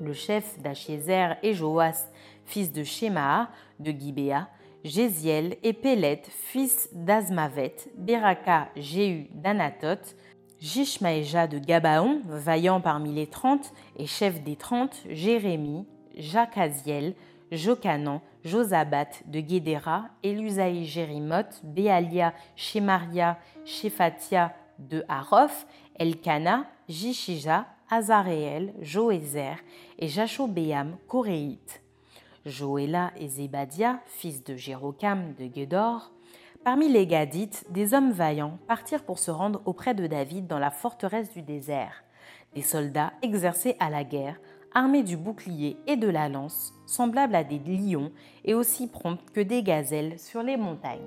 Le 0.01 0.13
chef 0.13 0.59
d'Achiezer 0.59 1.35
et 1.43 1.53
Joas, 1.53 2.09
fils 2.45 2.71
de 2.71 2.83
Shema, 2.83 3.49
de 3.79 3.91
Gibéa, 3.91 4.47
Jéziel 4.83 5.57
et 5.63 5.73
Pélet, 5.73 6.23
fils 6.27 6.89
d'Azmavet, 6.93 7.75
Beraka, 7.95 8.69
Jéhu 8.75 9.27
d'Anatot, 9.33 10.15
Jishmaéja 10.63 11.45
de 11.45 11.59
Gabaon, 11.59 12.21
vaillant 12.25 12.79
parmi 12.79 13.11
les 13.11 13.27
trente 13.27 13.73
et 13.97 14.05
chef 14.05 14.41
des 14.41 14.55
trente, 14.55 14.95
Jérémie, 15.09 15.85
Jacaziel, 16.15 17.15
Jokanan, 17.51 18.21
Josabat 18.45 19.09
de 19.25 19.41
Guédéra, 19.41 20.05
Elusaï 20.23 20.85
Jérimoth, 20.85 21.59
Béalia, 21.65 22.33
Shemaria, 22.55 23.37
Shephatia 23.65 24.53
de 24.79 25.03
Harof, 25.09 25.67
Elkana, 25.99 26.65
Jishija, 26.87 27.65
Azaréel, 27.89 28.73
Joézer 28.79 29.57
et 29.99 30.07
Jachobéam, 30.07 30.95
coréite. 31.09 31.81
Joéla 32.45 33.11
et 33.17 33.27
Zébadia, 33.27 33.99
fils 34.05 34.45
de 34.45 34.55
Jérocam 34.55 35.33
de 35.37 35.45
Guédor. 35.45 36.12
Parmi 36.63 36.87
les 36.87 37.05
Gadites, 37.05 37.65
des 37.71 37.93
hommes 37.93 38.13
vaillants 38.13 38.57
partirent 38.69 39.03
pour 39.03 39.19
se 39.19 39.31
rendre 39.31 39.61
auprès 39.65 39.93
de 39.93 40.07
David 40.07 40.47
dans 40.47 40.59
la 40.59 40.71
forteresse 40.71 41.29
du 41.29 41.41
désert. 41.41 42.05
Des 42.55 42.61
soldats 42.61 43.11
exercés 43.21 43.75
à 43.81 43.89
la 43.89 44.05
guerre, 44.05 44.39
armés 44.73 45.03
du 45.03 45.17
bouclier 45.17 45.75
et 45.87 45.97
de 45.97 46.07
la 46.07 46.29
lance, 46.29 46.73
semblables 46.85 47.35
à 47.35 47.43
des 47.43 47.59
lions 47.59 48.13
et 48.45 48.53
aussi 48.53 48.87
prompts 48.87 49.29
que 49.33 49.41
des 49.41 49.61
gazelles 49.61 50.17
sur 50.17 50.41
les 50.41 50.55
montagnes. 50.55 51.01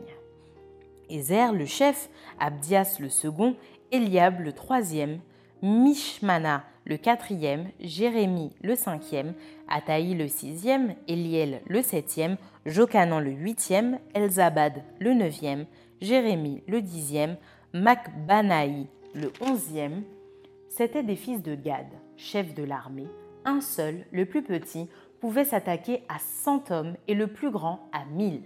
Ézer 1.08 1.54
le 1.54 1.64
chef, 1.64 2.10
Abdias 2.38 2.98
le 3.00 3.08
second, 3.08 3.56
Eliab 3.92 4.40
le 4.40 4.52
troisième, 4.52 5.20
Mishmana 5.66 6.62
le 6.84 6.96
quatrième, 6.96 7.66
Jérémie 7.80 8.52
le 8.62 8.76
cinquième, 8.76 9.34
Ataï 9.66 10.14
le 10.14 10.28
sixième, 10.28 10.94
Eliel 11.08 11.60
le 11.66 11.82
septième, 11.82 12.36
Jokanan 12.66 13.18
le 13.18 13.32
huitième, 13.32 13.98
Elzabad 14.14 14.84
le 15.00 15.12
neuvième, 15.12 15.66
Jérémie 16.00 16.62
le 16.68 16.80
dixième, 16.80 17.36
Macbanaï 17.72 18.86
le 19.12 19.32
onzième. 19.40 20.04
C'étaient 20.68 21.02
des 21.02 21.16
fils 21.16 21.42
de 21.42 21.56
Gad, 21.56 21.88
chef 22.16 22.54
de 22.54 22.62
l'armée. 22.62 23.08
Un 23.44 23.60
seul, 23.60 24.04
le 24.12 24.24
plus 24.24 24.44
petit, 24.44 24.88
pouvait 25.20 25.44
s'attaquer 25.44 26.04
à 26.08 26.20
cent 26.20 26.70
hommes 26.70 26.94
et 27.08 27.14
le 27.14 27.26
plus 27.26 27.50
grand 27.50 27.88
à 27.92 28.04
mille. 28.04 28.44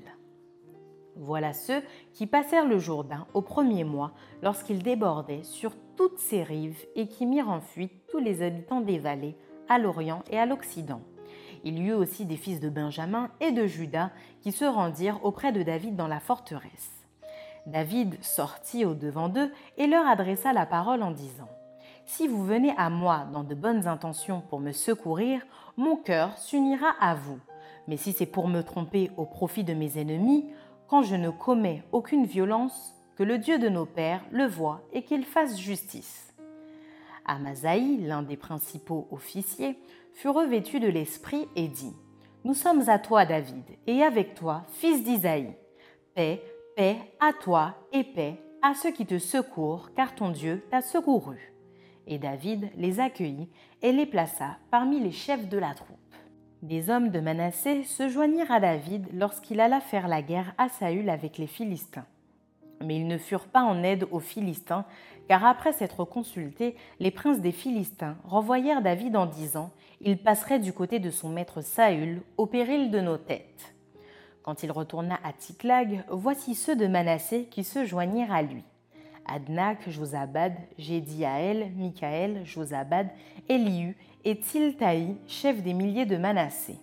Voilà 1.23 1.53
ceux 1.53 1.83
qui 2.15 2.27
passèrent 2.27 2.67
le 2.67 2.79
Jourdain 2.79 3.27
au 3.35 3.43
premier 3.43 3.85
mois 3.85 4.13
lorsqu'il 4.43 4.83
débordait 4.83 5.43
sur 5.43 5.75
toutes 5.95 6.19
ses 6.19 6.43
rives 6.43 6.83
et 6.97 7.09
qui 7.09 7.27
mirent 7.27 7.51
en 7.51 7.61
fuite 7.61 7.93
tous 8.11 8.19
les 8.19 8.43
habitants 8.43 8.81
des 8.81 8.99
vallées 8.99 9.37
à 9.69 9.79
l'Orient 9.79 10.23
et 10.31 10.39
à 10.39 10.47
l'Occident. 10.47 11.03
Il 11.63 11.79
y 11.79 11.89
eut 11.89 11.93
aussi 11.93 12.25
des 12.25 12.39
fils 12.39 12.59
de 12.59 12.71
Benjamin 12.71 13.29
et 13.39 13.53
de 13.53 13.67
Judas 13.67 14.13
qui 14.41 14.51
se 14.51 14.65
rendirent 14.65 15.23
auprès 15.23 15.53
de 15.53 15.63
David 15.63 15.95
dans 15.95 16.09
la 16.09 16.21
forteresse. 16.21 17.05
David 17.67 18.17
sortit 18.25 18.87
au 18.87 18.95
devant 18.95 19.29
d'eux 19.29 19.53
et 19.77 19.87
leur 19.87 20.07
adressa 20.07 20.55
la 20.55 20.65
parole 20.65 21.03
en 21.03 21.11
disant 21.11 21.51
Si 22.07 22.29
vous 22.29 22.47
venez 22.47 22.73
à 22.79 22.89
moi 22.89 23.27
dans 23.31 23.45
de 23.45 23.55
bonnes 23.55 23.87
intentions 23.87 24.41
pour 24.49 24.59
me 24.59 24.73
secourir, 24.73 25.43
mon 25.77 25.97
cœur 25.97 26.39
s'unira 26.39 26.95
à 26.99 27.15
vous. 27.15 27.39
Mais 27.89 27.99
si 27.99 28.13
c'est 28.13 28.25
pour 28.25 28.49
me 28.49 28.63
tromper 28.63 29.11
au 29.19 29.27
profit 29.27 29.65
de 29.65 29.75
mes 29.75 29.99
ennemis, 29.99 30.47
quand 30.91 31.03
je 31.03 31.15
ne 31.15 31.31
commets 31.31 31.85
aucune 31.93 32.27
violence, 32.27 32.97
que 33.17 33.23
le 33.23 33.39
Dieu 33.39 33.61
de 33.61 33.69
nos 33.69 33.87
pères 33.87 34.25
le 34.33 34.45
voie 34.45 34.83
et 34.93 35.05
qu'il 35.05 35.25
fasse 35.25 35.57
justice. 35.57 36.35
Amasaï, 37.25 37.99
l'un 37.99 38.23
des 38.23 38.37
principaux 38.37 39.07
officiers, 39.13 39.79
fut 40.15 40.31
revêtu 40.31 40.81
de 40.81 40.89
l'esprit 40.89 41.47
et 41.55 41.69
dit 41.69 41.95
Nous 42.43 42.55
sommes 42.55 42.89
à 42.89 42.99
toi, 42.99 43.25
David, 43.25 43.63
et 43.87 44.03
avec 44.03 44.35
toi, 44.35 44.65
fils 44.67 45.05
d'Isaïe. 45.05 45.55
Paix, 46.17 46.43
paix 46.75 46.97
à 47.21 47.33
toi 47.35 47.77
et 47.93 48.03
paix 48.03 48.43
à 48.61 48.75
ceux 48.75 48.91
qui 48.91 49.07
te 49.07 49.19
secourent, 49.19 49.95
car 49.95 50.17
ton 50.17 50.31
Dieu 50.31 50.65
t'a 50.73 50.81
secouru. 50.81 51.55
Et 52.09 52.19
David 52.19 52.69
les 52.77 52.99
accueillit 52.99 53.49
et 53.81 53.93
les 53.93 54.07
plaça 54.07 54.57
parmi 54.73 54.99
les 54.99 55.13
chefs 55.13 55.49
de 55.49 55.59
la 55.59 55.73
troupe. 55.73 56.10
Des 56.63 56.91
hommes 56.91 57.09
de 57.09 57.21
Manassé 57.21 57.85
se 57.85 58.11
joignirent 58.11 58.53
à 58.53 58.61
David 58.61 59.07
lorsqu'il 59.15 59.61
alla 59.61 59.81
faire 59.81 60.09
la 60.09 60.21
guerre 60.21 60.53
à 60.59 60.69
Saül 60.69 61.09
avec 61.09 61.39
les 61.39 61.47
Philistins. 61.47 62.05
Mais 62.85 62.97
ils 62.97 63.07
ne 63.07 63.17
furent 63.17 63.49
pas 63.49 63.63
en 63.63 63.83
aide 63.83 64.07
aux 64.11 64.21
Philistins, 64.21 64.85
car 65.27 65.47
après 65.47 65.73
s'être 65.73 66.05
consultés, 66.05 66.77
les 66.99 67.11
princes 67.11 67.41
des 67.41 67.53
Philistins 67.53 68.19
renvoyèrent 68.25 68.83
David 68.83 69.17
en 69.17 69.25
disant 69.25 69.71
Il 70.03 70.19
passerait 70.19 70.59
du 70.59 70.75
côté 70.75 70.99
de 70.99 71.11
son 71.11 71.31
maître 71.31 71.63
Saül, 71.63 72.21
au 72.37 72.45
péril 72.45 72.91
de 72.91 73.01
nos 73.01 73.17
têtes. 73.17 73.75
Quand 74.43 74.63
il 74.63 74.71
retourna 74.71 75.19
à 75.25 75.33
Tiklag, 75.33 76.05
voici 76.11 76.55
ceux 76.55 76.77
de 76.77 76.87
Manassé 76.87 77.45
qui 77.51 77.65
se 77.65 77.87
joignirent 77.87 78.33
à 78.33 78.43
lui. 78.43 78.65
Adnak, 79.27 79.89
Josabad, 79.89 80.55
Jédiaël, 80.77 81.71
Michaël, 81.77 82.43
Josabad, 82.45 83.09
Elihu 83.49 83.97
et 84.25 84.39
Tiltaï, 84.39 85.17
chef 85.27 85.63
des 85.63 85.75
milliers 85.75 86.07
de 86.07 86.17
Manassé. 86.17 86.77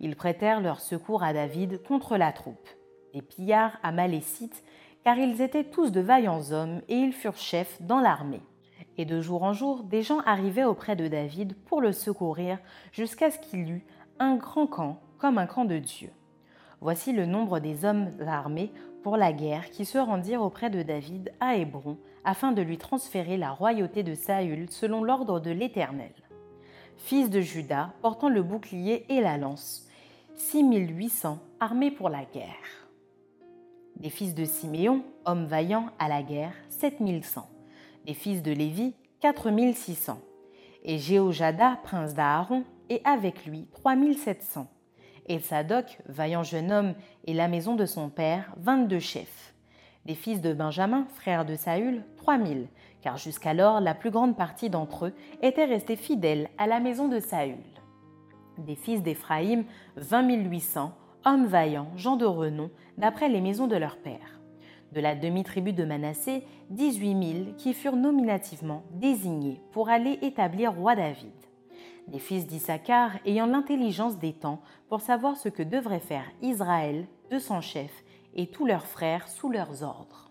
Ils 0.00 0.16
prêtèrent 0.16 0.60
leur 0.60 0.80
secours 0.80 1.22
à 1.22 1.32
David 1.32 1.82
contre 1.82 2.16
la 2.16 2.32
troupe. 2.32 2.68
Des 3.14 3.22
pillards 3.22 3.78
amalécites 3.82 4.62
car 5.04 5.18
ils 5.18 5.40
étaient 5.40 5.64
tous 5.64 5.92
de 5.92 6.00
vaillants 6.00 6.50
hommes 6.50 6.80
et 6.88 6.96
ils 6.96 7.12
furent 7.12 7.38
chefs 7.38 7.80
dans 7.80 8.00
l'armée. 8.00 8.42
Et 8.98 9.04
de 9.04 9.20
jour 9.20 9.42
en 9.42 9.52
jour, 9.52 9.84
des 9.84 10.02
gens 10.02 10.18
arrivaient 10.26 10.64
auprès 10.64 10.96
de 10.96 11.06
David 11.06 11.54
pour 11.64 11.80
le 11.80 11.92
secourir 11.92 12.58
jusqu'à 12.92 13.30
ce 13.30 13.38
qu'il 13.38 13.70
eût 13.70 13.86
un 14.18 14.36
grand 14.36 14.66
camp 14.66 15.00
comme 15.18 15.38
un 15.38 15.46
camp 15.46 15.64
de 15.64 15.78
Dieu. 15.78 16.10
Voici 16.80 17.12
le 17.12 17.24
nombre 17.24 17.58
des 17.58 17.84
hommes 17.84 18.12
armés 18.26 18.72
pour 19.02 19.16
la 19.16 19.32
guerre 19.32 19.70
qui 19.70 19.84
se 19.84 19.98
rendirent 19.98 20.42
auprès 20.42 20.70
de 20.70 20.82
David 20.82 21.32
à 21.40 21.56
Hébron 21.56 21.98
afin 22.24 22.52
de 22.52 22.60
lui 22.60 22.76
transférer 22.76 23.36
la 23.36 23.52
royauté 23.52 24.02
de 24.02 24.14
Saül 24.14 24.68
selon 24.70 25.04
l'ordre 25.04 25.40
de 25.40 25.50
l'Éternel. 25.50 26.12
Fils 26.96 27.30
de 27.30 27.40
Judas, 27.40 27.90
portant 28.02 28.28
le 28.28 28.42
bouclier 28.42 29.06
et 29.08 29.20
la 29.20 29.38
lance, 29.38 29.86
6800 30.34 31.38
armés 31.60 31.90
pour 31.90 32.08
la 32.08 32.24
guerre. 32.24 32.88
Des 33.96 34.10
fils 34.10 34.34
de 34.34 34.44
Siméon, 34.44 35.04
hommes 35.24 35.46
vaillants 35.46 35.90
à 35.98 36.08
la 36.08 36.22
guerre, 36.22 36.52
7100. 36.68 37.48
Des 38.04 38.14
fils 38.14 38.42
de 38.42 38.52
Lévi, 38.52 38.94
4600. 39.20 40.20
Et 40.84 40.98
Jéhojada, 40.98 41.78
prince 41.82 42.14
d'Aaron, 42.14 42.64
et 42.90 43.00
avec 43.04 43.46
lui 43.46 43.66
3700. 43.72 44.66
Et 45.28 45.38
Sadoc, 45.38 45.98
vaillant 46.06 46.42
jeune 46.42 46.70
homme, 46.70 46.94
et 47.24 47.34
la 47.34 47.48
maison 47.48 47.74
de 47.74 47.86
son 47.86 48.10
père, 48.10 48.52
22 48.58 48.98
chefs. 48.98 49.54
Des 50.06 50.14
fils 50.14 50.40
de 50.40 50.52
Benjamin, 50.52 51.04
frère 51.16 51.44
de 51.44 51.56
Saül, 51.56 52.04
3000, 52.18 52.68
car 53.02 53.16
jusqu'alors 53.16 53.80
la 53.80 53.92
plus 53.92 54.12
grande 54.12 54.36
partie 54.36 54.70
d'entre 54.70 55.06
eux 55.06 55.12
étaient 55.42 55.64
restés 55.64 55.96
fidèles 55.96 56.48
à 56.58 56.68
la 56.68 56.78
maison 56.78 57.08
de 57.08 57.18
Saül. 57.18 57.56
Des 58.56 58.76
fils 58.76 59.02
d'Éphraïm, 59.02 59.64
20 59.96 60.44
800, 60.48 60.92
hommes 61.24 61.46
vaillants, 61.46 61.90
gens 61.96 62.14
de 62.14 62.24
renom, 62.24 62.70
d'après 62.96 63.28
les 63.28 63.40
maisons 63.40 63.66
de 63.66 63.74
leur 63.74 63.96
père. 63.96 64.40
De 64.92 65.00
la 65.00 65.16
demi-tribu 65.16 65.72
de 65.72 65.84
Manassé, 65.84 66.44
18 66.70 67.32
000 67.42 67.44
qui 67.58 67.74
furent 67.74 67.96
nominativement 67.96 68.84
désignés 68.92 69.60
pour 69.72 69.88
aller 69.88 70.20
établir 70.22 70.72
roi 70.72 70.94
David. 70.94 71.34
Des 72.06 72.20
fils 72.20 72.46
d'Issachar 72.46 73.10
ayant 73.24 73.46
l'intelligence 73.46 74.20
des 74.20 74.34
temps 74.34 74.60
pour 74.88 75.00
savoir 75.00 75.36
ce 75.36 75.48
que 75.48 75.64
devrait 75.64 75.98
faire 75.98 76.30
Israël, 76.42 77.08
de 77.32 77.40
son 77.40 77.60
chef, 77.60 78.04
et 78.36 78.46
tous 78.46 78.66
leurs 78.66 78.86
frères 78.86 79.26
sous 79.26 79.50
leurs 79.50 79.82
ordres. 79.82 80.30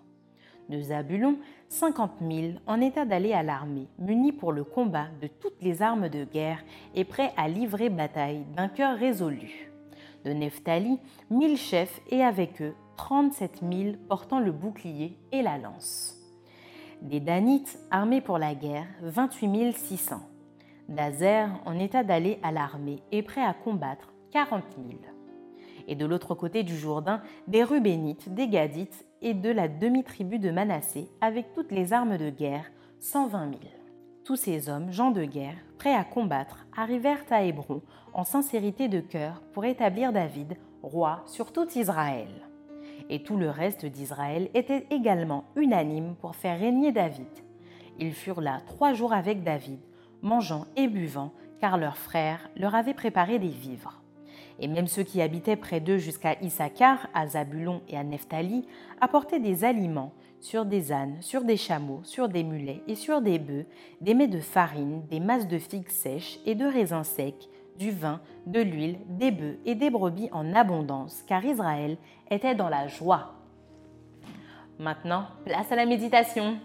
De 0.70 0.80
Zabulon, 0.80 1.38
50 1.70 2.12
000 2.22 2.54
en 2.66 2.80
état 2.80 3.06
d'aller 3.06 3.34
à 3.34 3.44
l'armée, 3.44 3.88
munis 4.00 4.32
pour 4.32 4.54
le 4.54 4.64
combat 4.64 5.08
de 5.22 5.28
toutes 5.28 5.62
les 5.62 5.82
armes 5.82 6.10
de 6.10 6.24
guerre 6.24 6.64
et 6.96 7.04
prêts 7.04 7.34
à 7.36 7.48
livrer 7.48 7.90
bataille 7.90 8.46
d'un 8.56 8.70
cœur 8.70 8.98
résolu 8.98 9.72
de 10.26 10.34
Nephtali, 10.34 11.00
mille 11.30 11.58
chefs 11.58 12.02
et 12.10 12.24
avec 12.24 12.62
eux 12.62 12.74
37 12.98 13.62
000 13.72 13.96
portant 14.10 14.40
le 14.40 14.52
bouclier 14.52 15.18
et 15.32 15.42
la 15.42 15.58
lance. 15.58 16.16
Des 17.02 17.20
Danites 17.20 17.78
armés 17.92 18.22
pour 18.22 18.40
la 18.40 18.56
guerre, 18.56 18.88
28 19.02 19.74
600. 19.74 20.22
D'Azer 20.90 21.50
en 21.66 21.78
état 21.80 22.04
d'aller 22.04 22.40
à 22.44 22.52
l'armée 22.52 23.02
et 23.12 23.22
prêt 23.22 23.44
à 23.44 23.54
combattre, 23.54 24.14
40 24.32 24.64
000. 24.88 25.15
Et 25.88 25.96
de 25.96 26.06
l'autre 26.06 26.36
côté 26.36 26.64
du 26.64 26.78
Jourdain, 26.78 27.22
des 27.48 27.64
Rubénites, 27.64 28.34
des 28.34 28.48
Gadites 28.48 29.06
et 29.22 29.34
de 29.34 29.50
la 29.50 29.68
demi-tribu 29.68 30.40
de 30.40 30.52
Manassé 30.52 31.10
avec 31.22 31.54
toutes 31.54 31.72
les 31.72 31.94
armes 31.94 32.18
de 32.18 32.30
guerre, 32.30 32.72
120 33.00 33.50
000. 33.50 33.62
Tous 34.24 34.36
ces 34.36 34.70
hommes, 34.70 34.92
gens 34.92 35.12
de 35.12 35.24
guerre, 35.24 35.58
prêts 35.78 35.94
à 35.94 36.04
combattre, 36.04 36.66
arrivèrent 36.76 37.26
à 37.30 37.44
Hébron 37.44 37.82
en 38.14 38.24
sincérité 38.24 38.88
de 38.88 39.00
cœur 39.00 39.42
pour 39.54 39.66
établir 39.66 40.12
David 40.12 40.58
roi 40.82 41.24
sur 41.28 41.52
tout 41.52 41.68
Israël. 41.78 42.30
Et 43.10 43.22
tout 43.22 43.38
le 43.38 43.50
reste 43.50 43.86
d'Israël 43.86 44.50
était 44.54 44.88
également 44.90 45.46
unanime 45.56 46.16
pour 46.16 46.36
faire 46.36 46.60
régner 46.60 46.92
David. 46.92 47.28
Ils 48.00 48.14
furent 48.14 48.42
là 48.42 48.62
trois 48.66 48.94
jours 48.94 49.14
avec 49.14 49.44
David, 49.44 49.80
mangeant 50.22 50.66
et 50.76 50.88
buvant, 50.88 51.32
car 51.60 51.78
leurs 51.78 51.98
frères 51.98 52.50
leur 52.56 52.76
avaient 52.76 52.94
préparé 52.94 53.40
des 53.40 53.50
vivres. 53.50 54.02
Et 54.60 54.68
même 54.68 54.88
ceux 54.88 55.04
qui 55.04 55.22
habitaient 55.22 55.56
près 55.56 55.80
d'eux 55.80 55.98
jusqu'à 55.98 56.40
Issachar, 56.42 57.08
à 57.14 57.28
Zabulon 57.28 57.82
et 57.90 57.98
à 57.98 58.04
Nephtali 58.04 58.66
apportaient 59.02 59.40
des 59.40 59.64
aliments 59.64 60.14
sur 60.40 60.66
des 60.66 60.92
ânes, 60.92 61.18
sur 61.22 61.44
des 61.44 61.58
chameaux, 61.58 62.02
sur 62.04 62.30
des 62.30 62.44
mulets 62.44 62.82
et 62.88 62.96
sur 62.96 63.22
des 63.22 63.40
bœufs, 63.40 63.66
des 64.02 64.14
mets 64.14 64.28
de 64.28 64.40
farine, 64.40 65.02
des 65.10 65.20
masses 65.20 65.48
de 65.48 65.58
figues 65.58 65.90
sèches 65.90 66.40
et 66.46 66.56
de 66.56 66.66
raisins 66.66 67.04
secs, 67.04 67.50
du 67.78 67.92
vin, 67.92 68.22
de 68.46 68.62
l'huile, 68.62 69.00
des 69.10 69.32
bœufs 69.32 69.58
et 69.66 69.76
des 69.76 69.90
brebis 69.90 70.30
en 70.32 70.54
abondance, 70.54 71.24
car 71.28 71.44
Israël 71.44 71.98
était 72.30 72.56
dans 72.56 72.70
la 72.70 72.88
joie. 72.88 73.34
Maintenant, 74.80 75.26
place 75.46 75.72
à 75.72 75.76
la 75.76 75.86
méditation. 75.86 76.58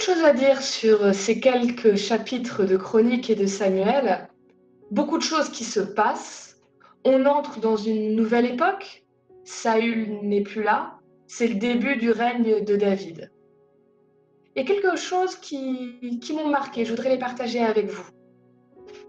De 0.00 0.04
choses 0.04 0.24
à 0.24 0.32
dire 0.32 0.62
sur 0.62 1.04
euh, 1.04 1.12
ces 1.12 1.40
quelques 1.40 1.94
chapitres 1.94 2.64
de 2.64 2.78
Chronique 2.78 3.28
et 3.28 3.34
de 3.34 3.44
Samuel. 3.44 4.30
Beaucoup 4.90 5.18
de 5.18 5.22
choses 5.22 5.50
qui 5.50 5.62
se 5.62 5.80
passent. 5.80 6.58
On 7.04 7.26
entre 7.26 7.60
dans 7.60 7.76
une 7.76 8.16
nouvelle 8.16 8.46
époque. 8.46 9.04
Saül 9.44 10.20
n'est 10.22 10.40
plus 10.40 10.62
là. 10.62 10.98
C'est 11.26 11.48
le 11.48 11.56
début 11.56 11.96
du 11.96 12.12
règne 12.12 12.64
de 12.64 12.76
David. 12.76 13.30
Il 14.56 14.62
y 14.62 14.64
a 14.64 14.66
quelque 14.66 14.96
chose 14.96 15.36
qui, 15.36 16.08
m'ont 16.32 16.48
marqué. 16.48 16.86
Je 16.86 16.90
voudrais 16.90 17.10
les 17.10 17.18
partager 17.18 17.60
avec 17.60 17.90
vous. 17.90 18.08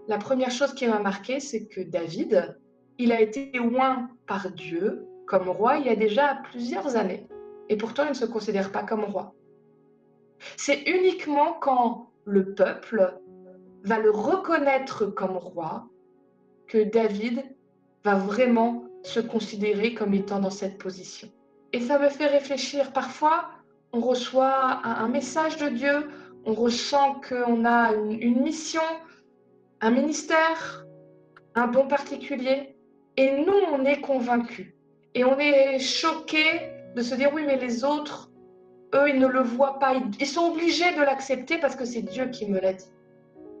La 0.08 0.18
première 0.18 0.50
chose 0.50 0.74
qui 0.74 0.86
m'a 0.86 0.98
marqué, 0.98 1.40
c'est 1.40 1.68
que 1.68 1.80
David, 1.80 2.54
il 2.98 3.12
a 3.12 3.20
été 3.22 3.50
oint 3.58 4.10
par 4.26 4.50
Dieu 4.50 5.06
comme 5.26 5.48
roi 5.48 5.78
il 5.78 5.86
y 5.86 5.88
a 5.88 5.96
déjà 5.96 6.42
plusieurs 6.50 6.96
années. 6.96 7.26
Et 7.70 7.78
pourtant, 7.78 8.04
il 8.04 8.10
ne 8.10 8.14
se 8.14 8.26
considère 8.26 8.70
pas 8.72 8.82
comme 8.82 9.04
roi. 9.04 9.34
C'est 10.56 10.82
uniquement 10.82 11.54
quand 11.60 12.10
le 12.24 12.54
peuple 12.54 13.14
va 13.84 13.98
le 13.98 14.10
reconnaître 14.10 15.06
comme 15.06 15.36
roi 15.36 15.88
que 16.68 16.84
David 16.84 17.44
va 18.04 18.14
vraiment 18.14 18.84
se 19.02 19.20
considérer 19.20 19.94
comme 19.94 20.14
étant 20.14 20.38
dans 20.38 20.50
cette 20.50 20.78
position. 20.78 21.28
Et 21.72 21.80
ça 21.80 21.98
me 21.98 22.08
fait 22.08 22.26
réfléchir. 22.26 22.92
Parfois, 22.92 23.50
on 23.92 24.00
reçoit 24.00 24.80
un, 24.84 25.08
message 25.08 25.56
de 25.58 25.68
Dieu, 25.68 26.08
on 26.44 26.54
ressent 26.54 27.20
qu'on 27.28 27.64
a 27.64 27.92
une, 27.92 28.42
mission, 28.42 28.82
un 29.80 29.90
ministère, 29.90 30.86
un 31.54 31.66
don 31.66 31.86
particulier, 31.86 32.76
et 33.16 33.44
nous, 33.44 33.60
on 33.72 33.84
est 33.84 34.00
convaincus. 34.00 34.72
Et 35.14 35.24
on 35.24 35.38
est 35.38 35.78
choqué 35.78 36.44
de 36.96 37.02
se 37.02 37.14
dire, 37.14 37.30
oui, 37.34 37.42
mais 37.46 37.58
les 37.58 37.84
autres, 37.84 38.30
eux, 38.94 39.08
ils 39.08 39.18
ne 39.18 39.26
le 39.26 39.40
voient 39.40 39.78
pas. 39.78 39.94
Ils 40.20 40.26
sont 40.26 40.52
obligés 40.52 40.94
de 40.94 41.02
l'accepter 41.02 41.58
parce 41.58 41.76
que 41.76 41.84
c'est 41.84 42.02
Dieu 42.02 42.26
qui 42.26 42.50
me 42.50 42.60
l'a 42.60 42.72
dit. 42.74 42.92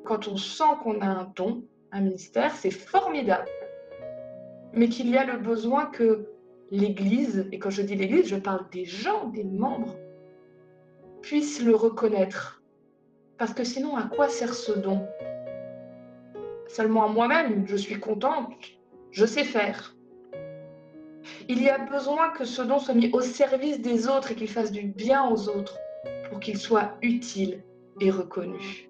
Quand 0.04 0.28
on 0.28 0.36
sent 0.36 0.64
qu'on 0.82 1.00
a 1.00 1.06
un 1.06 1.32
don, 1.36 1.64
un 1.92 2.00
ministère, 2.00 2.54
c'est 2.54 2.70
formidable. 2.70 3.48
Mais 4.72 4.88
qu'il 4.88 5.08
y 5.10 5.16
a 5.16 5.24
le 5.24 5.38
besoin 5.38 5.86
que 5.86 6.26
l'Église, 6.70 7.46
et 7.52 7.58
quand 7.58 7.70
je 7.70 7.82
dis 7.82 7.94
l'Église, 7.94 8.28
je 8.28 8.36
parle 8.36 8.68
des 8.70 8.84
gens, 8.84 9.28
des 9.28 9.44
membres, 9.44 9.94
puisse 11.20 11.62
le 11.62 11.76
reconnaître. 11.76 12.62
Parce 13.38 13.54
que 13.54 13.64
sinon, 13.64 13.96
à 13.96 14.04
quoi 14.04 14.28
sert 14.28 14.54
ce 14.54 14.72
don? 14.72 15.06
Seulement 16.68 17.04
à 17.04 17.08
moi-même, 17.08 17.66
je 17.66 17.76
suis 17.76 18.00
contente, 18.00 18.54
je 19.10 19.26
sais 19.26 19.44
faire. 19.44 19.94
Il 21.48 21.62
y 21.62 21.68
a 21.68 21.78
besoin 21.78 22.30
que 22.30 22.44
ce 22.44 22.62
don 22.62 22.78
soit 22.78 22.94
mis 22.94 23.10
au 23.12 23.20
service 23.20 23.80
des 23.80 24.08
autres 24.08 24.32
et 24.32 24.34
qu'il 24.34 24.48
fasse 24.48 24.72
du 24.72 24.82
bien 24.82 25.28
aux 25.28 25.48
autres 25.48 25.78
pour 26.28 26.40
qu'il 26.40 26.58
soit 26.58 26.96
utile 27.02 27.62
et 28.00 28.10
reconnu. 28.10 28.88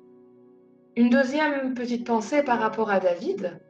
Une 0.96 1.10
deuxième 1.10 1.74
petite 1.74 2.06
pensée 2.06 2.42
par 2.42 2.60
rapport 2.60 2.90
à 2.90 3.00
David. 3.00 3.60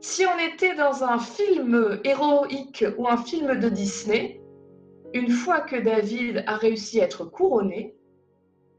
Si 0.00 0.24
on 0.26 0.54
était 0.54 0.74
dans 0.74 1.04
un 1.04 1.18
film 1.18 2.00
héroïque 2.04 2.84
ou 2.98 3.08
un 3.08 3.16
film 3.16 3.58
de 3.58 3.68
Disney, 3.68 4.40
une 5.14 5.30
fois 5.30 5.60
que 5.60 5.76
David 5.76 6.44
a 6.46 6.56
réussi 6.56 7.00
à 7.00 7.04
être 7.04 7.24
couronné, 7.24 7.94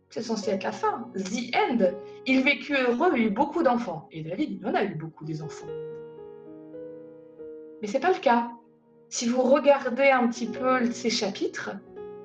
c'est 0.10 0.22
censé 0.22 0.52
être 0.52 0.64
la 0.64 0.72
fin, 0.72 1.10
the 1.16 1.56
end. 1.56 1.92
Il 2.26 2.44
vécut 2.44 2.76
heureux, 2.76 3.12
il 3.16 3.24
a 3.24 3.26
eu 3.26 3.30
beaucoup 3.30 3.64
d'enfants. 3.64 4.08
Et 4.12 4.22
David, 4.22 4.60
il 4.62 4.68
en 4.68 4.74
a 4.74 4.84
eu 4.84 4.96
beaucoup 4.96 5.26
des 5.26 5.42
enfants. 5.42 5.68
Mais 7.82 7.88
ce 7.88 7.94
n'est 7.94 8.00
pas 8.00 8.14
le 8.14 8.20
cas. 8.20 8.50
Si 9.10 9.28
vous 9.28 9.42
regardez 9.42 10.10
un 10.10 10.28
petit 10.28 10.48
peu 10.48 10.92
ces 10.92 11.10
chapitres, 11.10 11.72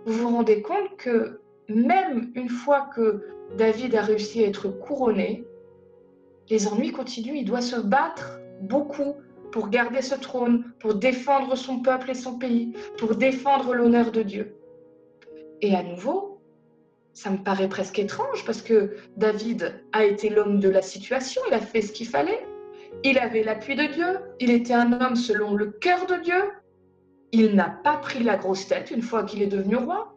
vous 0.05 0.14
vous 0.14 0.37
rendez 0.37 0.62
compte 0.62 0.97
que 0.97 1.41
même 1.68 2.33
une 2.35 2.49
fois 2.49 2.91
que 2.95 3.24
David 3.57 3.95
a 3.95 4.03
réussi 4.03 4.43
à 4.43 4.49
être 4.49 4.68
couronné, 4.68 5.47
les 6.51 6.66
ennuis 6.66 6.91
continuent. 6.91 7.37
Il 7.37 7.45
doit 7.45 7.61
se 7.61 7.76
battre 7.76 8.41
beaucoup 8.62 9.14
pour 9.53 9.68
garder 9.68 10.03
ce 10.03 10.14
trône, 10.14 10.72
pour 10.80 10.95
défendre 10.95 11.57
son 11.57 11.80
peuple 11.80 12.11
et 12.11 12.14
son 12.14 12.39
pays, 12.39 12.72
pour 12.99 13.14
défendre 13.14 13.74
l'honneur 13.74 14.11
de 14.11 14.22
Dieu. 14.22 14.57
Et 15.61 15.76
à 15.76 15.83
nouveau, 15.83 16.41
ça 17.12 17.30
me 17.30 17.37
paraît 17.37 17.68
presque 17.68 17.99
étrange 17.99 18.45
parce 18.45 18.62
que 18.62 18.97
David 19.16 19.85
a 19.93 20.05
été 20.05 20.30
l'homme 20.30 20.59
de 20.59 20.68
la 20.68 20.83
situation, 20.83 21.43
il 21.49 21.55
a 21.55 21.61
fait 21.61 21.83
ce 21.83 21.93
qu'il 21.93 22.09
fallait, 22.09 22.45
il 23.05 23.18
avait 23.18 23.45
l'appui 23.45 23.76
de 23.76 23.85
Dieu, 23.85 24.18
il 24.41 24.51
était 24.51 24.72
un 24.72 25.01
homme 25.01 25.16
selon 25.16 25.55
le 25.55 25.66
cœur 25.66 26.07
de 26.07 26.16
Dieu, 26.16 26.43
il 27.33 27.55
n'a 27.55 27.70
pas 27.70 27.97
pris 27.97 28.22
la 28.22 28.37
grosse 28.37 28.68
tête 28.68 28.91
une 28.91 29.03
fois 29.03 29.24
qu'il 29.24 29.43
est 29.43 29.47
devenu 29.47 29.76
roi, 29.76 30.14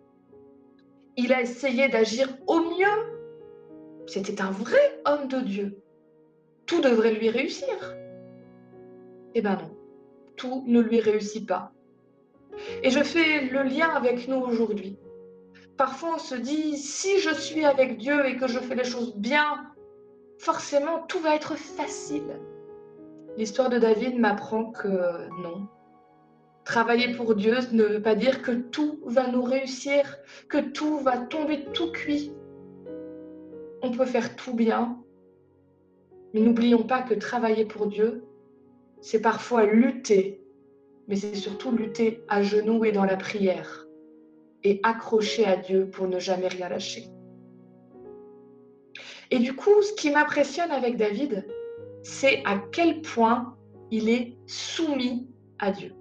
il 1.18 1.32
a 1.34 1.42
essayé 1.42 1.88
d'agir 1.88 2.28
au 2.46 2.60
mieux, 2.60 4.06
c'était 4.06 4.42
un 4.42 4.52
vrai 4.52 5.02
homme 5.06 5.30
de 5.30 5.40
Dieu, 5.40 5.82
tout 6.66 6.82
devrait 6.82 7.14
lui 7.14 7.30
réussir. 7.30 7.96
Eh 9.34 9.42
bien 9.42 9.56
non, 9.56 9.72
tout 10.36 10.64
ne 10.68 10.82
lui 10.82 11.00
réussit 11.00 11.48
pas. 11.48 11.72
Et 12.84 12.90
je 12.90 13.04
fais 13.04 13.46
le 13.46 13.64
lien 13.64 13.90
avec 13.90 14.28
nous 14.28 14.38
aujourd'hui. 14.38 14.98
Parfois 15.78 16.16
on 16.16 16.20
se 16.20 16.36
dit, 16.36 16.78
si 16.78 17.20
je 17.20 17.34
suis 17.34 17.66
avec 17.66 17.98
Dieu 17.98 18.26
et 18.26 18.38
que 18.38 18.48
je 18.48 18.60
fais 18.60 18.76
les 18.76 18.84
choses 18.84 19.16
bien, 19.16 19.72
forcément 20.38 21.04
tout 21.08 21.20
va 21.20 21.36
être 21.36 21.56
facile. 21.56 22.40
L'histoire 23.38 23.70
de 23.70 23.78
David 23.78 24.18
m'apprend 24.18 24.72
que 24.72 25.28
non. 25.42 25.68
Travailler 26.66 27.14
pour 27.14 27.36
Dieu 27.36 27.56
ne 27.74 27.84
veut 27.84 28.02
pas 28.02 28.16
dire 28.16 28.42
que 28.42 28.52
tout 28.52 29.00
va 29.06 29.28
nous 29.28 29.44
réussir, 29.44 30.18
que 30.50 30.58
tout 30.58 30.98
va 30.98 31.18
tomber 31.18 31.66
tout 31.74 31.92
cuit. 31.92 32.34
On 33.84 33.92
peut 33.92 34.06
faire 34.06 34.36
tout 34.36 34.56
bien, 34.56 34.98
mais 36.34 36.42
n'oublions 36.42 36.82
pas 36.82 37.04
que 37.04 37.14
travailler 37.14 37.66
pour 37.66 37.86
Dieu, 37.86 38.26
c'est 39.00 39.22
parfois 39.22 39.66
lutter, 39.66 40.42
mais 41.08 41.16
c'est 41.16 41.36
surtout 41.36 41.72
lutter 41.72 42.24
à 42.28 42.42
genoux 42.42 42.84
et 42.84 42.92
dans 42.92 43.06
la 43.06 43.16
prière 43.16 43.86
et 44.64 44.80
accrocher 44.82 45.46
à 45.46 45.58
Dieu 45.58 45.88
pour 45.92 46.08
ne 46.08 46.18
jamais 46.18 46.48
rien 46.48 46.70
lâcher. 46.70 47.06
Et 49.30 49.38
du 49.38 49.56
coup, 49.56 49.84
ce 49.84 49.94
qui 49.94 50.10
m'impressionne 50.10 50.72
avec 50.72 50.98
David, 50.98 51.46
c'est 52.02 52.42
à 52.46 52.58
quel 52.72 53.02
point 53.02 53.56
il 53.92 54.10
est 54.10 54.36
soumis 54.48 55.30
à 55.60 55.72
Dieu. 55.72 55.94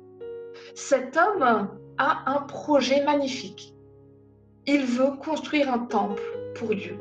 Cet 0.75 1.17
homme 1.17 1.69
a 1.99 2.33
un 2.35 2.41
projet 2.43 3.05
magnifique. 3.05 3.75
Il 4.67 4.85
veut 4.85 5.17
construire 5.23 5.73
un 5.73 5.79
temple 5.79 6.23
pour 6.57 6.75
Dieu. 6.75 6.99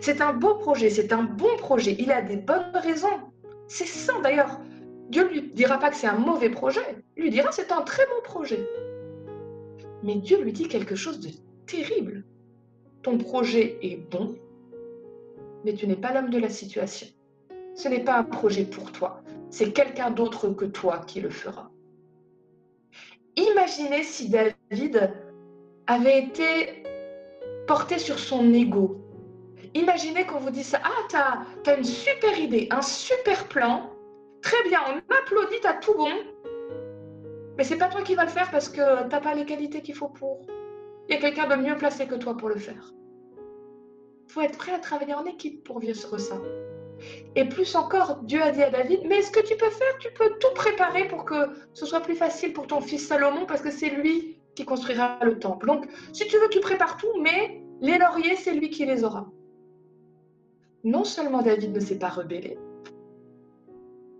C'est 0.00 0.20
un 0.20 0.32
beau 0.32 0.54
projet, 0.54 0.90
c'est 0.90 1.12
un 1.12 1.24
bon 1.24 1.54
projet. 1.58 1.96
Il 1.98 2.10
a 2.12 2.22
des 2.22 2.36
bonnes 2.36 2.72
raisons. 2.74 3.20
C'est 3.68 3.86
ça 3.86 4.14
d'ailleurs. 4.22 4.58
Dieu 5.10 5.24
ne 5.24 5.28
lui 5.28 5.42
dira 5.52 5.78
pas 5.78 5.90
que 5.90 5.96
c'est 5.96 6.06
un 6.06 6.18
mauvais 6.18 6.50
projet. 6.50 6.80
Il 7.16 7.24
lui 7.24 7.30
dira 7.30 7.52
c'est 7.52 7.72
un 7.72 7.82
très 7.82 8.06
bon 8.06 8.22
projet. 8.24 8.66
Mais 10.02 10.14
Dieu 10.16 10.40
lui 10.40 10.52
dit 10.52 10.68
quelque 10.68 10.94
chose 10.94 11.20
de 11.20 11.28
terrible. 11.66 12.24
Ton 13.02 13.18
projet 13.18 13.78
est 13.82 13.96
bon, 13.96 14.36
mais 15.64 15.74
tu 15.74 15.86
n'es 15.86 15.96
pas 15.96 16.12
l'homme 16.12 16.30
de 16.30 16.38
la 16.38 16.48
situation. 16.48 17.06
Ce 17.74 17.88
n'est 17.88 18.04
pas 18.04 18.18
un 18.18 18.24
projet 18.24 18.64
pour 18.64 18.92
toi. 18.92 19.22
C'est 19.50 19.72
quelqu'un 19.72 20.10
d'autre 20.10 20.48
que 20.48 20.64
toi 20.64 21.00
qui 21.06 21.20
le 21.20 21.30
fera. 21.30 21.69
Imaginez 23.40 24.02
si 24.02 24.28
David 24.28 25.12
avait 25.86 26.18
été 26.24 26.82
porté 27.66 27.98
sur 27.98 28.18
son 28.18 28.52
ego. 28.52 28.98
Imaginez 29.74 30.26
qu'on 30.26 30.40
vous 30.40 30.50
dise 30.50 30.76
Ah, 30.82 31.06
tu 31.08 31.16
as, 31.70 31.76
une 31.76 31.84
super 31.84 32.38
idée, 32.38 32.68
un 32.70 32.82
super 32.82 33.48
plan, 33.48 33.90
Très 34.42 34.62
bien, 34.68 34.80
on 34.88 34.94
m'applaudit, 34.94 35.60
t'as 35.62 35.74
tout 35.74 35.94
bon. 35.94 36.10
Mais 37.56 37.64
c'est 37.64 37.76
pas 37.76 37.88
toi 37.88 38.02
qui 38.02 38.14
vas 38.14 38.24
le 38.24 38.30
faire 38.30 38.50
parce 38.50 38.68
que 38.68 39.06
t'as 39.08 39.20
pas 39.20 39.34
les 39.34 39.44
qualités 39.44 39.82
qu'il 39.82 39.94
faut 39.94 40.08
pour. 40.08 40.46
Il 41.08 41.14
y 41.14 41.18
a 41.18 41.20
quelqu'un 41.20 41.46
de 41.46 41.56
mieux 41.56 41.76
placé 41.76 42.06
que 42.06 42.14
toi 42.14 42.36
pour 42.36 42.48
le 42.48 42.56
faire. 42.56 42.94
Il 44.26 44.32
faut 44.32 44.40
être 44.40 44.56
prêt 44.56 44.72
à 44.72 44.78
travailler 44.78 45.14
en 45.14 45.24
équipe 45.24 45.62
pour 45.64 45.80
vivre 45.80 46.18
ça. 46.18 46.36
Et 47.36 47.44
plus 47.44 47.74
encore, 47.74 48.20
Dieu 48.22 48.42
a 48.42 48.50
dit 48.50 48.62
à 48.62 48.70
David, 48.70 49.00
mais 49.06 49.22
ce 49.22 49.30
que 49.30 49.40
tu 49.40 49.56
peux 49.56 49.70
faire, 49.70 49.98
tu 50.00 50.08
peux 50.12 50.30
tout 50.40 50.54
préparer 50.54 51.06
pour 51.08 51.24
que 51.24 51.34
ce 51.74 51.86
soit 51.86 52.00
plus 52.00 52.16
facile 52.16 52.52
pour 52.52 52.66
ton 52.66 52.80
fils 52.80 53.06
Salomon 53.06 53.46
parce 53.46 53.62
que 53.62 53.70
c'est 53.70 53.90
lui 53.90 54.38
qui 54.54 54.64
construira 54.64 55.18
le 55.22 55.38
temple. 55.38 55.66
Donc, 55.66 55.86
si 56.12 56.26
tu 56.26 56.36
veux, 56.38 56.48
tu 56.50 56.60
prépares 56.60 56.96
tout, 56.96 57.20
mais 57.20 57.62
les 57.80 57.98
lauriers, 57.98 58.36
c'est 58.36 58.52
lui 58.52 58.70
qui 58.70 58.84
les 58.84 59.04
aura. 59.04 59.30
Non 60.84 61.04
seulement 61.04 61.42
David 61.42 61.74
ne 61.74 61.80
s'est 61.80 61.98
pas 61.98 62.08
rebellé, 62.08 62.58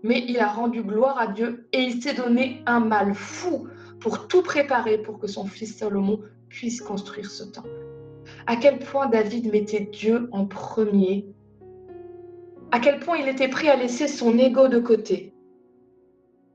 mais 0.03 0.23
il 0.27 0.39
a 0.39 0.47
rendu 0.47 0.83
gloire 0.83 1.19
à 1.19 1.27
Dieu 1.27 1.67
et 1.73 1.79
il 1.79 2.01
s'est 2.01 2.13
donné 2.13 2.63
un 2.65 2.79
mal 2.79 3.13
fou 3.13 3.67
pour 3.99 4.27
tout 4.27 4.41
préparer 4.41 4.97
pour 4.97 5.19
que 5.19 5.27
son 5.27 5.45
fils 5.45 5.77
Salomon 5.77 6.19
puisse 6.49 6.81
construire 6.81 7.29
ce 7.29 7.43
temple. 7.43 7.69
À 8.47 8.55
quel 8.55 8.79
point 8.79 9.07
David 9.07 9.51
mettait 9.51 9.89
Dieu 9.91 10.27
en 10.31 10.45
premier. 10.45 11.27
À 12.71 12.79
quel 12.79 12.99
point 12.99 13.17
il 13.17 13.27
était 13.27 13.49
prêt 13.49 13.67
à 13.67 13.75
laisser 13.75 14.07
son 14.07 14.37
ego 14.37 14.69
de 14.69 14.79
côté 14.79 15.33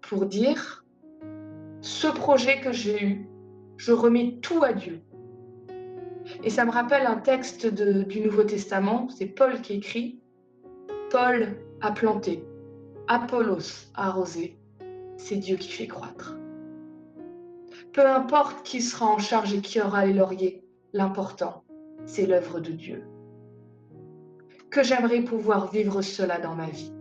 pour 0.00 0.24
dire, 0.24 0.84
ce 1.82 2.06
projet 2.06 2.60
que 2.60 2.72
j'ai 2.72 3.04
eu, 3.04 3.28
je 3.76 3.92
remets 3.92 4.38
tout 4.40 4.62
à 4.62 4.72
Dieu. 4.72 5.02
Et 6.42 6.50
ça 6.50 6.64
me 6.64 6.70
rappelle 6.70 7.06
un 7.06 7.16
texte 7.16 7.66
du 7.66 8.20
Nouveau 8.20 8.44
Testament, 8.44 9.08
c'est 9.10 9.26
Paul 9.26 9.60
qui 9.60 9.74
écrit, 9.74 10.20
Paul 11.10 11.56
a 11.82 11.92
planté, 11.92 12.44
Apollos 13.08 13.90
arrosé, 13.94 14.58
c'est 15.18 15.36
Dieu 15.36 15.56
qui 15.56 15.70
fait 15.70 15.86
croître. 15.86 16.36
Peu 17.92 18.06
importe 18.06 18.64
qui 18.64 18.80
sera 18.80 19.06
en 19.06 19.18
charge 19.18 19.52
et 19.54 19.60
qui 19.60 19.80
aura 19.80 20.06
les 20.06 20.14
lauriers, 20.14 20.64
l'important, 20.92 21.64
c'est 22.06 22.26
l'œuvre 22.26 22.60
de 22.60 22.72
Dieu. 22.72 23.04
Que 24.70 24.82
j'aimerais 24.82 25.22
pouvoir 25.22 25.70
vivre 25.70 26.02
cela 26.02 26.38
dans 26.38 26.54
ma 26.54 26.66
vie. 26.66 26.92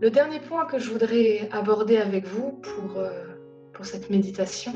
Le 0.00 0.10
dernier 0.10 0.40
point 0.40 0.64
que 0.66 0.78
je 0.78 0.90
voudrais 0.90 1.48
aborder 1.52 1.98
avec 1.98 2.26
vous 2.26 2.60
pour, 2.62 2.96
euh, 2.96 3.10
pour 3.72 3.84
cette 3.84 4.10
méditation, 4.10 4.72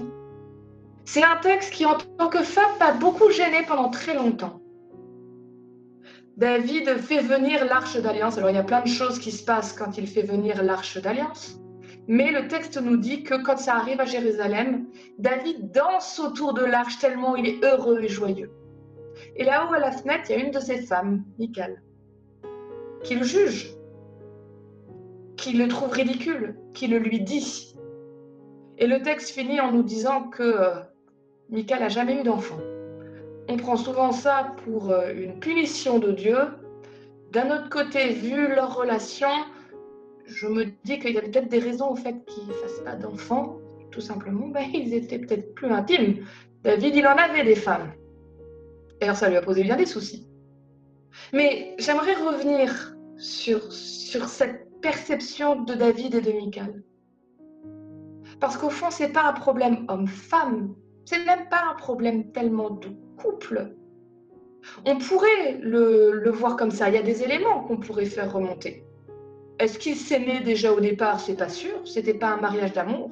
c'est 1.05 1.23
un 1.23 1.37
texte 1.37 1.73
qui, 1.73 1.87
en 1.87 1.97
tant 1.97 2.29
que 2.29 2.43
femme, 2.43 2.79
m'a 2.81 2.93
beaucoup 2.93 3.31
gênée 3.31 3.65
pendant 3.67 3.91
très 3.91 4.15
longtemps. 4.15 4.61
David 6.37 6.99
fait 6.99 7.23
venir 7.23 7.65
l'arche 7.65 7.97
d'alliance. 7.97 8.37
Alors 8.37 8.51
il 8.51 8.57
y 8.57 8.59
a 8.59 8.65
plein 8.65 8.83
de 8.83 8.89
choses 8.89 9.19
qui 9.19 9.33
se 9.33 9.43
passent 9.43 9.73
quand 9.73 9.97
il 9.97 10.07
fait 10.07 10.23
venir 10.23 10.63
l'arche 10.63 11.01
d'alliance. 11.01 11.59
Mais 12.09 12.31
le 12.31 12.47
texte 12.47 12.81
nous 12.81 12.99
dit 12.99 13.23
que 13.23 13.43
quand 13.43 13.57
ça 13.57 13.77
arrive 13.77 14.01
à 14.01 14.05
Jérusalem, 14.05 14.87
David 15.19 15.73
danse 15.73 16.21
autour 16.21 16.53
de 16.53 16.65
l'arche 16.65 16.99
tellement 16.99 17.37
il 17.37 17.47
est 17.47 17.65
heureux 17.65 18.01
et 18.03 18.09
joyeux. 18.09 18.51
Et 19.37 19.45
là-haut 19.45 19.73
à 19.73 19.79
la 19.79 19.93
fenêtre, 19.93 20.25
il 20.29 20.37
y 20.37 20.41
a 20.41 20.45
une 20.45 20.51
de 20.51 20.61
ses 20.61 20.83
femmes, 20.83 21.25
Michal, 21.39 21.83
qui 23.03 23.15
le 23.15 23.25
juge, 23.25 23.75
qui 25.37 25.53
le 25.53 25.69
trouve 25.69 25.91
ridicule, 25.91 26.57
qui 26.75 26.87
le 26.87 26.99
lui 26.99 27.21
dit. 27.21 27.75
Et 28.79 28.87
le 28.87 29.03
texte 29.03 29.31
finit 29.31 29.61
en 29.61 29.73
nous 29.73 29.83
disant 29.83 30.25
que 30.29 30.43
euh, 30.43 30.81
n'a 31.51 31.89
jamais 31.89 32.21
eu 32.21 32.23
d'enfant 32.23 32.59
on 33.49 33.57
prend 33.57 33.77
souvent 33.77 34.13
ça 34.13 34.55
pour 34.65 34.91
euh, 34.91 35.13
une 35.15 35.39
punition 35.39 35.99
de 35.99 36.13
Dieu. 36.13 36.37
D'un 37.33 37.51
autre 37.55 37.69
côté, 37.69 38.09
vu 38.09 38.49
leur 38.49 38.77
relation, 38.77 39.29
je 40.27 40.47
me 40.47 40.65
dis 40.85 40.99
qu'il 40.99 41.13
y 41.13 41.19
a 41.19 41.23
peut-être 41.23 41.49
des 41.49 41.59
raisons 41.59 41.91
au 41.91 41.97
fait 41.97 42.25
qu'ils 42.27 42.47
ne 42.47 42.53
fassent 42.53 42.81
pas 42.85 42.97
d'enfants. 42.97 43.59
Tout 43.91 44.01
simplement, 44.01 44.49
ben, 44.49 44.65
ils 44.75 44.95
étaient 44.95 45.19
peut-être 45.19 45.55
plus 45.55 45.71
intimes. 45.71 46.27
David, 46.63 46.97
il 46.97 47.07
en 47.07 47.17
avait 47.17 47.45
des 47.45 47.55
femmes. 47.55 47.93
D'ailleurs, 49.01 49.17
ça 49.17 49.29
lui 49.29 49.37
a 49.37 49.43
posé 49.43 49.63
bien 49.63 49.77
des 49.77 49.87
soucis. 49.87 50.27
Mais 51.33 51.75
j'aimerais 51.79 52.15
revenir 52.15 52.97
sur, 53.17 53.73
sur 53.73 54.29
cette 54.29 54.69
perception 54.81 55.63
de 55.63 55.75
David 55.75 56.15
et 56.15 56.21
de 56.21 56.33
Michal. 56.33 56.83
Parce 58.41 58.57
qu'au 58.57 58.71
fond, 58.71 58.91
ce 58.91 59.05
n'est 59.05 59.13
pas 59.13 59.25
un 59.25 59.33
problème 59.33 59.87
homme-femme, 59.89 60.75
c'est 61.05 61.25
même 61.25 61.49
pas 61.49 61.63
un 61.71 61.75
problème 61.75 62.31
tellement 62.33 62.71
de 62.71 62.89
couple. 63.17 63.75
On 64.85 64.99
pourrait 64.99 65.59
le, 65.61 66.13
le 66.13 66.31
voir 66.31 66.57
comme 66.57 66.71
ça, 66.71 66.89
il 66.89 66.95
y 66.95 66.99
a 66.99 67.03
des 67.03 67.23
éléments 67.23 67.63
qu'on 67.65 67.79
pourrait 67.79 68.05
faire 68.05 68.33
remonter. 68.33 68.85
Est-ce 69.59 69.79
qu'ils 69.79 69.97
s'aimaient 69.97 70.41
déjà 70.41 70.73
au 70.73 70.81
départ? 70.81 71.21
C'est 71.21 71.37
pas 71.37 71.49
sûr, 71.49 71.87
c'était 71.87 72.15
pas 72.15 72.29
un 72.29 72.41
mariage 72.41 72.73
d'amour. 72.73 73.11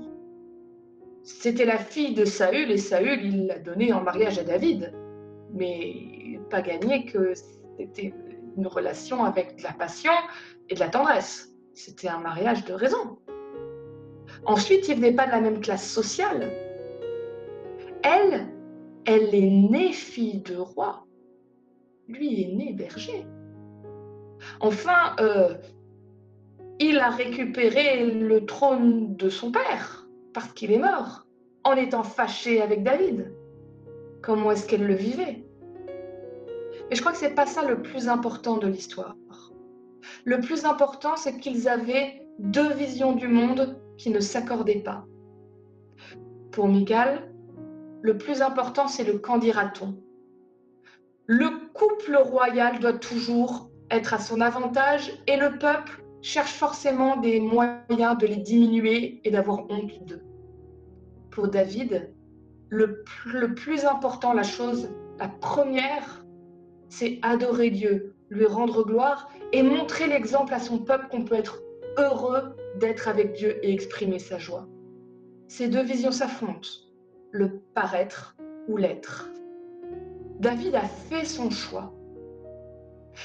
C'était 1.23 1.65
la 1.65 1.79
fille 1.79 2.15
de 2.15 2.27
Saül 2.27 2.71
et 2.71 2.77
Saül, 2.77 3.25
il 3.25 3.47
l'a 3.47 3.59
donnée 3.59 3.95
en 3.95 4.03
mariage 4.03 4.39
à 4.39 4.45
David. 4.45 4.93
Mais 5.55 6.41
pas 6.51 6.61
gagné 6.61 7.07
que 7.07 7.33
c'était 7.79 8.13
une 8.57 8.67
relation 8.67 9.25
avec 9.25 9.57
de 9.57 9.63
la 9.63 9.73
passion 9.73 10.13
et 10.69 10.75
de 10.75 10.81
la 10.81 10.89
tendresse. 10.89 11.55
C'était 11.73 12.09
un 12.09 12.19
mariage 12.19 12.65
de 12.65 12.75
raison. 12.75 13.19
Ensuite, 14.45 14.89
il 14.89 14.97
venait 14.97 15.13
pas 15.13 15.27
de 15.27 15.33
la 15.33 15.41
même 15.41 15.61
classe 15.61 15.89
sociale. 15.89 16.51
Elle, 18.03 18.47
elle 19.07 19.35
est 19.35 19.51
née 19.51 19.93
fille 19.93 20.41
de 20.41 20.57
roi. 20.57 21.07
Lui 22.09 22.43
est 22.43 22.55
né 22.55 22.73
berger. 22.73 23.27
Enfin, 24.61 25.17
euh, 25.21 25.55
il 26.79 26.99
a 26.99 27.11
récupéré 27.11 28.11
le 28.11 28.45
trône 28.45 29.17
de 29.17 29.31
son 29.31 29.51
père 29.51 30.07
parce 30.33 30.53
qu'il 30.53 30.73
est 30.73 30.79
mort 30.79 31.27
en 31.65 31.73
étant 31.77 32.03
fâché 32.03 32.61
avec 32.61 32.83
David. 32.83 33.33
Comment 34.23 34.51
est-ce 34.51 34.67
qu'elle 34.67 34.87
le 34.87 34.95
vivait? 34.95 35.44
Et 36.95 36.97
je 36.97 37.01
crois 37.01 37.11
que 37.11 37.19
c'est 37.19 37.35
pas 37.35 37.47
ça 37.47 37.65
le 37.65 37.83
plus 37.83 38.07
important 38.07 38.57
de 38.57 38.69
l'histoire. 38.69 39.17
Le 40.25 40.39
plus 40.39 40.65
important, 40.65 41.17
c'est 41.17 41.41
qu'ils 41.41 41.69
avaient 41.69 42.25
deux 42.39 42.73
visions 42.73 43.17
du 43.17 43.27
monde 43.27 43.83
qui 43.99 44.11
ne 44.11 44.21
s'accordaient 44.21 44.79
pas. 44.85 45.05
Pour 46.53 46.69
Michael, 46.69 47.35
le 48.01 48.17
plus 48.17 48.43
important, 48.43 48.87
c'est 48.87 49.03
le 49.03 49.19
qu'en 49.19 49.39
dira-t-on? 49.39 49.97
Le 51.27 51.69
couple 51.73 52.15
royal 52.15 52.79
doit 52.79 52.93
toujours 52.93 53.71
être 53.91 54.15
à 54.15 54.21
son 54.21 54.41
avantage 54.41 55.21
et 55.27 55.37
le 55.37 55.59
peuple 55.59 56.05
cherche 56.23 56.53
forcément 56.53 57.17
des 57.17 57.41
moyens 57.41 58.17
de 58.19 58.29
les 58.29 58.37
diminuer 58.37 59.21
et 59.25 59.33
d'avoir 59.33 59.69
honte 59.69 60.07
d'eux. 60.07 60.23
Pour 61.33 61.49
David, 61.49 62.15
le, 62.69 63.03
le, 63.27 63.53
plus 63.53 63.85
important, 63.85 64.33
la 64.33 64.45
chose, 64.45 64.91
la 65.19 65.27
première, 65.27 66.24
c'est 66.97 67.19
adorer 67.23 67.71
Dieu, 67.71 68.15
lui 68.31 68.47
rendre 68.47 68.85
gloire 68.85 69.29
et 69.53 69.65
montrer 69.65 70.07
l'exemple 70.07 70.55
à 70.55 70.61
son 70.61 70.79
peuple 70.79 71.09
qu'on 71.11 71.25
peut 71.25 71.35
être 71.35 71.61
heureux 71.99 72.55
d'être 72.79 73.09
avec 73.09 73.33
Dieu 73.33 73.59
et 73.65 73.73
exprimer 73.73 74.21
sa 74.21 74.39
joie. 74.39 74.69
Ces 75.49 75.67
deux 75.67 75.83
visions 75.83 76.13
s'affrontent 76.13 76.69
le 77.33 77.61
paraître 77.75 78.37
ou 78.69 78.77
l'être. 78.77 79.29
David 80.39 80.77
a 80.77 80.83
fait 80.83 81.25
son 81.25 81.51
choix. 81.51 81.93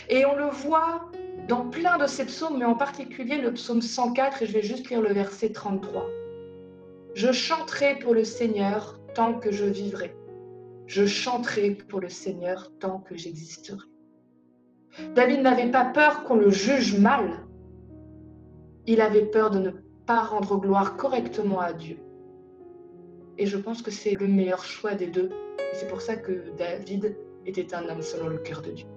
Et 0.10 0.26
on 0.26 0.36
le 0.36 0.50
voit 0.50 1.12
dans 1.48 1.70
plein 1.70 2.00
de 2.00 2.08
ses 2.08 2.26
psaumes, 2.26 2.58
mais 2.58 2.66
en 2.66 2.76
particulier 2.76 3.38
le 3.38 3.54
psaume 3.54 3.84
104, 3.84 4.42
et 4.42 4.46
je 4.48 4.54
vais 4.54 4.64
juste 4.64 4.90
lire 4.90 5.02
le 5.02 5.14
verset 5.14 5.52
33. 5.52 6.08
Je 7.14 7.32
chanterai 7.32 8.00
pour 8.00 8.16
le 8.16 8.24
Seigneur 8.24 9.00
tant 9.14 9.36
que 9.36 9.52
je 9.52 9.66
vivrai. 9.66 10.16
Je 10.90 11.06
chanterai 11.06 11.76
pour 11.76 12.00
le 12.00 12.10
Seigneur 12.10 12.72
tant 12.80 12.98
que 12.98 13.16
j'existerai. 13.16 13.86
David 15.14 15.42
n'avait 15.42 15.70
pas 15.70 15.86
peur 15.86 16.24
qu'on 16.24 16.36
le 16.36 16.50
juge 16.50 16.98
mal. 16.98 17.46
Il 18.88 19.00
avait 19.00 19.28
peur 19.28 19.52
de 19.52 19.60
ne 19.60 19.70
pas 20.08 20.22
rendre 20.22 20.60
gloire 20.60 20.98
correctement 20.98 21.60
à 21.60 21.74
Dieu. 21.74 22.00
Et 23.38 23.46
je 23.46 23.56
pense 23.56 23.84
que 23.84 23.92
c'est 23.92 24.16
le 24.16 24.28
meilleur 24.28 24.66
choix 24.66 24.96
des 24.96 25.06
deux. 25.06 25.30
C'est 25.74 25.88
pour 25.88 26.02
ça 26.02 26.16
que 26.16 26.50
David 26.58 27.16
était 27.46 27.76
un 27.76 27.88
homme 27.88 28.02
selon 28.02 28.28
le 28.28 28.40
cœur 28.40 28.64
de 28.64 28.72
Dieu. 28.72 28.88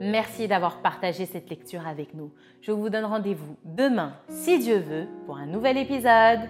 Merci 0.00 0.48
d'avoir 0.48 0.80
partagé 0.80 1.26
cette 1.26 1.50
lecture 1.50 1.86
avec 1.86 2.14
nous. 2.14 2.32
Je 2.62 2.72
vous 2.72 2.88
donne 2.88 3.04
rendez-vous 3.04 3.58
demain, 3.64 4.14
si 4.30 4.58
Dieu 4.60 4.78
veut, 4.78 5.08
pour 5.26 5.36
un 5.36 5.46
nouvel 5.46 5.76
épisode. 5.76 6.40